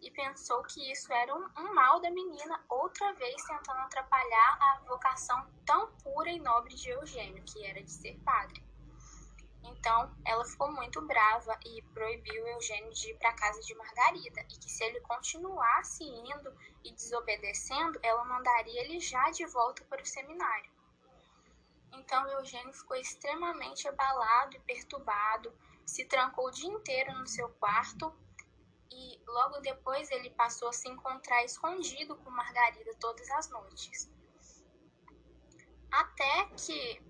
[0.00, 4.80] E pensou que isso era um, um mal da menina, outra vez tentando atrapalhar a
[4.88, 8.64] vocação tão pura e nobre de Eugênio, que era de ser padre.
[9.62, 14.40] Então, ela ficou muito brava e proibiu Eugênio de ir para a casa de Margarida,
[14.40, 20.02] e que se ele continuasse indo e desobedecendo, ela mandaria ele já de volta para
[20.02, 20.70] o seminário.
[21.92, 25.52] Então, Eugênio ficou extremamente abalado e perturbado,
[25.86, 28.14] se trancou o dia inteiro no seu quarto
[28.90, 34.10] e logo depois ele passou a se encontrar escondido com Margarida todas as noites.
[35.90, 37.02] Até que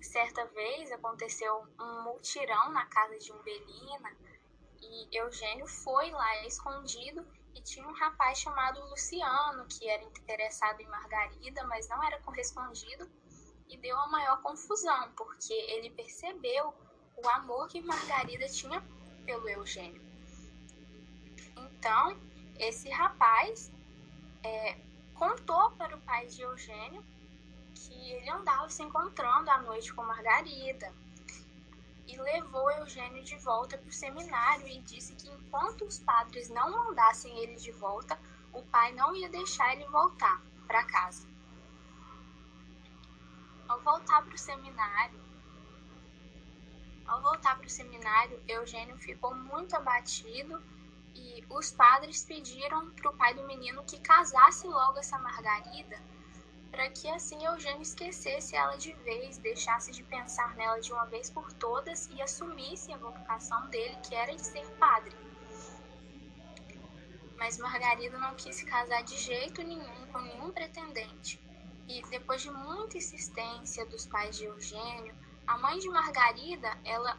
[0.00, 4.16] certa vez aconteceu um mutirão na casa de Umbelina
[4.80, 10.86] e Eugênio foi lá escondido e tinha um rapaz chamado Luciano que era interessado em
[10.86, 13.10] Margarida, mas não era correspondido
[13.68, 16.74] e deu a maior confusão, porque ele percebeu
[17.16, 18.82] o amor que Margarida tinha
[19.24, 20.02] pelo Eugênio.
[21.56, 22.16] Então,
[22.58, 23.72] esse rapaz
[24.42, 24.78] é,
[25.14, 27.04] contou para o pai de Eugênio
[27.74, 30.92] que ele andava se encontrando à noite com Margarida
[32.06, 36.70] e levou Eugênio de volta para o seminário e disse que enquanto os padres não
[36.70, 38.18] mandassem ele de volta,
[38.52, 41.33] o pai não ia deixar ele voltar para casa.
[43.74, 45.20] Ao voltar para o seminário,
[47.06, 50.62] ao voltar para o seminário, Eugênio ficou muito abatido
[51.12, 56.00] e os padres pediram para o pai do menino que casasse logo essa Margarida,
[56.70, 61.28] para que assim Eugênio esquecesse ela de vez, deixasse de pensar nela de uma vez
[61.28, 65.16] por todas e assumisse a vocação dele, que era de ser padre.
[67.36, 71.42] Mas Margarida não quis se casar de jeito nenhum com nenhum pretendente.
[71.88, 75.14] E depois de muita insistência dos pais de Eugênio,
[75.46, 77.18] a mãe de Margarida, ela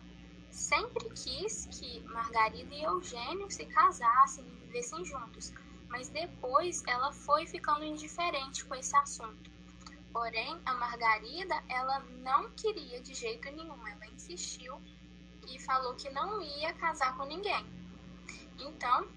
[0.50, 5.54] sempre quis que Margarida e Eugênio se casassem e vivessem juntos,
[5.90, 9.52] mas depois ela foi ficando indiferente com esse assunto.
[10.12, 14.82] Porém, a Margarida, ela não queria de jeito nenhum, ela insistiu
[15.48, 17.66] e falou que não ia casar com ninguém.
[18.58, 19.08] Então,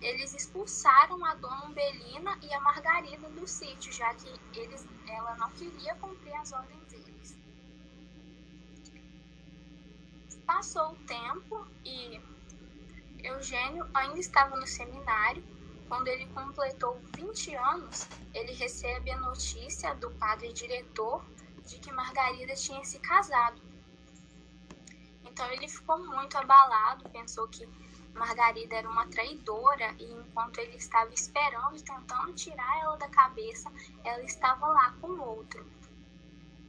[0.00, 4.28] eles expulsaram a dona Umbelina e a Margarida do sítio, já que
[4.58, 6.86] eles, ela não queria cumprir as ordens
[10.46, 12.20] Passou o tempo e
[13.18, 15.44] Eugênio ainda estava no seminário.
[15.88, 21.24] Quando ele completou 20 anos, ele recebe a notícia do padre diretor
[21.66, 23.60] de que Margarida tinha se casado.
[25.24, 27.66] Então ele ficou muito abalado, pensou que
[28.16, 33.70] Margarida era uma traidora e enquanto ele estava esperando e tentando tirar ela da cabeça,
[34.02, 35.64] ela estava lá com outro.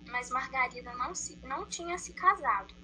[0.10, 2.76] Mas Margarida não, se, não tinha se casado.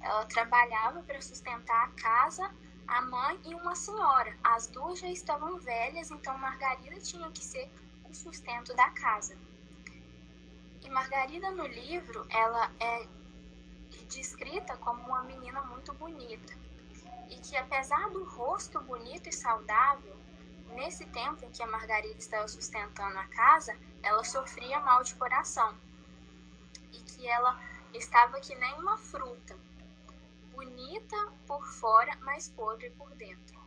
[0.00, 2.54] Ela trabalhava para sustentar a casa,
[2.86, 4.36] a mãe e uma senhora.
[4.44, 7.68] As duas já estavam velhas, então Margarida tinha que ser
[8.08, 9.36] o sustento da casa.
[10.84, 13.08] E Margarida no livro, ela é
[14.08, 16.63] descrita como uma menina muito bonita
[17.34, 20.16] e que apesar do rosto bonito e saudável,
[20.68, 25.76] nesse tempo em que a Margarida estava sustentando a casa, ela sofria mal de coração
[26.92, 27.60] e que ela
[27.92, 29.58] estava que nem uma fruta,
[30.52, 31.16] bonita
[31.46, 33.60] por fora, mas podre por dentro.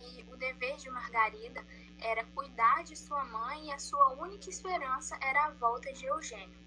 [0.00, 1.64] E o dever de Margarida
[2.00, 6.58] era cuidar de sua mãe e a sua única esperança era a volta de Eugênio.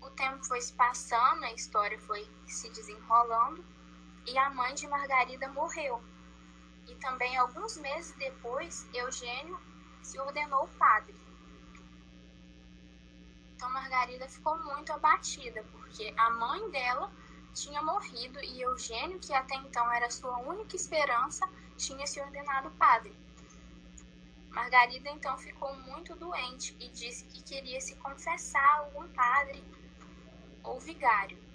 [0.00, 3.64] O tempo foi se passando, a história foi se desenrolando
[4.26, 6.02] e a mãe de Margarida morreu.
[6.88, 9.58] E também alguns meses depois, Eugênio
[10.02, 11.14] se ordenou padre.
[13.54, 17.10] Então Margarida ficou muito abatida, porque a mãe dela
[17.54, 23.16] tinha morrido e Eugênio, que até então era sua única esperança, tinha se ordenado padre.
[24.50, 29.64] Margarida então ficou muito doente e disse que queria se confessar a algum padre
[30.62, 31.45] ou vigário.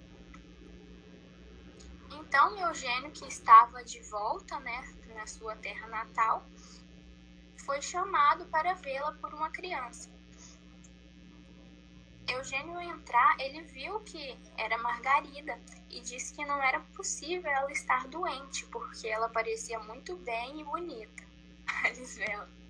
[2.14, 6.44] Então Eugênio, que estava de volta né, na sua terra natal,
[7.64, 10.10] foi chamado para vê-la por uma criança.
[12.28, 15.58] Eugênio entrar, ele viu que era Margarida
[15.90, 20.64] e disse que não era possível ela estar doente, porque ela parecia muito bem e
[20.64, 21.24] bonita.
[22.16, 22.61] Vendo.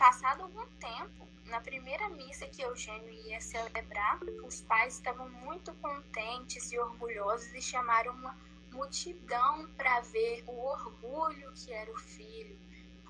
[0.00, 6.72] Passado algum tempo, na primeira missa que Eugênio ia celebrar, os pais estavam muito contentes
[6.72, 8.34] e orgulhosos e chamaram uma
[8.72, 12.58] multidão para ver o orgulho que era o filho,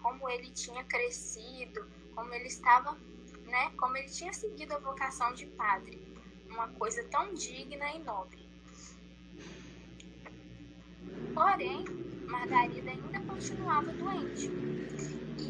[0.03, 2.99] como ele tinha crescido, como ele estava,
[3.45, 6.13] né, como ele tinha seguido a vocação de padre,
[6.49, 8.51] uma coisa tão digna e nobre.
[11.35, 11.85] Porém,
[12.27, 14.51] Margarida ainda continuava doente.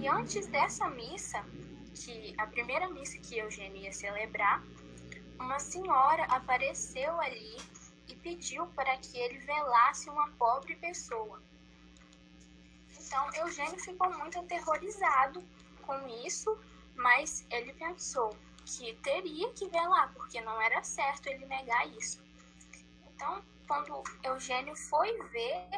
[0.00, 1.44] E antes dessa missa,
[1.94, 4.64] que a primeira missa que Eugênio ia celebrar,
[5.38, 7.58] uma senhora apareceu ali
[8.08, 11.42] e pediu para que ele velasse uma pobre pessoa.
[12.98, 15.44] Então Eugênio ficou muito aterrorizado
[15.82, 16.58] com isso,
[16.94, 18.34] mas ele pensou
[18.64, 22.24] que teria que velar, porque não era certo ele negar isso.
[23.06, 25.68] Então, quando Eugênio foi ver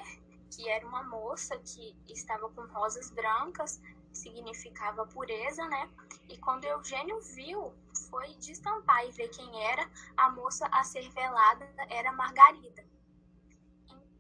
[0.49, 3.80] que era uma moça que estava com rosas brancas,
[4.13, 5.91] significava pureza, né?
[6.29, 7.75] E quando Eugênio viu,
[8.11, 12.84] foi destampar e ver quem era, a moça a ser velada era Margarida.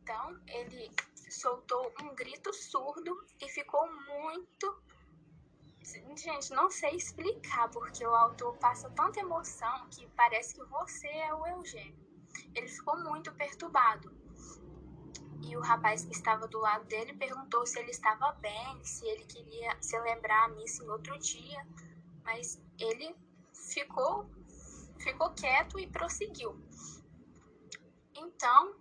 [0.02, 0.90] Então ele
[1.30, 4.82] soltou um grito surdo e ficou muito.
[6.16, 11.34] Gente, não sei explicar, porque o autor passa tanta emoção que parece que você é
[11.34, 12.00] o Eugênio.
[12.54, 14.21] Ele ficou muito perturbado
[15.44, 19.24] e o rapaz que estava do lado dele perguntou se ele estava bem, se ele
[19.24, 21.66] queria celebrar a missa em outro dia,
[22.24, 23.14] mas ele
[23.52, 24.30] ficou
[24.98, 26.56] ficou quieto e prosseguiu.
[28.14, 28.76] Então,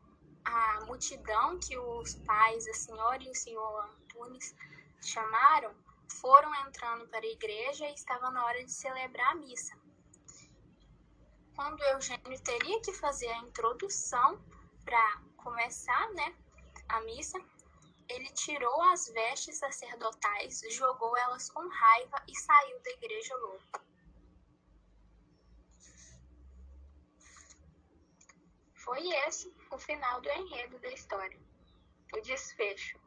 [0.45, 4.55] a multidão que os pais, a senhora e o senhor Antunes
[5.01, 5.73] chamaram,
[6.19, 9.75] foram entrando para a igreja e estava na hora de celebrar a missa.
[11.55, 14.39] Quando Eugênio teria que fazer a introdução
[14.83, 16.35] para começar, né,
[16.91, 17.39] a missa,
[18.09, 23.81] ele tirou as vestes sacerdotais, jogou elas com raiva e saiu da igreja louco.
[28.75, 31.39] Foi esse o final do enredo da história,
[32.13, 32.99] o desfecho.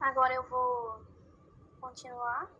[0.00, 1.02] Agora eu vou
[1.80, 2.59] continuar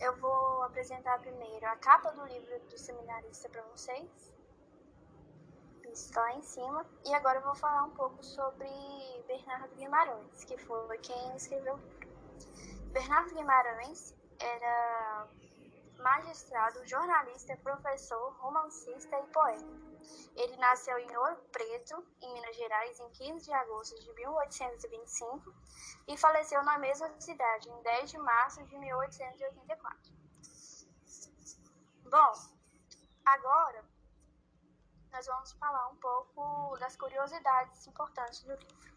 [0.00, 4.32] eu vou apresentar primeiro a capa do livro do seminarista para vocês.
[5.84, 6.86] Isso está lá em cima.
[7.04, 8.68] E agora eu vou falar um pouco sobre
[9.26, 12.08] Bernardo Guimarães, que foi quem escreveu o livro.
[12.92, 15.26] Bernardo Guimarães era
[15.98, 19.87] magistrado, jornalista, professor, romancista e poeta.
[20.34, 25.54] Ele nasceu em Ouro Preto, em Minas Gerais, em 15 de agosto de 1825
[26.06, 30.12] e faleceu na mesma cidade em 10 de março de 1884.
[32.04, 32.32] Bom,
[33.24, 33.84] agora
[35.10, 38.92] nós vamos falar um pouco das curiosidades importantes do livro.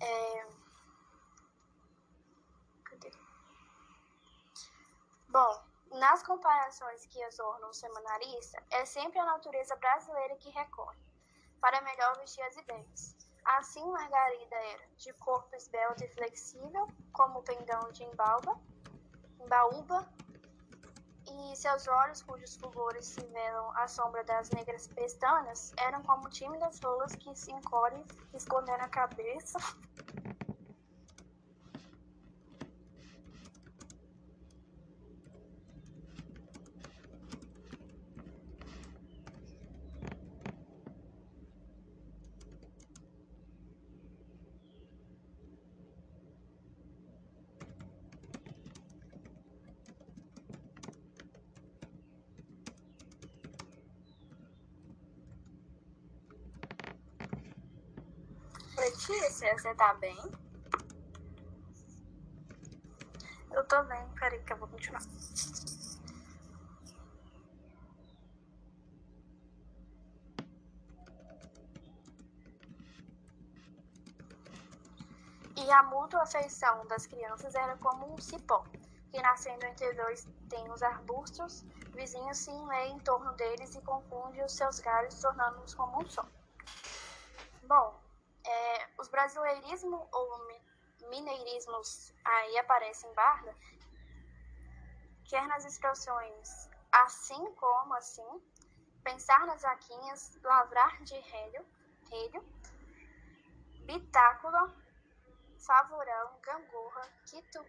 [0.00, 0.64] É...
[5.28, 5.64] Bom,
[5.94, 10.98] nas comparações que exornam o seminarista, é sempre a natureza brasileira que recorre,
[11.60, 13.16] para melhor vestir as ideias.
[13.44, 18.58] Assim, Margarida era de corpo esbelto e flexível, como o pendão de embalba,
[19.38, 20.08] embaúba,
[21.26, 26.80] e seus olhos, cujos fulgores se velam à sombra das negras pestanas, eram como tímidas
[26.80, 29.58] rolas que se encolhem, escondendo a cabeça.
[58.76, 60.18] Letícia, você tá bem?
[63.50, 65.00] Eu tô bem, peraí que eu vou continuar.
[75.56, 78.62] E a mútua afeição das crianças era como um cipó,
[79.10, 81.64] que nascendo entre dois tem os arbustos,
[81.94, 86.28] vizinhos se enleia em torno deles e confunde os seus galhos, tornando-os como um só.
[89.14, 90.48] Brasileirismos ou
[91.08, 93.56] mineirismos aí aparecem em Barda,
[95.28, 98.42] quer nas expressões assim como assim,
[99.04, 101.64] pensar nas vaquinhas, lavrar de relho,
[102.10, 102.44] relho
[103.84, 104.74] bitácula,
[105.64, 107.64] favorão, gangorra, quitu,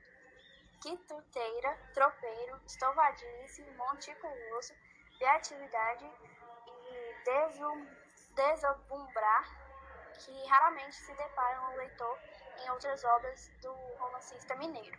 [0.81, 4.73] quituteira, tropeiro, estovadice, monticuloso,
[5.19, 7.87] beatividade e desum,
[8.33, 9.64] desabumbrar
[10.17, 12.19] que raramente se deparam o leitor
[12.63, 14.97] em outras obras do romancista mineiro.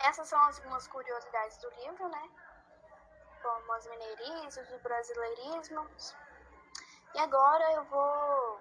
[0.00, 2.30] Essas são algumas curiosidades do livro, né?
[3.42, 6.16] Como os mineirismos, os brasileirismos.
[7.14, 8.60] E agora eu vou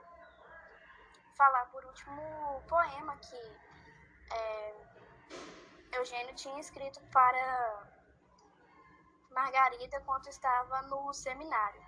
[1.36, 2.22] falar por último
[2.58, 3.58] o poema que
[4.34, 4.76] é,
[5.94, 7.88] Eugênio tinha escrito para
[9.32, 11.87] Margarida quando estava no seminário.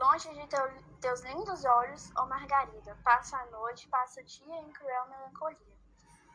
[0.00, 4.72] Longe de teu, teus lindos olhos, ó Margarida, passa a noite, passa o dia em
[4.72, 5.74] cruel melancolia.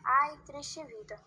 [0.03, 1.19] Ai, triste vida!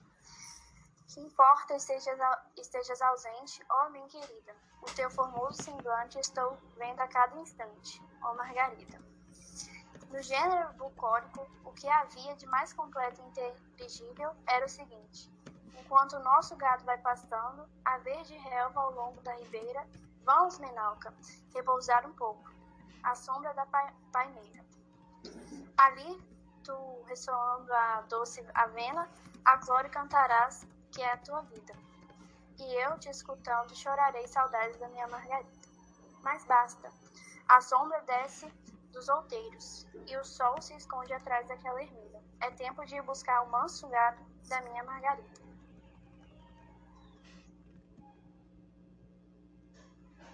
[1.08, 2.18] Que importa estejas,
[2.56, 4.56] estejas ausente, ó minha querida.
[4.80, 8.98] O teu formoso semblante estou vendo a cada instante, ó Margarida.
[10.08, 15.30] No gênero bucólico, o que havia de mais completo e inteligível era o seguinte:
[15.78, 19.86] enquanto o nosso gado vai pastando, a verde relva ao longo da ribeira
[20.24, 21.12] Vamos, Menalca,
[21.52, 22.48] repousar um pouco,
[23.02, 23.66] à sombra da
[24.12, 24.64] paineira.
[25.76, 26.22] Ali,
[26.62, 29.08] tu ressoando a doce avena,
[29.44, 31.74] a glória cantarás, que é a tua vida.
[32.58, 35.50] E eu, te escutando, chorarei saudades da minha Margarida.
[36.22, 36.88] Mas basta,
[37.48, 38.46] a sombra desce
[38.92, 42.22] dos outeiros, e o sol se esconde atrás daquela ermida.
[42.40, 45.41] É tempo de ir buscar o manso gado da minha Margarida.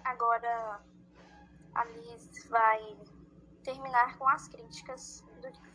[0.03, 0.81] Agora
[1.75, 2.97] a Liz vai
[3.63, 5.69] terminar com as críticas do livro.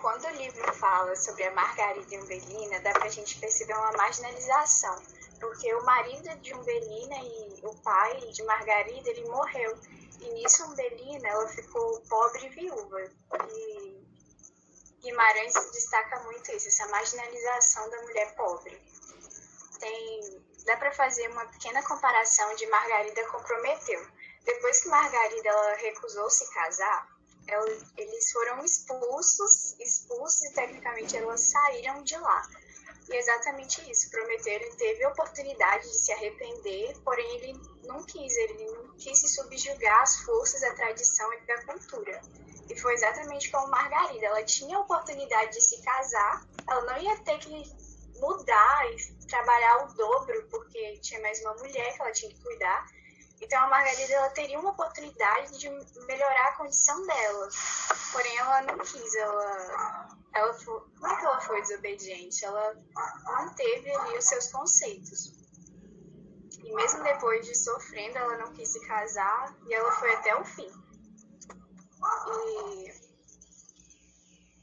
[0.00, 4.96] Quando o livro fala sobre a Margarida e Umbelina, dá pra gente perceber uma marginalização,
[5.38, 9.78] porque o marido de Umbelina e o pai de Margarida, ele morreu.
[10.20, 13.10] E nisso Umbelina, ela ficou pobre e viúva.
[13.50, 13.99] E
[15.00, 18.80] Guimarães destaca muito isso, essa marginalização da mulher pobre.
[19.78, 24.06] Tem, dá para fazer uma pequena comparação de Margarida com Prometeu.
[24.44, 27.08] Depois que Margarida ela recusou se casar,
[27.46, 27.66] ela,
[27.96, 32.48] eles foram expulsos, expulsos e tecnicamente elas saíram de lá.
[33.08, 38.66] E exatamente isso, Prometeu teve a oportunidade de se arrepender, porém ele não quis, ele
[38.66, 42.20] não quis se subjugar às forças da tradição e da cultura.
[42.70, 44.26] E foi exatamente como Margarida.
[44.26, 47.50] Ela tinha a oportunidade de se casar, ela não ia ter que
[48.20, 52.86] mudar e trabalhar o dobro, porque tinha mais uma mulher que ela tinha que cuidar.
[53.40, 55.68] Então a Margarida ela teria uma oportunidade de
[56.06, 57.48] melhorar a condição dela.
[58.12, 62.76] Porém, ela não quis, ela, ela foi, não é que ela foi desobediente, ela
[63.24, 65.32] manteve ali os seus conceitos.
[66.62, 70.44] E mesmo depois de sofrendo, ela não quis se casar e ela foi até o
[70.44, 70.70] fim.
[72.02, 72.92] E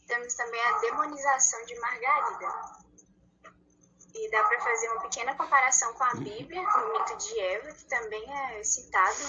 [0.07, 2.77] temos também a demonização de Margarida.
[4.13, 7.85] E dá para fazer uma pequena comparação com a Bíblia, no mito de Eva, que
[7.85, 9.21] também é citado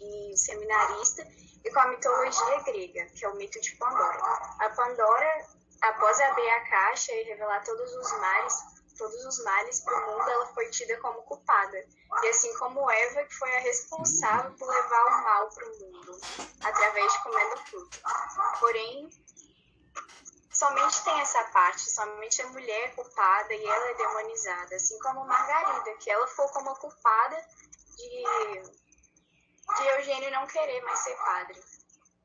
[0.00, 1.26] em seminarista,
[1.64, 4.18] e com a mitologia grega, que é o mito de Pandora.
[4.60, 5.48] A Pandora,
[5.80, 8.54] após abrir a caixa e revelar todos os males,
[8.98, 11.78] todos os males para o mundo, ela foi tida como culpada.
[12.22, 16.20] E assim como Eva, que foi a responsável por levar o mal para o mundo,
[16.62, 17.98] através de comer do fruto.
[18.60, 19.08] Porém,
[20.52, 25.24] somente tem essa parte, somente a mulher é culpada e ela é demonizada, assim como
[25.24, 27.36] Margarida, que ela foi como culpada
[27.96, 28.24] de,
[29.76, 31.62] de Eugênio não querer mais ser padre.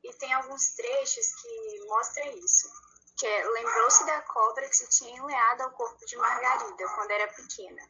[0.02, 2.68] E tem alguns trechos que mostram isso.
[3.16, 7.32] Que é, lembrou-se da cobra que se tinha enleado ao corpo de Margarida quando era
[7.32, 7.82] pequena.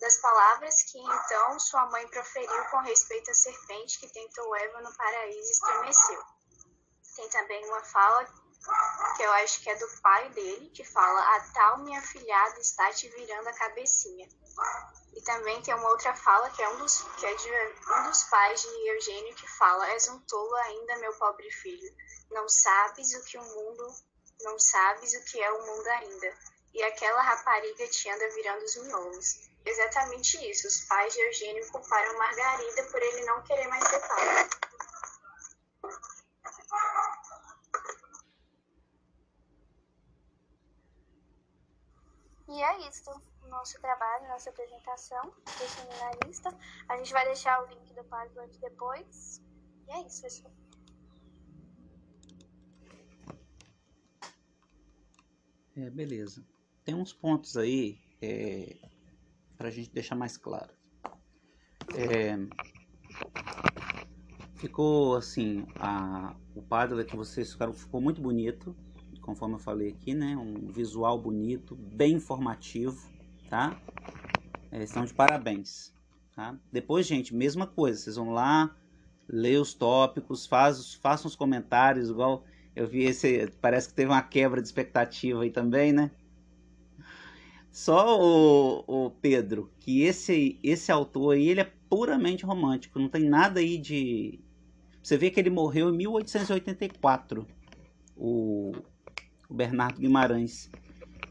[0.00, 4.94] Das palavras que então sua mãe proferiu com respeito à serpente que tentou Eva no
[4.94, 6.22] paraíso e estremeceu.
[7.16, 8.26] Tem também uma fala
[9.16, 12.92] que eu acho que é do pai dele, que fala: A tal minha filhada está
[12.92, 14.28] te virando a cabecinha.
[15.14, 17.50] E também tem uma outra fala que é um dos, que é de
[17.90, 21.94] um dos pais de Eugênio que fala: És um tolo ainda, meu pobre filho.
[22.30, 23.86] Não sabes o que o mundo,
[24.40, 26.34] não sabes o que é o mundo ainda.
[26.74, 29.48] E aquela rapariga te anda virando os miolos.
[29.64, 30.68] Exatamente isso.
[30.68, 34.48] Os pais de Eugênio culparam Margarida por ele não querer mais ser pai.
[42.48, 43.10] E é isso,
[43.48, 46.56] nosso trabalho, nossa apresentação do seminarista.
[46.88, 49.40] A gente vai deixar o link do Padlet depois.
[49.88, 50.52] E é isso, pessoal.
[55.76, 56.42] É, beleza.
[56.84, 58.76] Tem uns pontos aí é,
[59.58, 60.72] para a gente deixar mais claro.
[61.94, 62.36] É,
[64.54, 68.74] ficou assim, a, o Padlet que vocês ficaram ficou muito bonito
[69.20, 70.36] conforme eu falei aqui, né?
[70.36, 73.10] Um visual bonito, bem informativo,
[73.50, 73.76] tá?
[74.70, 75.92] É, estão de parabéns,
[76.34, 76.56] tá?
[76.72, 78.74] Depois, gente, mesma coisa, vocês vão lá,
[79.28, 82.44] lê os tópicos, faz, façam os comentários, igual
[82.76, 86.10] eu vi esse, parece que teve uma quebra de expectativa aí também, né?
[87.72, 93.24] Só o, o Pedro, que esse, esse autor aí, ele é puramente romântico, não tem
[93.24, 94.38] nada aí de...
[95.02, 97.46] Você vê que ele morreu em 1884,
[98.14, 98.72] o,
[99.48, 100.70] o Bernardo Guimarães.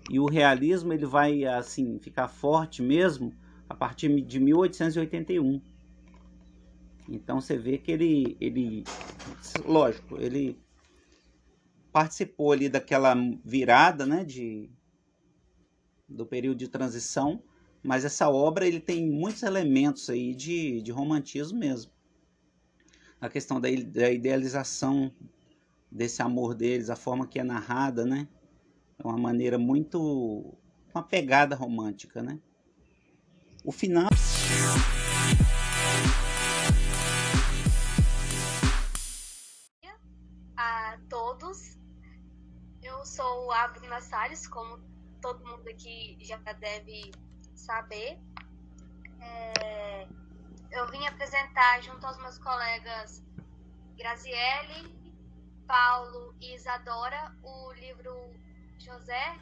[0.10, 3.34] E o realismo ele vai assim ficar forte mesmo
[3.70, 5.62] a partir de 1881.
[7.10, 8.84] Então você vê que ele, ele,
[9.66, 10.65] lógico, ele
[11.96, 14.70] participou ali daquela virada, né, de
[16.10, 17.42] do período de transição,
[17.82, 21.90] mas essa obra ele tem muitos elementos aí de, de romantismo mesmo.
[23.22, 25.10] A questão da, da idealização
[25.90, 28.28] desse amor deles, a forma que é narrada, né?
[29.00, 30.54] É uma maneira muito.
[30.94, 32.38] uma pegada romântica, né?
[33.64, 34.10] O final.
[43.06, 44.80] Sou a Bruna Salles, como
[45.22, 47.12] todo mundo aqui já deve
[47.56, 48.20] saber.
[49.20, 50.08] É,
[50.72, 53.24] eu vim apresentar junto aos meus colegas
[53.98, 54.94] Graziele,
[55.68, 58.14] Paulo e Isadora o livro
[58.78, 59.38] José,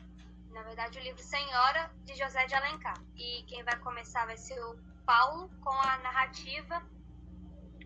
[0.51, 3.01] na verdade o livro Senhora, de José de Alencar.
[3.15, 6.81] E quem vai começar vai ser o Paulo com a narrativa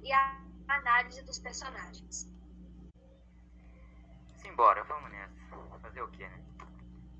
[0.03, 2.36] e a análise dos personagens.
[4.47, 5.35] Simbora, vamos nessa.
[5.81, 6.41] Fazer o quê, né?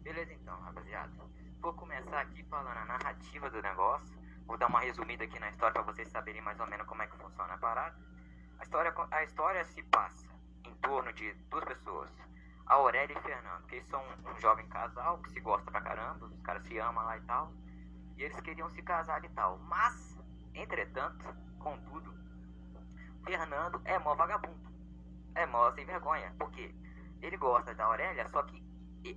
[0.02, 1.12] Beleza então, rapaziada.
[1.60, 4.18] Vou começar aqui falando a narrativa do negócio.
[4.46, 7.08] Vou dar uma resumida aqui na história para vocês saberem mais ou menos como é
[7.08, 8.00] que funciona a parada.
[8.60, 10.26] A história, a história se passa
[10.66, 12.10] em torno de duas pessoas,
[12.66, 16.28] a Aurélia e Fernando, que eles são um jovem casal que se gosta pra caramba,
[16.28, 17.52] os caras se amam lá e tal,
[18.16, 19.58] e eles queriam se casar e tal.
[19.60, 20.18] Mas,
[20.54, 21.26] entretanto,
[21.60, 22.10] contudo,
[23.26, 24.72] Fernando é mó vagabundo,
[25.36, 26.74] é mó sem vergonha, porque
[27.22, 28.64] ele gosta da Aurélia, só que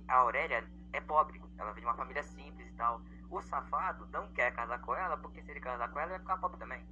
[0.07, 3.01] a Aurélia é pobre, ela vem de uma família simples e tal.
[3.29, 6.19] O safado não quer casar com ela, porque se ele casar com ela, ele vai
[6.19, 6.85] ficar pobre também.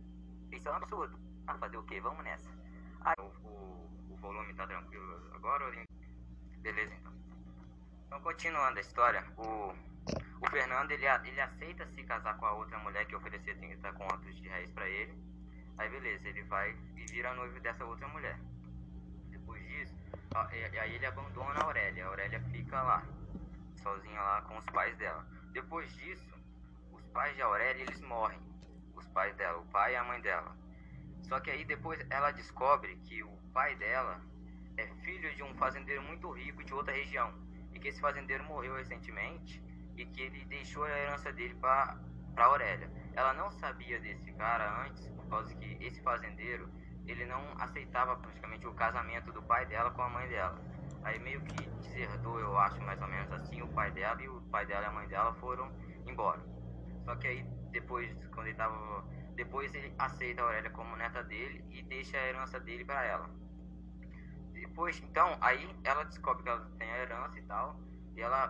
[0.52, 1.20] Isso é um absurdo.
[1.48, 2.00] Ah, fazer o quê?
[2.00, 2.50] Vamos nessa.
[3.02, 5.66] Aí, o, o, o volume tá tranquilo agora?
[6.60, 7.14] Beleza, então.
[8.06, 9.74] Então, continuando a história, o,
[10.42, 14.36] o Fernando, ele, ele aceita se casar com a outra mulher que oferecia 30 contos
[14.36, 15.14] de reais pra ele.
[15.78, 18.40] Aí, beleza, ele vai e vira noivo dessa outra mulher.
[20.36, 22.06] Aí ele abandona a Aurélia.
[22.06, 23.04] A Aurélia fica lá,
[23.82, 25.26] sozinha lá com os pais dela.
[25.52, 26.34] Depois disso,
[26.92, 28.40] os pais de Aurélia, eles morrem.
[28.96, 30.56] Os pais dela, o pai e a mãe dela.
[31.24, 34.22] Só que aí depois ela descobre que o pai dela
[34.78, 37.34] é filho de um fazendeiro muito rico de outra região.
[37.74, 39.64] E que esse fazendeiro morreu recentemente
[39.96, 41.98] e que ele deixou a herança dele para
[42.38, 42.90] Aurélia.
[43.14, 46.70] Ela não sabia desse cara antes, por causa que esse fazendeiro
[47.12, 50.60] ele não aceitava praticamente o casamento do pai dela com a mãe dela.
[51.04, 54.42] Aí meio que deserdou, eu acho, mais ou menos assim, o pai dela e o
[54.52, 55.72] pai dela e a mãe dela foram
[56.06, 56.42] embora.
[57.06, 59.04] Só que aí depois, quando ele tava.
[59.36, 63.30] Depois ele aceita a Aurélia como neta dele e deixa a herança dele para ela.
[64.52, 67.80] Depois, então, aí ela descobre que ela tem a herança e tal,
[68.16, 68.50] e ela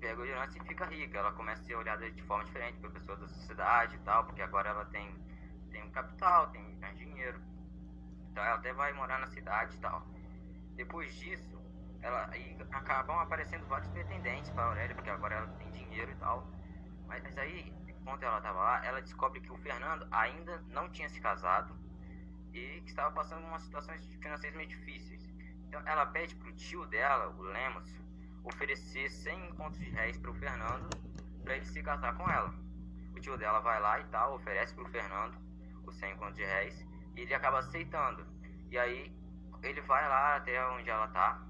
[0.00, 1.18] pega a herança e fica rica.
[1.18, 4.40] Ela começa a ser olhada de forma diferente por pessoas da sociedade e tal, porque
[4.40, 5.14] agora ela tem,
[5.70, 7.38] tem um capital, tem mais dinheiro.
[8.30, 10.06] Então ela até vai morar na cidade e tal.
[10.74, 11.60] Depois disso,
[12.02, 16.46] ela e acabam aparecendo vários pretendentes para Aurélia, porque agora ela tem dinheiro e tal.
[17.06, 21.08] Mas, mas aí, enquanto ela estava lá, ela descobre que o Fernando ainda não tinha
[21.08, 21.74] se casado
[22.52, 25.28] e que estava passando umas situações financeiras meio difíceis.
[25.68, 27.92] Então ela pede pro tio dela, o Lemos,
[28.44, 30.88] oferecer 100 contos de réis pro Fernando
[31.42, 32.54] para ele se casar com ela.
[33.14, 35.36] O tio dela vai lá e tal, oferece pro Fernando
[35.86, 38.26] os 100 contos de réis e ele acaba aceitando.
[38.70, 39.12] E aí
[39.62, 41.42] ele vai lá até onde ela tá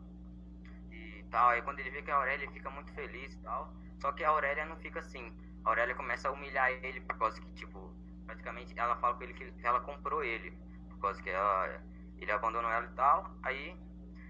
[0.90, 1.50] e tal.
[1.50, 3.72] Aí quando ele vê que a Aurélia fica muito feliz e tal.
[4.00, 5.36] Só que a Aurélia não fica assim.
[5.64, 7.92] A Aurélia começa a humilhar ele por causa que, tipo,
[8.26, 10.50] praticamente ela fala com ele que ela comprou ele.
[10.88, 11.82] Por causa que ela,
[12.18, 13.30] ele abandonou ela e tal.
[13.42, 13.78] Aí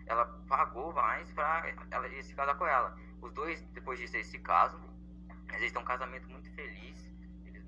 [0.07, 2.97] ela pagou mais pra ela ir se casar com ela.
[3.23, 4.81] Os dois, depois disso, eles se casam.
[5.53, 7.13] Eles têm um casamento muito feliz.
[7.45, 7.65] Eles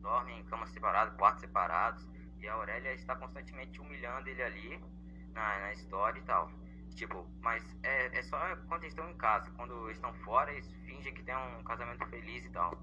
[0.00, 2.06] dormem em camas separadas, quartos separados.
[2.42, 4.84] E a Aurélia está constantemente humilhando ele ali
[5.32, 6.50] na, na história e tal.
[6.94, 8.38] Tipo, mas é, é só
[8.68, 9.50] quando eles estão em casa.
[9.52, 12.76] Quando eles estão fora, eles fingem que tem um casamento feliz e tal.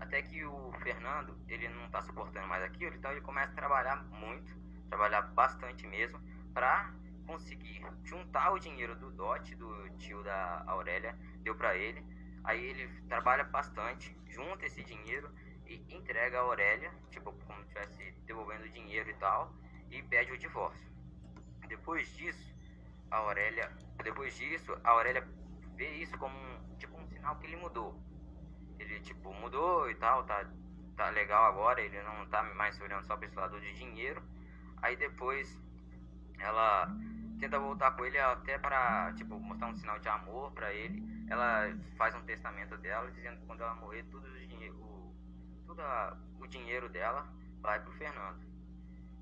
[0.00, 3.96] Até que o Fernando, ele não tá suportando mais aquilo, então ele começa a trabalhar
[4.04, 4.54] muito,
[4.88, 6.20] trabalhar bastante mesmo,
[6.52, 6.92] pra
[7.26, 12.04] conseguir juntar o dinheiro do dote do tio da Aurélia, deu pra ele.
[12.44, 15.30] Aí ele trabalha bastante, junta esse dinheiro
[15.66, 19.52] e entrega a Aurélia, tipo, como se estivesse devolvendo dinheiro e tal,
[19.90, 20.86] e pede o divórcio.
[21.68, 22.54] Depois disso,
[23.10, 23.70] a Aurélia,
[24.02, 25.26] depois disso, a Aurélia
[25.74, 28.00] vê isso como um, tipo um sinal que ele mudou.
[28.78, 30.44] Ele tipo mudou e tal, tá
[30.96, 34.22] tá legal agora, ele não tá mais olhando só para esse lado de dinheiro.
[34.82, 35.58] Aí depois
[36.38, 36.88] ela
[37.38, 41.02] tenta voltar com ele até para tipo mostrar um sinal de amor para ele.
[41.28, 44.74] Ela faz um testamento dela dizendo que quando ela morrer tudo o dinheiro,
[45.66, 47.26] o, tudo a, o dinheiro dela
[47.60, 48.44] vai pro Fernando.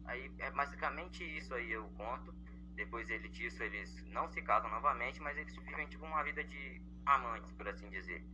[0.04, 2.34] Aí é basicamente isso aí eu conto.
[2.74, 6.82] Depois ele disso eles não se casam novamente, mas eles vivem tipo uma vida de
[7.06, 8.24] amantes, por assim dizer.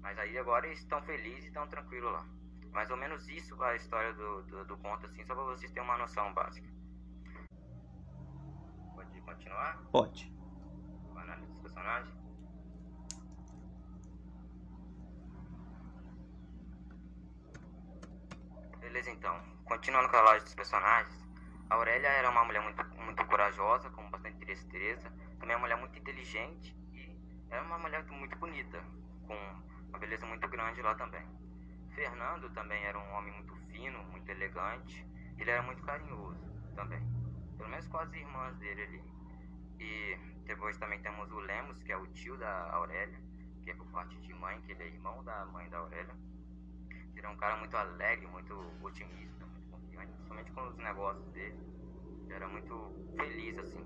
[0.00, 2.26] Mas aí agora eles estão felizes e estão tranquilos lá.
[2.72, 5.70] Mais ou menos isso é a história do, do, do conto, assim, só para vocês
[5.70, 6.68] terem uma noção básica.
[8.94, 9.78] Pode continuar?
[9.92, 10.32] Pode.
[11.12, 12.23] Com a análise dos personagens?
[18.84, 19.40] Beleza, então.
[19.64, 21.26] Continuando com a loja dos personagens,
[21.70, 25.98] a Aurélia era uma mulher muito, muito corajosa, com bastante destreza, também uma mulher muito
[25.98, 28.84] inteligente e era uma mulher muito bonita,
[29.26, 29.34] com
[29.88, 31.26] uma beleza muito grande lá também.
[31.94, 35.02] Fernando também era um homem muito fino, muito elegante,
[35.38, 36.46] ele era muito carinhoso
[36.76, 37.00] também,
[37.56, 39.04] pelo menos com as irmãs dele ali.
[39.80, 43.18] E depois também temos o Lemos, que é o tio da Aurélia,
[43.62, 46.14] que é por parte de mãe, que ele é irmão da mãe da Aurélia.
[47.24, 51.58] Ele é um cara muito alegre, muito otimista, muito confiante, principalmente com os negócios dele.
[52.24, 53.82] Ele era muito feliz, assim.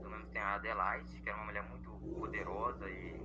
[0.00, 3.18] Pelo menos tem a Adelaide, que era uma mulher muito poderosa e.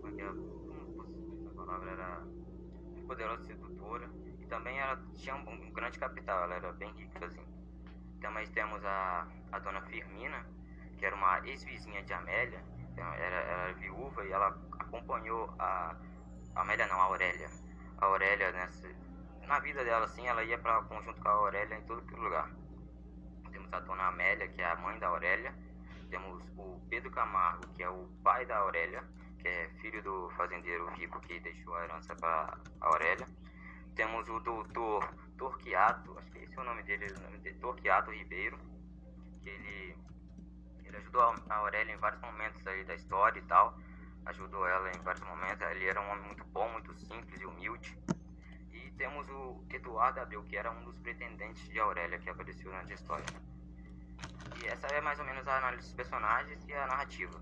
[0.00, 1.40] Como é que é?
[1.42, 1.90] Essa palavra?
[1.90, 4.08] Era muito poderosa e sedutora.
[4.40, 7.44] E também ela tinha um, um grande capital, ela era bem rica, assim.
[8.18, 10.46] Também temos a, a dona Firmina,
[10.96, 12.64] que era uma ex-vizinha de Amélia,
[12.96, 15.94] ela era, era viúva e ela acompanhou a.
[16.54, 17.63] a Amélia não, a Aurélia.
[18.04, 18.86] A Aurélia, nessa,
[19.46, 22.50] na vida dela, assim, ela ia para junto com a Aurélia em todo aquele lugar.
[23.50, 25.54] Temos a dona Amélia, que é a mãe da Aurélia.
[26.10, 29.02] Temos o Pedro Camargo, que é o pai da Aurélia,
[29.38, 33.26] que é filho do fazendeiro rico que deixou a herança para Aurélia.
[33.96, 35.08] Temos o doutor
[35.38, 38.58] Torquiato, acho que esse é o nome dele, o nome dele Torquiato Ribeiro,
[39.42, 39.96] que ele,
[40.84, 43.78] ele ajudou a Aurélia em vários momentos aí da história e tal.
[44.26, 45.66] Ajudou ela em vários momentos.
[45.70, 47.98] Ele era um homem muito bom, muito simples e humilde.
[48.72, 52.92] E temos o Eduardo Abreu, que era um dos pretendentes de Aurélia, que apareceu durante
[52.92, 53.26] a história.
[54.62, 57.40] E essa é mais ou menos a análise dos personagens e a narrativa.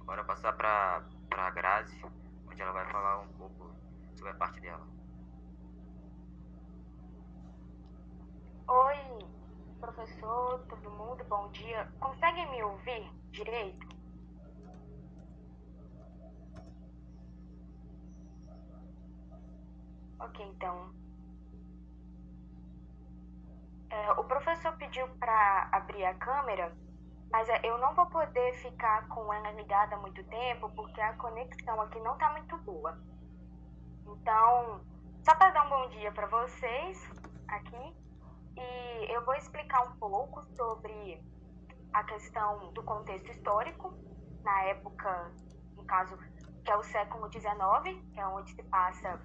[0.00, 2.04] Agora passar para a Grazi,
[2.46, 3.74] onde ela vai falar um pouco
[4.14, 4.86] sobre a parte dela.
[8.68, 8.96] Oi,
[9.80, 11.90] professor, todo mundo, bom dia.
[11.98, 13.89] Conseguem me ouvir direito?
[20.20, 20.92] Ok, então.
[23.88, 26.72] É, o professor pediu para abrir a câmera,
[27.30, 31.80] mas é, eu não vou poder ficar com ela ligada muito tempo porque a conexão
[31.80, 32.98] aqui não tá muito boa.
[34.06, 34.80] Então,
[35.24, 37.10] só para dar um bom dia para vocês
[37.48, 37.96] aqui,
[38.56, 41.20] e eu vou explicar um pouco sobre
[41.92, 43.94] a questão do contexto histórico,
[44.44, 45.32] na época,
[45.76, 46.16] no caso,
[46.64, 49.20] que é o século XIX, que é onde se passa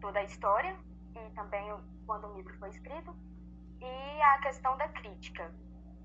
[0.00, 0.76] toda a história,
[1.14, 1.74] e também
[2.06, 3.14] quando o livro foi escrito,
[3.80, 5.52] e a questão da crítica.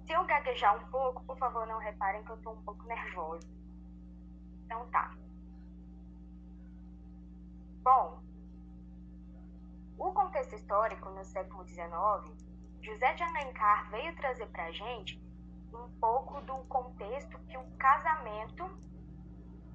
[0.05, 3.47] Se eu gaguejar um pouco, por favor, não reparem que eu estou um pouco nervosa.
[4.65, 5.15] Então tá.
[7.83, 8.21] Bom,
[9.97, 11.87] o contexto histórico no século XIX,
[12.81, 15.21] José de Alencar veio trazer para a gente
[15.73, 18.69] um pouco do contexto que o casamento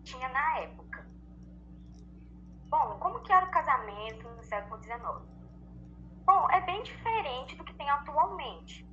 [0.05, 0.86] tinha na época.
[2.69, 5.01] Bom, como que era o casamento no século XIX?
[6.25, 8.85] Bom, é bem diferente do que tem atualmente.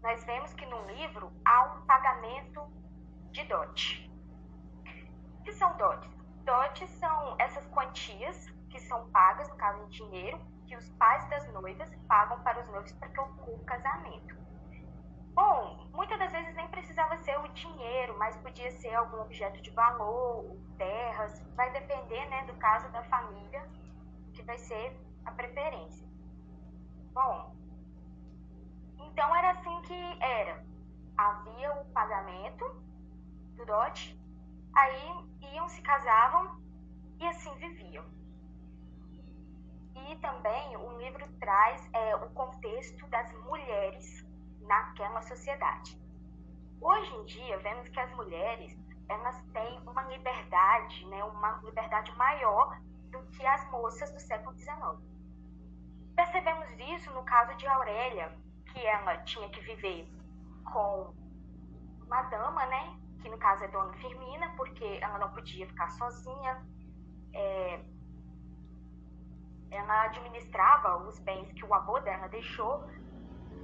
[0.00, 2.62] Nós vemos que no livro há um pagamento
[3.32, 4.08] de dote.
[5.40, 6.10] O que são dotes?
[6.44, 11.52] Dotes são essas quantias que são pagas, no caso em dinheiro, que os pais das
[11.52, 14.41] noivas pagam para os noivos para que ocorra o casamento.
[15.34, 19.70] Bom, muitas das vezes nem precisava ser o dinheiro, mas podia ser algum objeto de
[19.70, 23.66] valor, terras, vai depender né, do caso da família,
[24.34, 24.94] que vai ser
[25.24, 26.06] a preferência.
[27.14, 27.56] Bom,
[28.98, 30.64] então era assim que era.
[31.16, 32.64] Havia o pagamento
[33.56, 34.18] do dote,
[34.74, 36.60] aí iam, se casavam
[37.18, 38.04] e assim viviam.
[39.94, 44.26] E também o livro traz é, o contexto das mulheres
[44.62, 46.00] naquela sociedade.
[46.80, 48.76] Hoje em dia, vemos que as mulheres
[49.08, 52.80] elas têm uma liberdade, né, uma liberdade maior
[53.10, 54.72] do que as moças do século XIX.
[56.16, 58.36] Percebemos isso no caso de Aurélia,
[58.66, 60.08] que ela tinha que viver
[60.72, 61.14] com
[62.04, 62.98] uma dama, né?
[63.20, 66.66] Que no caso é Dona Firmina, porque ela não podia ficar sozinha.
[67.34, 67.80] É,
[69.70, 72.84] ela administrava os bens que o avô dela deixou,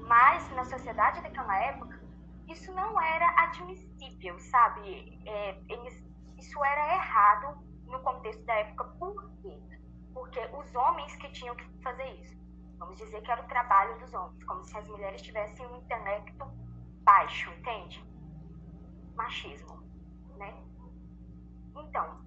[0.08, 2.00] mas na sociedade daquela época
[2.48, 5.20] isso não era admissível, sabe?
[5.26, 6.02] É, eles,
[6.38, 8.84] isso era errado no contexto da época.
[8.98, 9.60] Por quê?
[10.14, 12.38] Porque os homens que tinham que fazer isso.
[12.78, 16.46] Vamos dizer que era o trabalho dos homens, como se as mulheres tivessem um intelecto
[17.02, 18.02] baixo, entende?
[19.14, 19.82] Machismo,
[20.38, 20.54] né?
[21.76, 22.24] Então,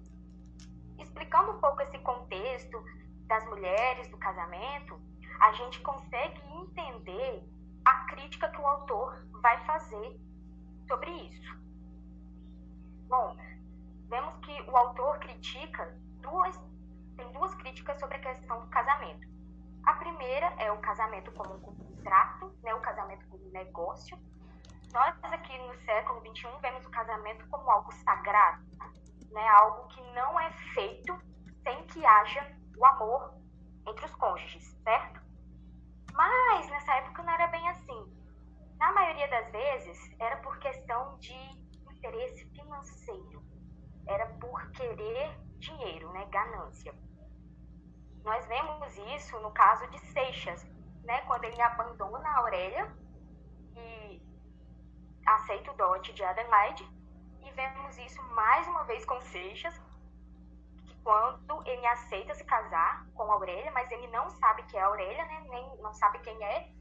[0.98, 2.84] explicando um pouco esse contexto
[3.26, 5.00] das mulheres, do casamento,
[5.40, 7.51] a gente consegue entender
[7.84, 10.20] a crítica que o autor vai fazer
[10.86, 11.56] sobre isso.
[13.08, 13.36] Bom,
[14.08, 16.58] vemos que o autor critica duas,
[17.16, 19.26] tem duas críticas sobre a questão do casamento.
[19.84, 24.18] A primeira é o casamento como um contrato, né, o casamento como um negócio.
[24.92, 28.62] Nós aqui no século XXI vemos o casamento como algo sagrado,
[29.30, 31.18] né, algo que não é feito
[31.62, 32.46] sem que haja
[32.76, 33.34] o amor
[33.86, 35.21] entre os cônjuges, certo?
[36.12, 38.22] Mas nessa época não era bem assim.
[38.78, 41.34] Na maioria das vezes era por questão de
[41.90, 43.42] interesse financeiro,
[44.06, 46.92] era por querer dinheiro, né, ganância.
[48.24, 50.64] Nós vemos isso no caso de Seixas,
[51.04, 52.96] né, quando ele abandona a Aurélia
[53.76, 54.22] e
[55.26, 56.84] aceita o dote de Adelaide.
[57.44, 59.80] E vemos isso mais uma vez com Seixas,
[61.02, 64.86] quando ele aceita se casar com a Aurélia, mas ele não sabe que é a
[64.86, 66.72] Aurélia, né, nem não sabe quem é,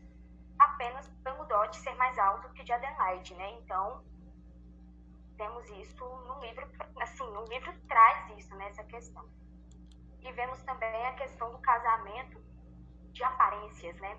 [0.59, 3.51] apenas pelo dote ser mais alto que de Adelaide, né?
[3.53, 4.03] Então,
[5.37, 6.67] temos isso no livro,
[7.01, 9.27] assim, o livro traz isso, né, essa questão.
[10.21, 12.39] E vemos também a questão do casamento
[13.11, 14.17] de aparências, né?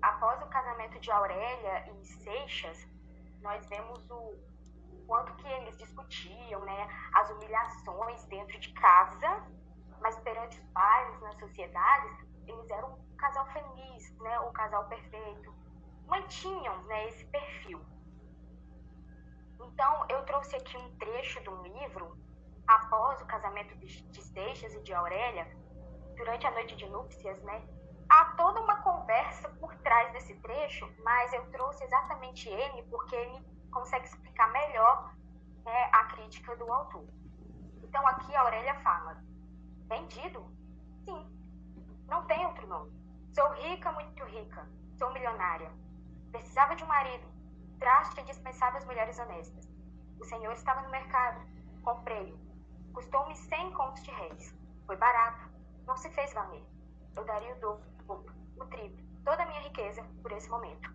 [0.00, 2.86] Após o casamento de Aurélia e Seixas,
[3.40, 4.36] nós vemos o
[5.08, 6.86] quanto que eles discutiam, né?
[7.14, 9.42] As humilhações dentro de casa,
[10.00, 14.38] mas perante os pais, na sociedade, eles eram um casal feliz, né?
[14.40, 15.52] O casal perfeito.
[16.06, 17.80] Mantinham, né, esse perfil.
[19.60, 22.16] Então, eu trouxe aqui um trecho do livro
[22.66, 25.46] após o casamento de, de Seixas e de Aurélia,
[26.16, 27.62] durante a noite de núpcias, né?
[28.08, 33.57] Há toda uma conversa por trás desse trecho, mas eu trouxe exatamente ele porque ele
[33.70, 35.14] consegue explicar melhor
[35.64, 37.06] né, a crítica do autor.
[37.82, 39.22] Então aqui a Aurélia fala:
[39.88, 40.44] vendido?
[41.04, 41.26] Sim,
[42.06, 42.92] não tem outro nome.
[43.34, 44.68] Sou rica, muito rica.
[44.98, 45.70] Sou milionária.
[46.30, 47.26] Precisava de um marido.
[47.78, 49.68] Traste e dispensava as mulheres honestas.
[50.20, 51.40] O senhor estava no mercado.
[51.82, 52.38] Comprei-o.
[52.92, 54.54] Custou-me 100 contos de réis.
[54.86, 55.48] Foi barato.
[55.86, 56.64] não se fez valer.
[57.14, 60.90] Eu daria o dobro, o triplo, toda a minha riqueza por esse momento.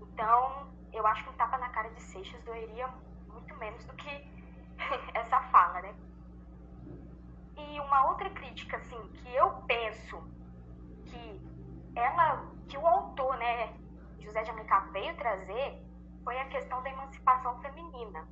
[0.00, 2.88] Então, eu acho que um tapa na cara de Seixas doeria
[3.28, 4.10] muito menos do que
[5.14, 5.94] essa fala, né?
[7.56, 10.22] E uma outra crítica, assim, que eu penso
[11.06, 11.40] que
[11.94, 13.74] ela, que o autor, né,
[14.20, 15.82] José de Alencar veio trazer,
[16.24, 18.26] foi a questão da emancipação feminina.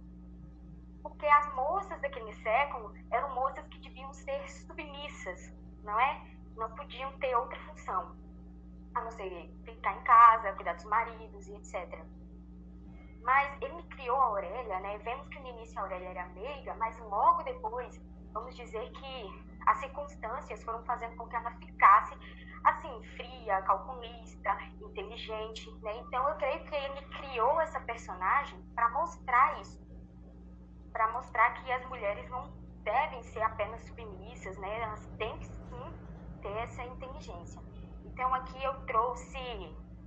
[1.03, 6.27] Porque as moças daquele século eram moças que deviam ser submissas, não é?
[6.57, 8.17] Não podiam ter outra função,
[8.95, 12.05] a não ser ficar em casa, cuidar dos maridos e etc.
[13.25, 14.99] Mas ele criou a Aurélia, né?
[14.99, 17.99] Vemos que no início a Aurélia era meiga, mas logo depois,
[18.35, 22.15] vamos dizer que as circunstâncias foram fazendo com que ela ficasse
[22.65, 25.97] assim, fria, calculista, inteligente, né?
[26.01, 29.83] Então eu creio que ele criou essa personagem para mostrar isso,
[30.93, 32.53] para mostrar que as mulheres não
[32.83, 34.81] devem ser apenas submissas, né?
[34.81, 35.95] Elas têm que sim
[36.43, 37.61] ter essa inteligência.
[38.05, 39.39] Então aqui eu trouxe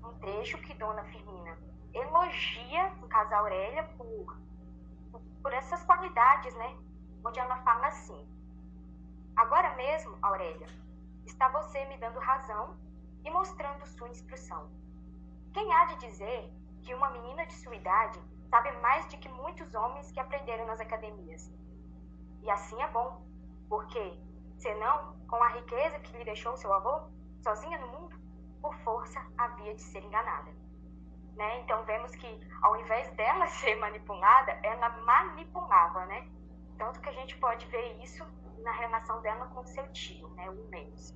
[0.03, 1.57] um trecho que Dona Firmina
[1.97, 4.37] elogia no caso Aurélia por,
[5.41, 6.77] por essas qualidades, né?
[7.23, 8.27] Onde ela fala assim:
[9.35, 10.67] Agora mesmo, Aurélia,
[11.25, 12.77] está você me dando razão
[13.23, 14.69] e mostrando sua instrução.
[15.53, 18.19] Quem há de dizer que uma menina de sua idade
[18.49, 21.51] sabe mais do que muitos homens que aprenderam nas academias?
[22.43, 23.21] E assim é bom,
[23.67, 24.17] porque,
[24.57, 27.09] senão, com a riqueza que lhe deixou seu avô,
[27.41, 28.15] sozinha no mundo,
[28.61, 30.51] por força havia de ser enganada.
[31.37, 31.59] Né?
[31.59, 32.27] Então vemos que
[32.63, 36.27] ao invés dela ser manipulada, ela manipulava, né?
[36.79, 38.25] Tanto que a gente pode ver isso
[38.63, 41.15] na relação dela com seu tio, né, o Menos.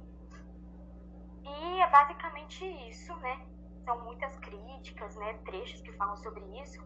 [1.43, 3.45] E é basicamente isso, né?
[3.83, 6.81] São muitas críticas, né, trechos que falam sobre isso.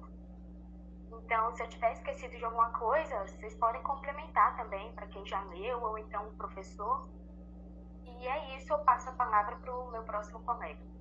[1.12, 5.42] Então, se eu tiver esquecido de alguma coisa, vocês podem complementar também para quem já
[5.44, 7.10] leu ou então o professor.
[8.06, 10.95] E é isso, eu passo a palavra para o meu próximo colega.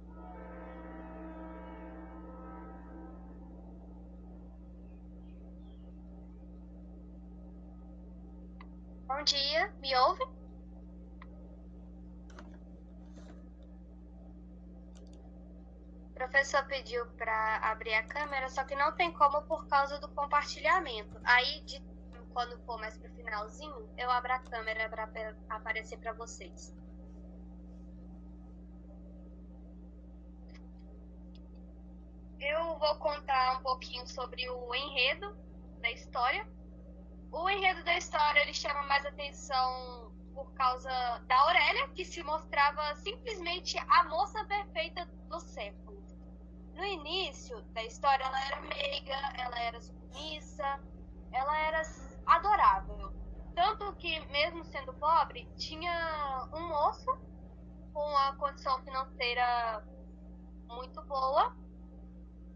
[9.06, 10.24] Bom dia, me ouve?
[16.08, 20.08] O professor pediu para abrir a câmera, só que não tem como por causa do
[20.08, 21.20] compartilhamento.
[21.22, 21.84] Aí, de,
[22.32, 25.06] quando for mais pro finalzinho, eu abro a câmera para
[25.50, 26.74] aparecer para vocês.
[32.40, 35.36] Eu vou contar um pouquinho sobre o enredo
[35.82, 36.53] da história
[37.34, 40.90] o enredo da história ele chama mais atenção por causa
[41.26, 46.02] da Aurélia, que se mostrava simplesmente a moça perfeita do século.
[46.74, 50.80] No início da história, ela era meiga, ela era submissa,
[51.32, 51.82] ela era
[52.26, 53.12] adorável.
[53.54, 57.16] Tanto que, mesmo sendo pobre, tinha um moço
[57.92, 59.84] com a condição financeira
[60.66, 61.56] muito boa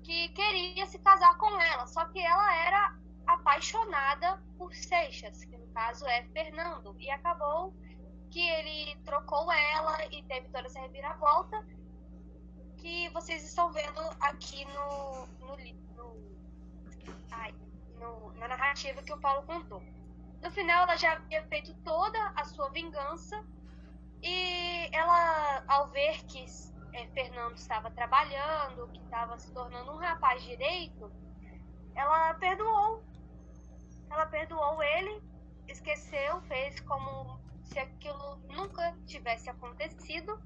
[0.02, 2.98] que queria se casar com ela, só que ela era
[3.28, 7.74] apaixonada por Seixas, que no caso é Fernando, e acabou
[8.30, 11.64] que ele trocou ela e teve toda essa reviravolta
[12.78, 15.56] que vocês estão vendo aqui no, no,
[15.94, 16.36] no,
[17.30, 17.55] ai,
[17.98, 19.82] no, na narrativa que o Paulo contou.
[20.40, 23.44] No final, ela já havia feito toda a sua vingança
[24.22, 26.46] e ela, ao ver que
[26.92, 31.10] é, Fernando estava trabalhando, que estava se tornando um rapaz direito,
[31.94, 33.02] ela perdoou
[34.10, 35.22] ela perdoou ele,
[35.66, 40.40] esqueceu, fez como se aquilo nunca tivesse acontecido.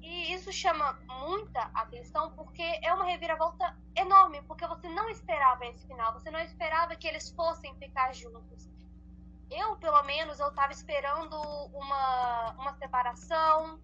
[0.00, 5.84] E isso chama muita atenção porque é uma reviravolta enorme, porque você não esperava esse
[5.86, 8.70] final, você não esperava que eles fossem ficar juntos.
[9.50, 11.36] Eu, pelo menos, eu estava esperando
[11.72, 13.80] uma, uma separação,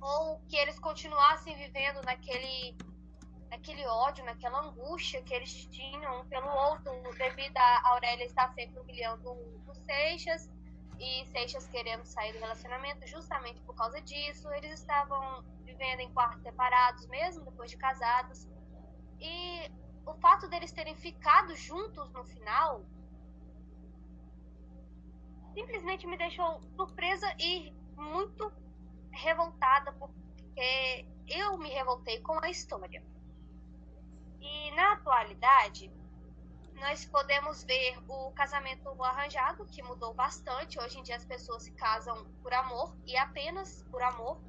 [0.00, 2.76] ou que eles continuassem vivendo naquele
[3.52, 9.30] naquele ódio, naquela angústia que eles tinham pelo outro, devido a Aurélia estar sempre humilhando
[9.30, 10.50] o Seixas
[10.98, 14.50] e Seixas querendo sair do relacionamento justamente por causa disso.
[14.52, 18.48] Eles estavam vivendo em quartos separados, mesmo depois de casados.
[19.20, 19.70] E
[20.06, 22.82] o fato deles terem ficado juntos no final
[25.52, 28.50] simplesmente me deixou surpresa e muito
[29.10, 33.11] revoltada, porque eu me revoltei com a história.
[34.42, 35.90] E na atualidade,
[36.74, 40.80] nós podemos ver o casamento arranjado, que mudou bastante.
[40.80, 44.40] Hoje em dia as pessoas se casam por amor e apenas por amor,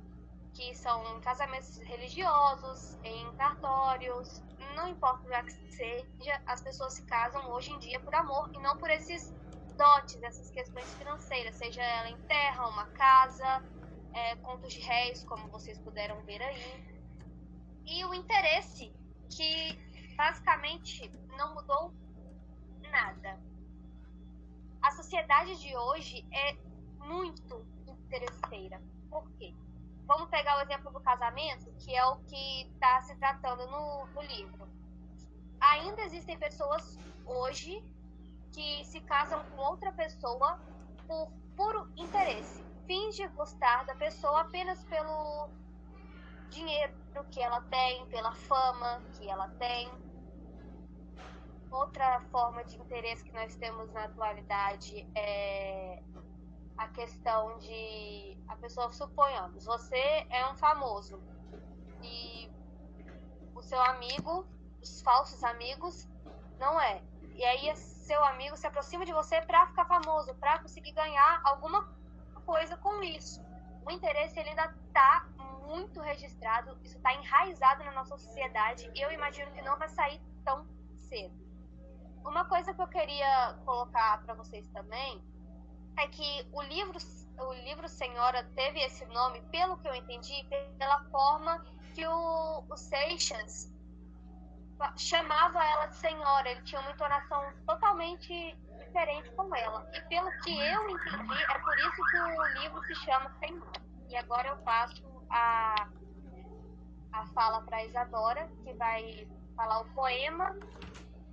[0.55, 4.41] que são casamentos religiosos, em cartórios,
[4.75, 8.59] não importa o que seja, as pessoas se casam hoje em dia por amor e
[8.59, 9.31] não por esses
[9.77, 13.63] dotes, essas questões financeiras, seja ela em terra, uma casa,
[14.13, 16.83] é, contos de réis, como vocês puderam ver aí.
[17.85, 18.93] E o interesse,
[19.35, 19.82] que
[20.15, 21.93] basicamente não mudou
[22.91, 23.39] nada.
[24.81, 26.53] A sociedade de hoje é
[26.99, 28.81] muito interesseira.
[29.09, 29.53] Por quê?
[30.05, 34.21] Vamos pegar o exemplo do casamento, que é o que está se tratando no, no
[34.21, 34.67] livro.
[35.59, 37.81] Ainda existem pessoas hoje
[38.51, 40.59] que se casam com outra pessoa
[41.07, 42.63] por puro interesse.
[42.85, 45.49] Finge gostar da pessoa apenas pelo
[46.49, 49.91] dinheiro que ela tem, pela fama que ela tem.
[51.69, 56.01] Outra forma de interesse que nós temos na atualidade é
[56.77, 61.21] a questão de a pessoa suponhamos, você é um famoso
[62.01, 62.49] e
[63.55, 64.45] o seu amigo,
[64.81, 66.07] os falsos amigos,
[66.59, 67.01] não é.
[67.35, 71.89] E aí seu amigo se aproxima de você para ficar famoso, para conseguir ganhar alguma
[72.45, 73.41] coisa com isso.
[73.85, 75.27] O interesse ele ainda está
[75.67, 80.21] muito registrado, isso está enraizado na nossa sociedade e eu imagino que não vai sair
[80.43, 80.67] tão
[80.97, 81.33] cedo.
[82.25, 85.21] Uma coisa que eu queria colocar para vocês também
[85.97, 86.97] é que o livro,
[87.39, 90.45] o livro Senhora teve esse nome, pelo que eu entendi,
[90.77, 91.63] pela forma
[91.93, 93.71] que o, o Seixas
[94.97, 96.49] chamava ela de Senhora.
[96.49, 99.87] Ele tinha uma entonação totalmente diferente com ela.
[99.93, 103.83] E pelo que eu entendi, é por isso que o livro se chama Senhora.
[104.09, 105.03] E agora eu passo
[105.33, 105.89] a,
[107.11, 110.55] a fala para Isadora, que vai falar o poema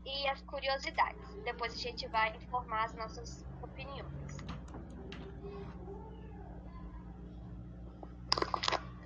[0.04, 1.22] e as curiosidades.
[1.44, 4.10] Depois a gente vai informar as nossas opiniões.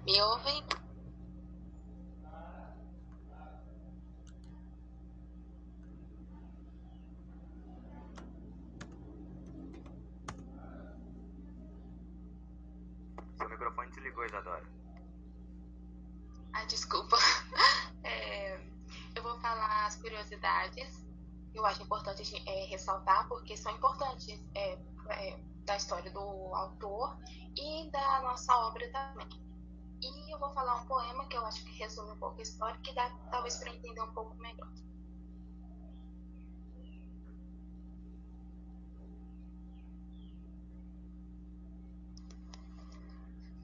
[0.07, 0.63] Me ouvem?
[13.37, 14.85] Seu microfone desligou, Isadora.
[16.53, 17.17] Ah, desculpa.
[18.05, 18.61] É,
[19.17, 19.41] eu vou
[20.35, 21.05] curiosidades.
[21.55, 24.79] Eu acho importante é, ressaltar porque são importantes é,
[25.11, 27.17] é, da história do autor
[27.57, 29.29] e da nossa obra também.
[30.03, 32.79] E eu vou falar um poema que eu acho que resume um pouco a história,
[32.81, 34.69] que dá talvez para entender um pouco melhor.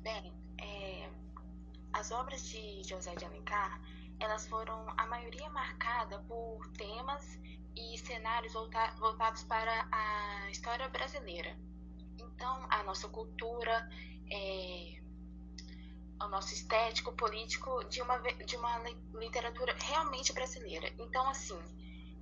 [0.03, 1.11] Bem, é,
[1.93, 3.81] as obras de José de Alencar,
[4.21, 7.41] elas foram a maioria marcada por temas
[7.75, 11.57] e cenários volta voltados para a história brasileira.
[12.19, 13.89] Então, a nossa cultura,
[14.31, 15.01] é,
[16.21, 18.79] o nosso estético, político de uma, de uma
[19.15, 20.93] literatura realmente brasileira.
[20.99, 21.59] Então, assim,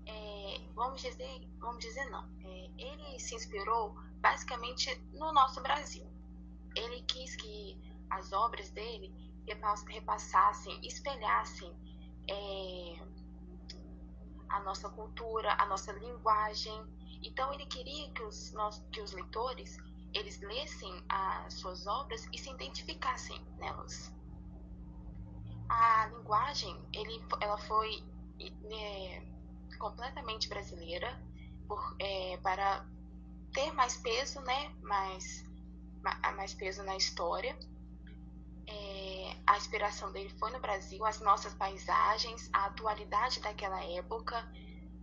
[0.07, 6.07] é, vamos dizer, vamos dizer não, é, ele se inspirou basicamente no nosso Brasil.
[6.77, 7.77] Ele quis que
[8.09, 9.12] as obras dele
[9.89, 11.75] repassassem, espelhassem
[12.29, 13.09] é,
[14.49, 16.85] a nossa cultura, a nossa linguagem.
[17.23, 19.77] Então, ele queria que os, nós, que os leitores
[20.15, 24.13] eles lessem as suas obras e se identificassem nelas.
[25.69, 28.03] A linguagem, ele, ela foi
[28.73, 29.23] é,
[29.79, 31.21] completamente brasileira
[31.67, 32.87] por, é, para
[33.53, 34.71] ter mais peso, né?
[34.81, 35.45] Mais,
[36.03, 37.59] mais peso na história.
[38.70, 44.36] É, a inspiração dele foi no Brasil, as nossas paisagens, a atualidade daquela época,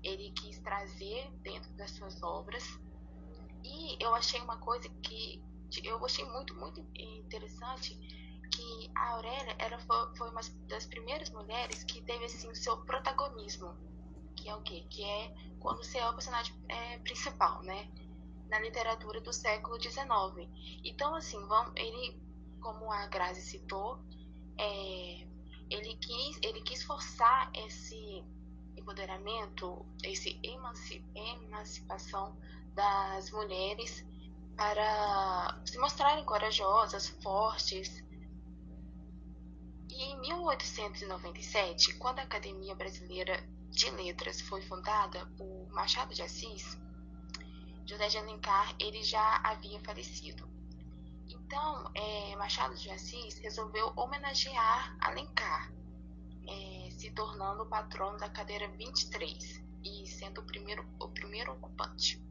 [0.03, 2.63] ele quis trazer dentro das suas obras
[3.65, 5.43] e eu achei uma coisa que
[5.83, 7.95] eu achei muito, muito interessante,
[8.51, 13.75] que a Aurélia era, foi uma das primeiras mulheres que teve assim, o seu protagonismo,
[14.35, 14.85] que é o quê?
[14.89, 17.91] Que é quando você é o personagem é, principal, né?
[18.49, 20.05] Na literatura do século XIX.
[20.83, 22.21] Então, assim, vamos, ele,
[22.65, 23.99] como a Grazi citou,
[24.57, 25.27] é,
[25.69, 28.25] ele, quis, ele quis forçar esse
[28.75, 30.39] empoderamento, esse
[31.13, 32.35] emancipação
[32.73, 34.03] das mulheres
[34.57, 38.03] para se mostrarem corajosas, fortes.
[39.87, 46.79] E em 1897, quando a Academia Brasileira de Letras foi fundada por Machado de Assis,
[47.85, 50.54] José de Alencar ele já havia falecido.
[51.29, 55.71] Então, é, Machado de Assis resolveu homenagear Alencar,
[56.47, 62.21] é, se tornando o patrono da cadeira 23 e sendo o primeiro, o primeiro ocupante.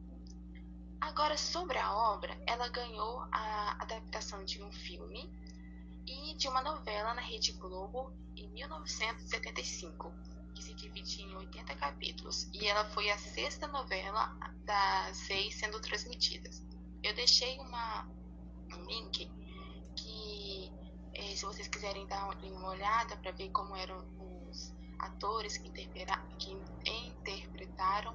[0.99, 5.31] Agora, sobre a obra, ela ganhou a adaptação de um filme
[6.05, 10.13] e de uma novela na Rede Globo em 1975.
[10.55, 15.81] que se divide em 80 capítulos, e ela foi a sexta novela das seis sendo
[15.81, 16.63] transmitidas.
[17.03, 18.07] Eu deixei uma,
[18.73, 19.31] um link
[19.95, 20.71] que,
[21.13, 26.51] eh, se vocês quiserem dar uma olhada para ver como eram os atores que, que
[26.51, 28.13] interpretaram,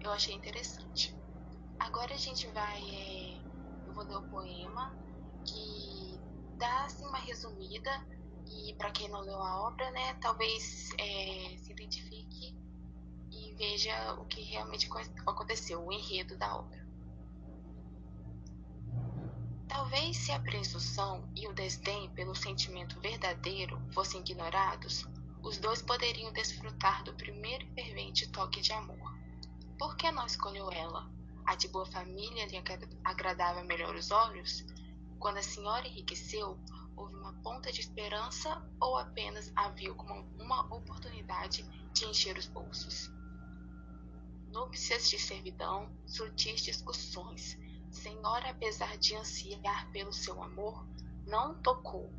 [0.00, 1.16] eu achei interessante.
[1.78, 2.82] Agora a gente vai.
[2.82, 3.40] É,
[3.86, 4.96] eu vou ler o poema
[5.44, 6.20] que
[6.58, 7.90] dá assim, uma resumida
[8.46, 12.56] e para quem não leu a obra, né, talvez é, se identifique
[13.30, 14.88] e veja o que realmente
[15.26, 16.85] aconteceu, o enredo da obra.
[19.76, 25.04] Talvez se a presunção e o desdém pelo sentimento verdadeiro fossem ignorados,
[25.42, 29.14] os dois poderiam desfrutar do primeiro e fervente toque de amor.
[29.78, 31.06] Por que não escolheu ela?
[31.44, 32.56] A de boa família lhe
[33.04, 34.64] agradava melhor os olhos?
[35.18, 36.58] Quando a senhora enriqueceu,
[36.96, 41.62] houve uma ponta de esperança ou apenas a viu como uma oportunidade
[41.92, 43.12] de encher os bolsos?
[44.50, 47.58] Núpcias de servidão, sutis discussões.
[47.96, 50.86] Senhora, apesar de ansiar pelo seu amor,
[51.26, 52.12] não tocou.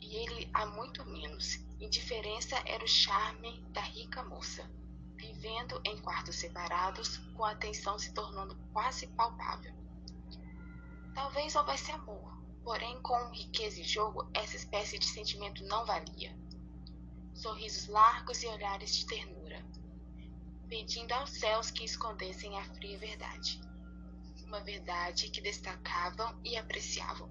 [0.00, 1.58] E ele há muito menos.
[1.80, 4.70] Indiferença era o charme da rica moça,
[5.16, 9.74] vivendo em quartos separados, com a atenção se tornando quase palpável.
[11.14, 16.36] Talvez houvesse amor, porém com riqueza e jogo essa espécie de sentimento não valia.
[17.34, 19.64] Sorrisos largos e olhares de ternura,
[20.68, 23.69] pedindo aos céus que escondessem a fria verdade.
[24.50, 27.30] Uma verdade que destacavam e apreciavam.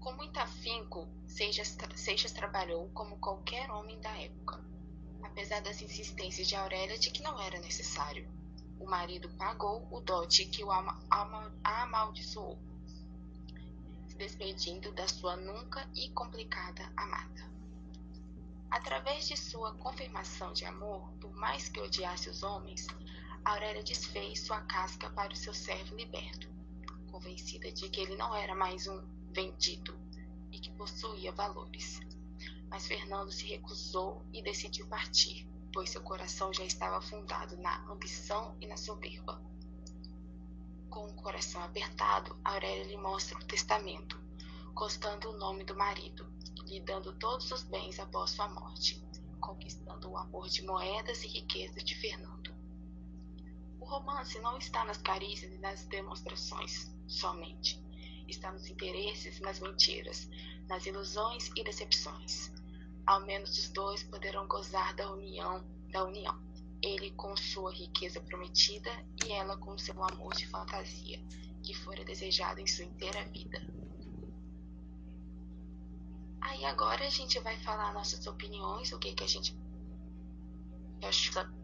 [0.00, 4.58] Com muito afinco, Seixas, Seixas trabalhou como qualquer homem da época,
[5.22, 8.26] apesar das insistências de Aurélia de que não era necessário.
[8.80, 12.58] O marido pagou o dote que o ama, ama, amaldiçoou
[14.08, 17.52] se despedindo da sua nunca e complicada amada.
[18.70, 22.86] Através de sua confirmação de amor, por mais que odiasse os homens,
[23.44, 26.48] Aurélia desfez sua casca para o seu servo liberto,
[27.10, 29.02] convencida de que ele não era mais um
[29.32, 29.98] vendido
[30.52, 32.00] e que possuía valores.
[32.70, 38.56] Mas Fernando se recusou e decidiu partir, pois seu coração já estava fundado na ambição
[38.60, 39.42] e na soberba.
[40.88, 44.20] Com o coração apertado, Aurélia lhe mostra o testamento,
[44.72, 46.32] constando o nome do marido,
[46.64, 49.04] lhe dando todos os bens após sua morte,
[49.40, 52.51] conquistando o amor de moedas e riquezas de Fernando.
[53.92, 57.78] Romance não está nas carícias e nas demonstrações somente.
[58.26, 60.30] Está nos interesses nas mentiras,
[60.66, 62.50] nas ilusões e decepções.
[63.06, 66.40] Ao menos os dois poderão gozar da união, da união
[66.80, 68.90] ele com sua riqueza prometida
[69.26, 71.22] e ela com seu amor de fantasia,
[71.62, 73.60] que fora desejado em sua inteira vida.
[76.40, 79.54] Aí agora a gente vai falar nossas opiniões, o que que a gente
[81.02, 81.61] achou da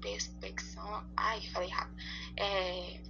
[0.00, 1.94] perspecção, ai, falei errado,
[2.36, 3.00] é,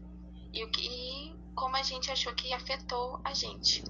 [0.52, 3.85] e o que, e como a gente achou que afetou a gente.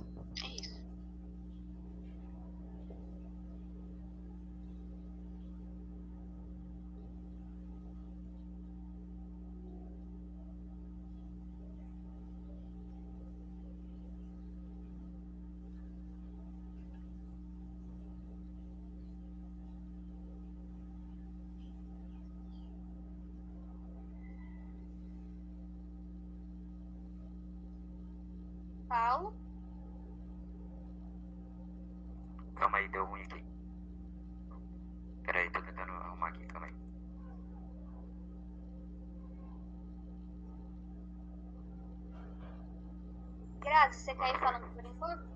[43.91, 45.29] Grazi, você quer ir falando por enquanto?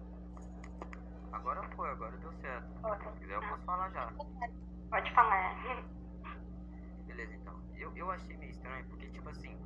[1.33, 2.69] Agora foi, agora deu certo.
[3.13, 4.13] Se quiser eu posso falar já.
[4.91, 5.57] Pode falar.
[7.07, 7.61] Beleza, então.
[7.77, 9.57] Eu, eu achei meio estranho, porque, tipo assim,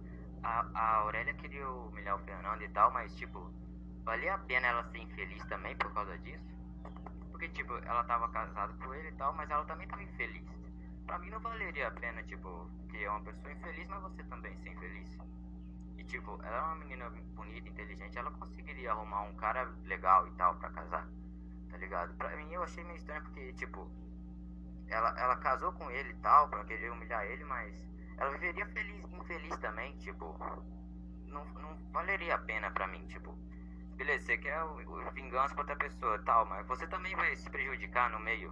[0.42, 3.52] a, a Aurélia queria humilhar o Fernando e tal, mas, tipo,
[4.04, 6.48] valia a pena ela ser infeliz também por causa disso?
[7.30, 10.48] Porque, tipo, ela tava casada com ele e tal, mas ela também tava infeliz.
[11.06, 14.70] Pra mim não valeria a pena, tipo, ter uma pessoa infeliz, mas você também ser
[14.70, 15.18] infeliz.
[16.08, 20.54] Tipo, ela é uma menina bonita, inteligente, ela conseguiria arrumar um cara legal e tal
[20.56, 21.06] pra casar,
[21.70, 22.14] tá ligado?
[22.14, 23.86] Pra mim eu achei meio estranho porque, tipo,
[24.88, 27.74] ela, ela casou com ele e tal, pra querer humilhar ele, mas
[28.16, 30.34] ela viveria feliz, infeliz também, tipo,
[31.26, 33.36] não, não valeria a pena pra mim, tipo,
[33.94, 37.36] beleza, você quer o, o vingança pra outra pessoa e tal, mas você também vai
[37.36, 38.50] se prejudicar no meio.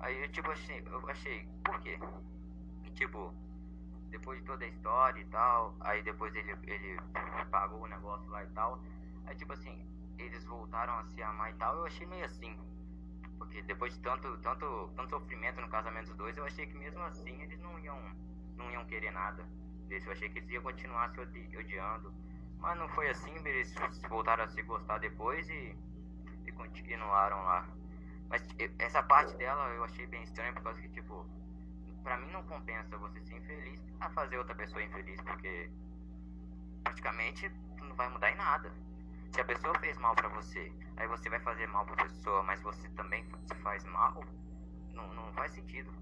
[0.00, 1.96] Aí eu tipo achei, eu achei, por quê?
[2.82, 3.32] E, tipo,
[4.10, 7.00] depois de toda a história e tal, aí depois ele, ele
[7.50, 8.82] pagou o negócio lá e tal,
[9.26, 9.86] aí tipo assim,
[10.18, 12.58] eles voltaram a se amar e tal, eu achei meio assim.
[13.38, 17.00] Porque depois de tanto, tanto, tanto sofrimento no casamento dos dois, eu achei que mesmo
[17.02, 18.00] assim eles não iam,
[18.56, 19.46] não iam querer nada.
[19.88, 22.12] Eu achei que eles iam continuar se odi odiando.
[22.58, 23.72] Mas não foi assim, eles
[24.08, 25.76] voltaram a se gostar depois e,
[26.46, 27.66] e continuaram lá.
[28.28, 28.46] Mas
[28.78, 31.24] essa parte dela eu achei bem estranha por causa que, tipo,
[32.08, 35.70] pra mim não compensa você ser infeliz a fazer outra pessoa infeliz, porque
[36.82, 37.52] praticamente
[37.82, 38.72] não vai mudar em nada.
[39.30, 42.62] Se a pessoa fez mal para você, aí você vai fazer mal pra pessoa, mas
[42.62, 44.24] você também se faz mal,
[44.94, 45.92] não, não faz sentido.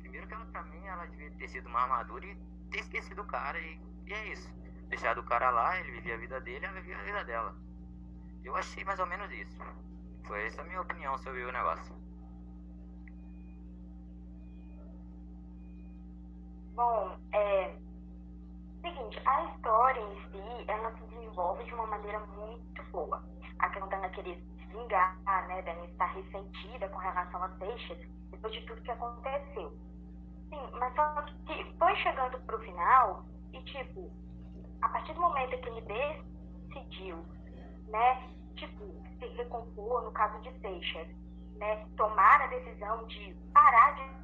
[0.00, 2.34] Primeiro que ela, pra mim, ela devia ter sido mais madura e
[2.70, 4.50] ter esquecido o cara, e, e é isso.
[4.88, 7.54] Deixado o cara lá, ele vivia a vida dele, ela vivia a vida dela.
[8.42, 9.58] Eu achei mais ou menos isso.
[10.24, 12.03] Foi essa a minha opinião sobre o negócio.
[16.74, 17.76] Bom, é.
[18.82, 23.22] Seguinte, a história em si, ela se desenvolve de uma maneira muito boa.
[23.60, 27.98] A questão dela querer se vingar, né, dela estar ressentida com relação a Seixas,
[28.30, 29.70] depois de tudo que aconteceu.
[30.50, 34.10] Sim, mas só que foi chegando pro final, e tipo,
[34.82, 37.24] a partir do momento que ele decidiu,
[37.88, 38.84] né, tipo,
[39.18, 41.08] se recompor, no caso de Seixas,
[41.56, 44.23] né, tomar a decisão de parar de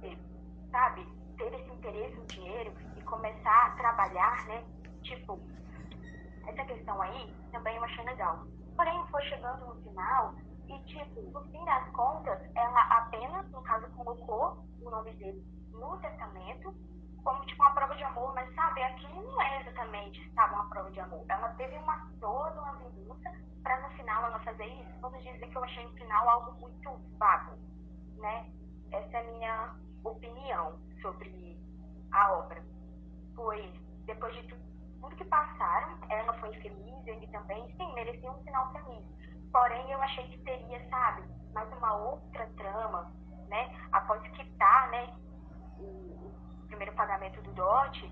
[0.00, 0.18] ser,
[0.70, 1.06] sabe,
[1.38, 4.64] ter esse interesse no dinheiro e começar a trabalhar, né?
[5.02, 5.40] Tipo,
[6.46, 8.44] essa questão aí também eu achei legal.
[8.76, 10.34] Porém, foi chegando no final
[10.68, 15.42] e, tipo, no fim das contas, ela apenas, no caso, colocou o nome dele
[15.72, 16.74] no testamento
[17.22, 20.90] como, tipo, uma prova de amor, mas, sabe, aquilo não é exatamente, sabe, uma prova
[20.90, 21.24] de amor.
[21.28, 23.32] Ela teve uma toda uma vingança
[23.62, 25.00] para no final ela fazer isso.
[25.00, 27.56] Vamos dizer que eu achei no final algo muito vago,
[28.18, 28.50] né?
[28.94, 31.58] Essa é a minha opinião sobre
[32.12, 32.62] a obra.
[33.34, 33.68] Pois,
[34.06, 39.04] depois de tudo que passaram, ela foi feliz, ele também, sim, merecia um final feliz.
[39.50, 43.12] Porém, eu achei que teria, sabe, mais uma outra trama,
[43.48, 43.76] né?
[43.90, 45.12] Após quitar, né,
[45.78, 48.08] o, o primeiro pagamento do dote.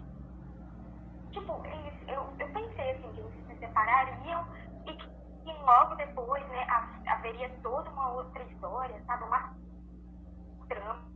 [1.31, 4.47] Tipo, eles, eu, eu pensei, assim, que eles se separariam
[4.87, 5.13] e que
[5.45, 6.67] e logo depois, né,
[7.07, 9.55] haveria toda uma outra história, sabe, uma
[10.73, 11.13] trama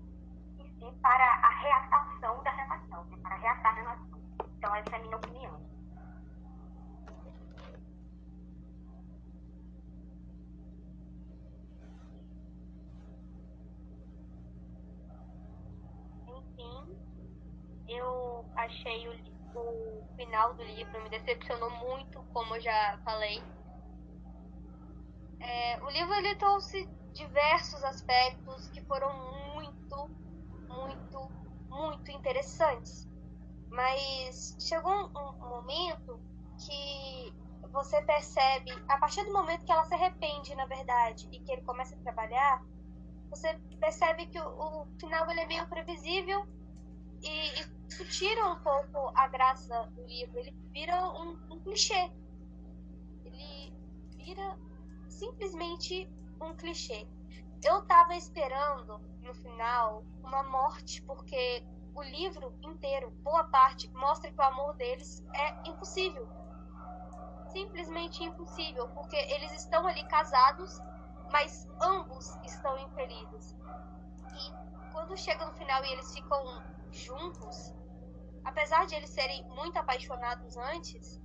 [0.58, 3.16] em para a reatação da relação, né?
[3.22, 4.20] para reatar a relação.
[4.58, 5.60] Então, essa é a minha opinião.
[16.28, 16.98] Enfim,
[17.88, 23.42] eu achei o, o final do livro me decepcionou muito, como eu já falei.
[25.40, 29.45] É, o livro ele trouxe diversos aspectos que foram
[29.86, 30.10] muito,
[30.68, 31.30] muito,
[31.68, 33.08] muito interessantes.
[33.68, 36.20] Mas chegou um, momento
[36.58, 37.34] que
[37.70, 41.62] você percebe, a partir do momento que ela se arrepende, na verdade, e que ele
[41.62, 42.64] começa a trabalhar,
[43.28, 46.46] você percebe que o, o final ele é meio previsível
[47.22, 50.38] e, e isso tira um pouco a graça do livro.
[50.38, 52.10] Ele vira um, um clichê.
[53.24, 53.72] Ele
[54.16, 54.58] vira
[55.08, 56.08] simplesmente
[56.40, 57.06] um clichê.
[57.66, 61.66] Eu tava esperando no final uma morte, porque
[61.96, 66.28] o livro inteiro, boa parte, mostra que o amor deles é impossível.
[67.48, 70.78] Simplesmente impossível, porque eles estão ali casados,
[71.32, 73.56] mas ambos estão infelizes.
[74.36, 76.62] E quando chega no final e eles ficam
[76.92, 77.74] juntos,
[78.44, 81.20] apesar de eles serem muito apaixonados antes,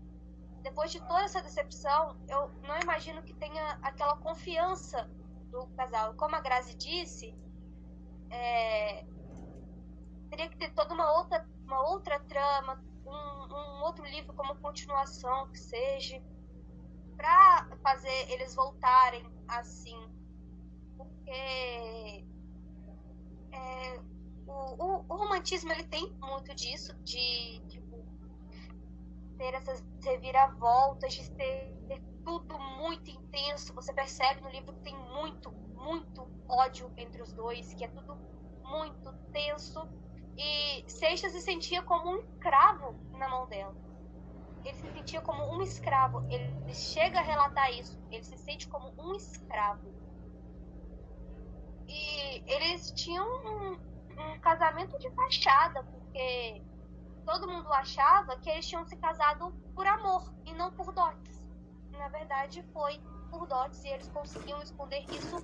[0.64, 5.08] depois de toda essa decepção, eu não imagino que tenha aquela confiança
[5.52, 6.14] do casal.
[6.16, 7.36] Como a Grazi disse,
[8.30, 9.06] é,
[10.30, 15.50] teria que ter toda uma outra, uma outra trama, um, um outro livro como continuação
[15.52, 16.22] que seja,
[17.18, 20.10] para fazer eles voltarem assim.
[20.98, 22.26] Porque
[23.52, 24.00] é,
[24.48, 27.82] o, o, o, romantismo ele tem muito disso, de, de
[29.38, 33.74] ter essas reviravoltas, de ter, ter tudo muito intenso.
[33.74, 38.16] Você percebe no livro que tem muito, muito ódio entre os dois, que é tudo
[38.64, 39.88] muito tenso.
[40.38, 43.76] E Seixas se sentia como um escravo na mão dela.
[44.64, 46.26] Ele se sentia como um escravo.
[46.30, 48.00] Ele chega a relatar isso.
[48.10, 49.94] Ele se sente como um escravo.
[51.88, 56.64] E eles tinham um, um casamento de fachada, porque
[57.26, 61.41] todo mundo achava que eles tinham se casado por amor e não por dotes.
[62.02, 63.00] Na verdade, foi
[63.30, 65.38] por dotes e eles conseguiam esconder isso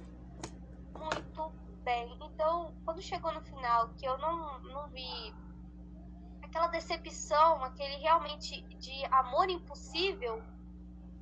[0.98, 1.52] muito
[1.84, 2.18] bem.
[2.20, 5.36] Então, quando chegou no final, que eu não, não vi
[6.42, 10.44] aquela decepção, aquele realmente de amor impossível,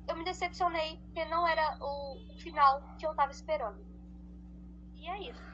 [0.08, 3.78] eu me decepcionei porque não era o final que eu tava esperando.
[4.94, 5.44] E é isso.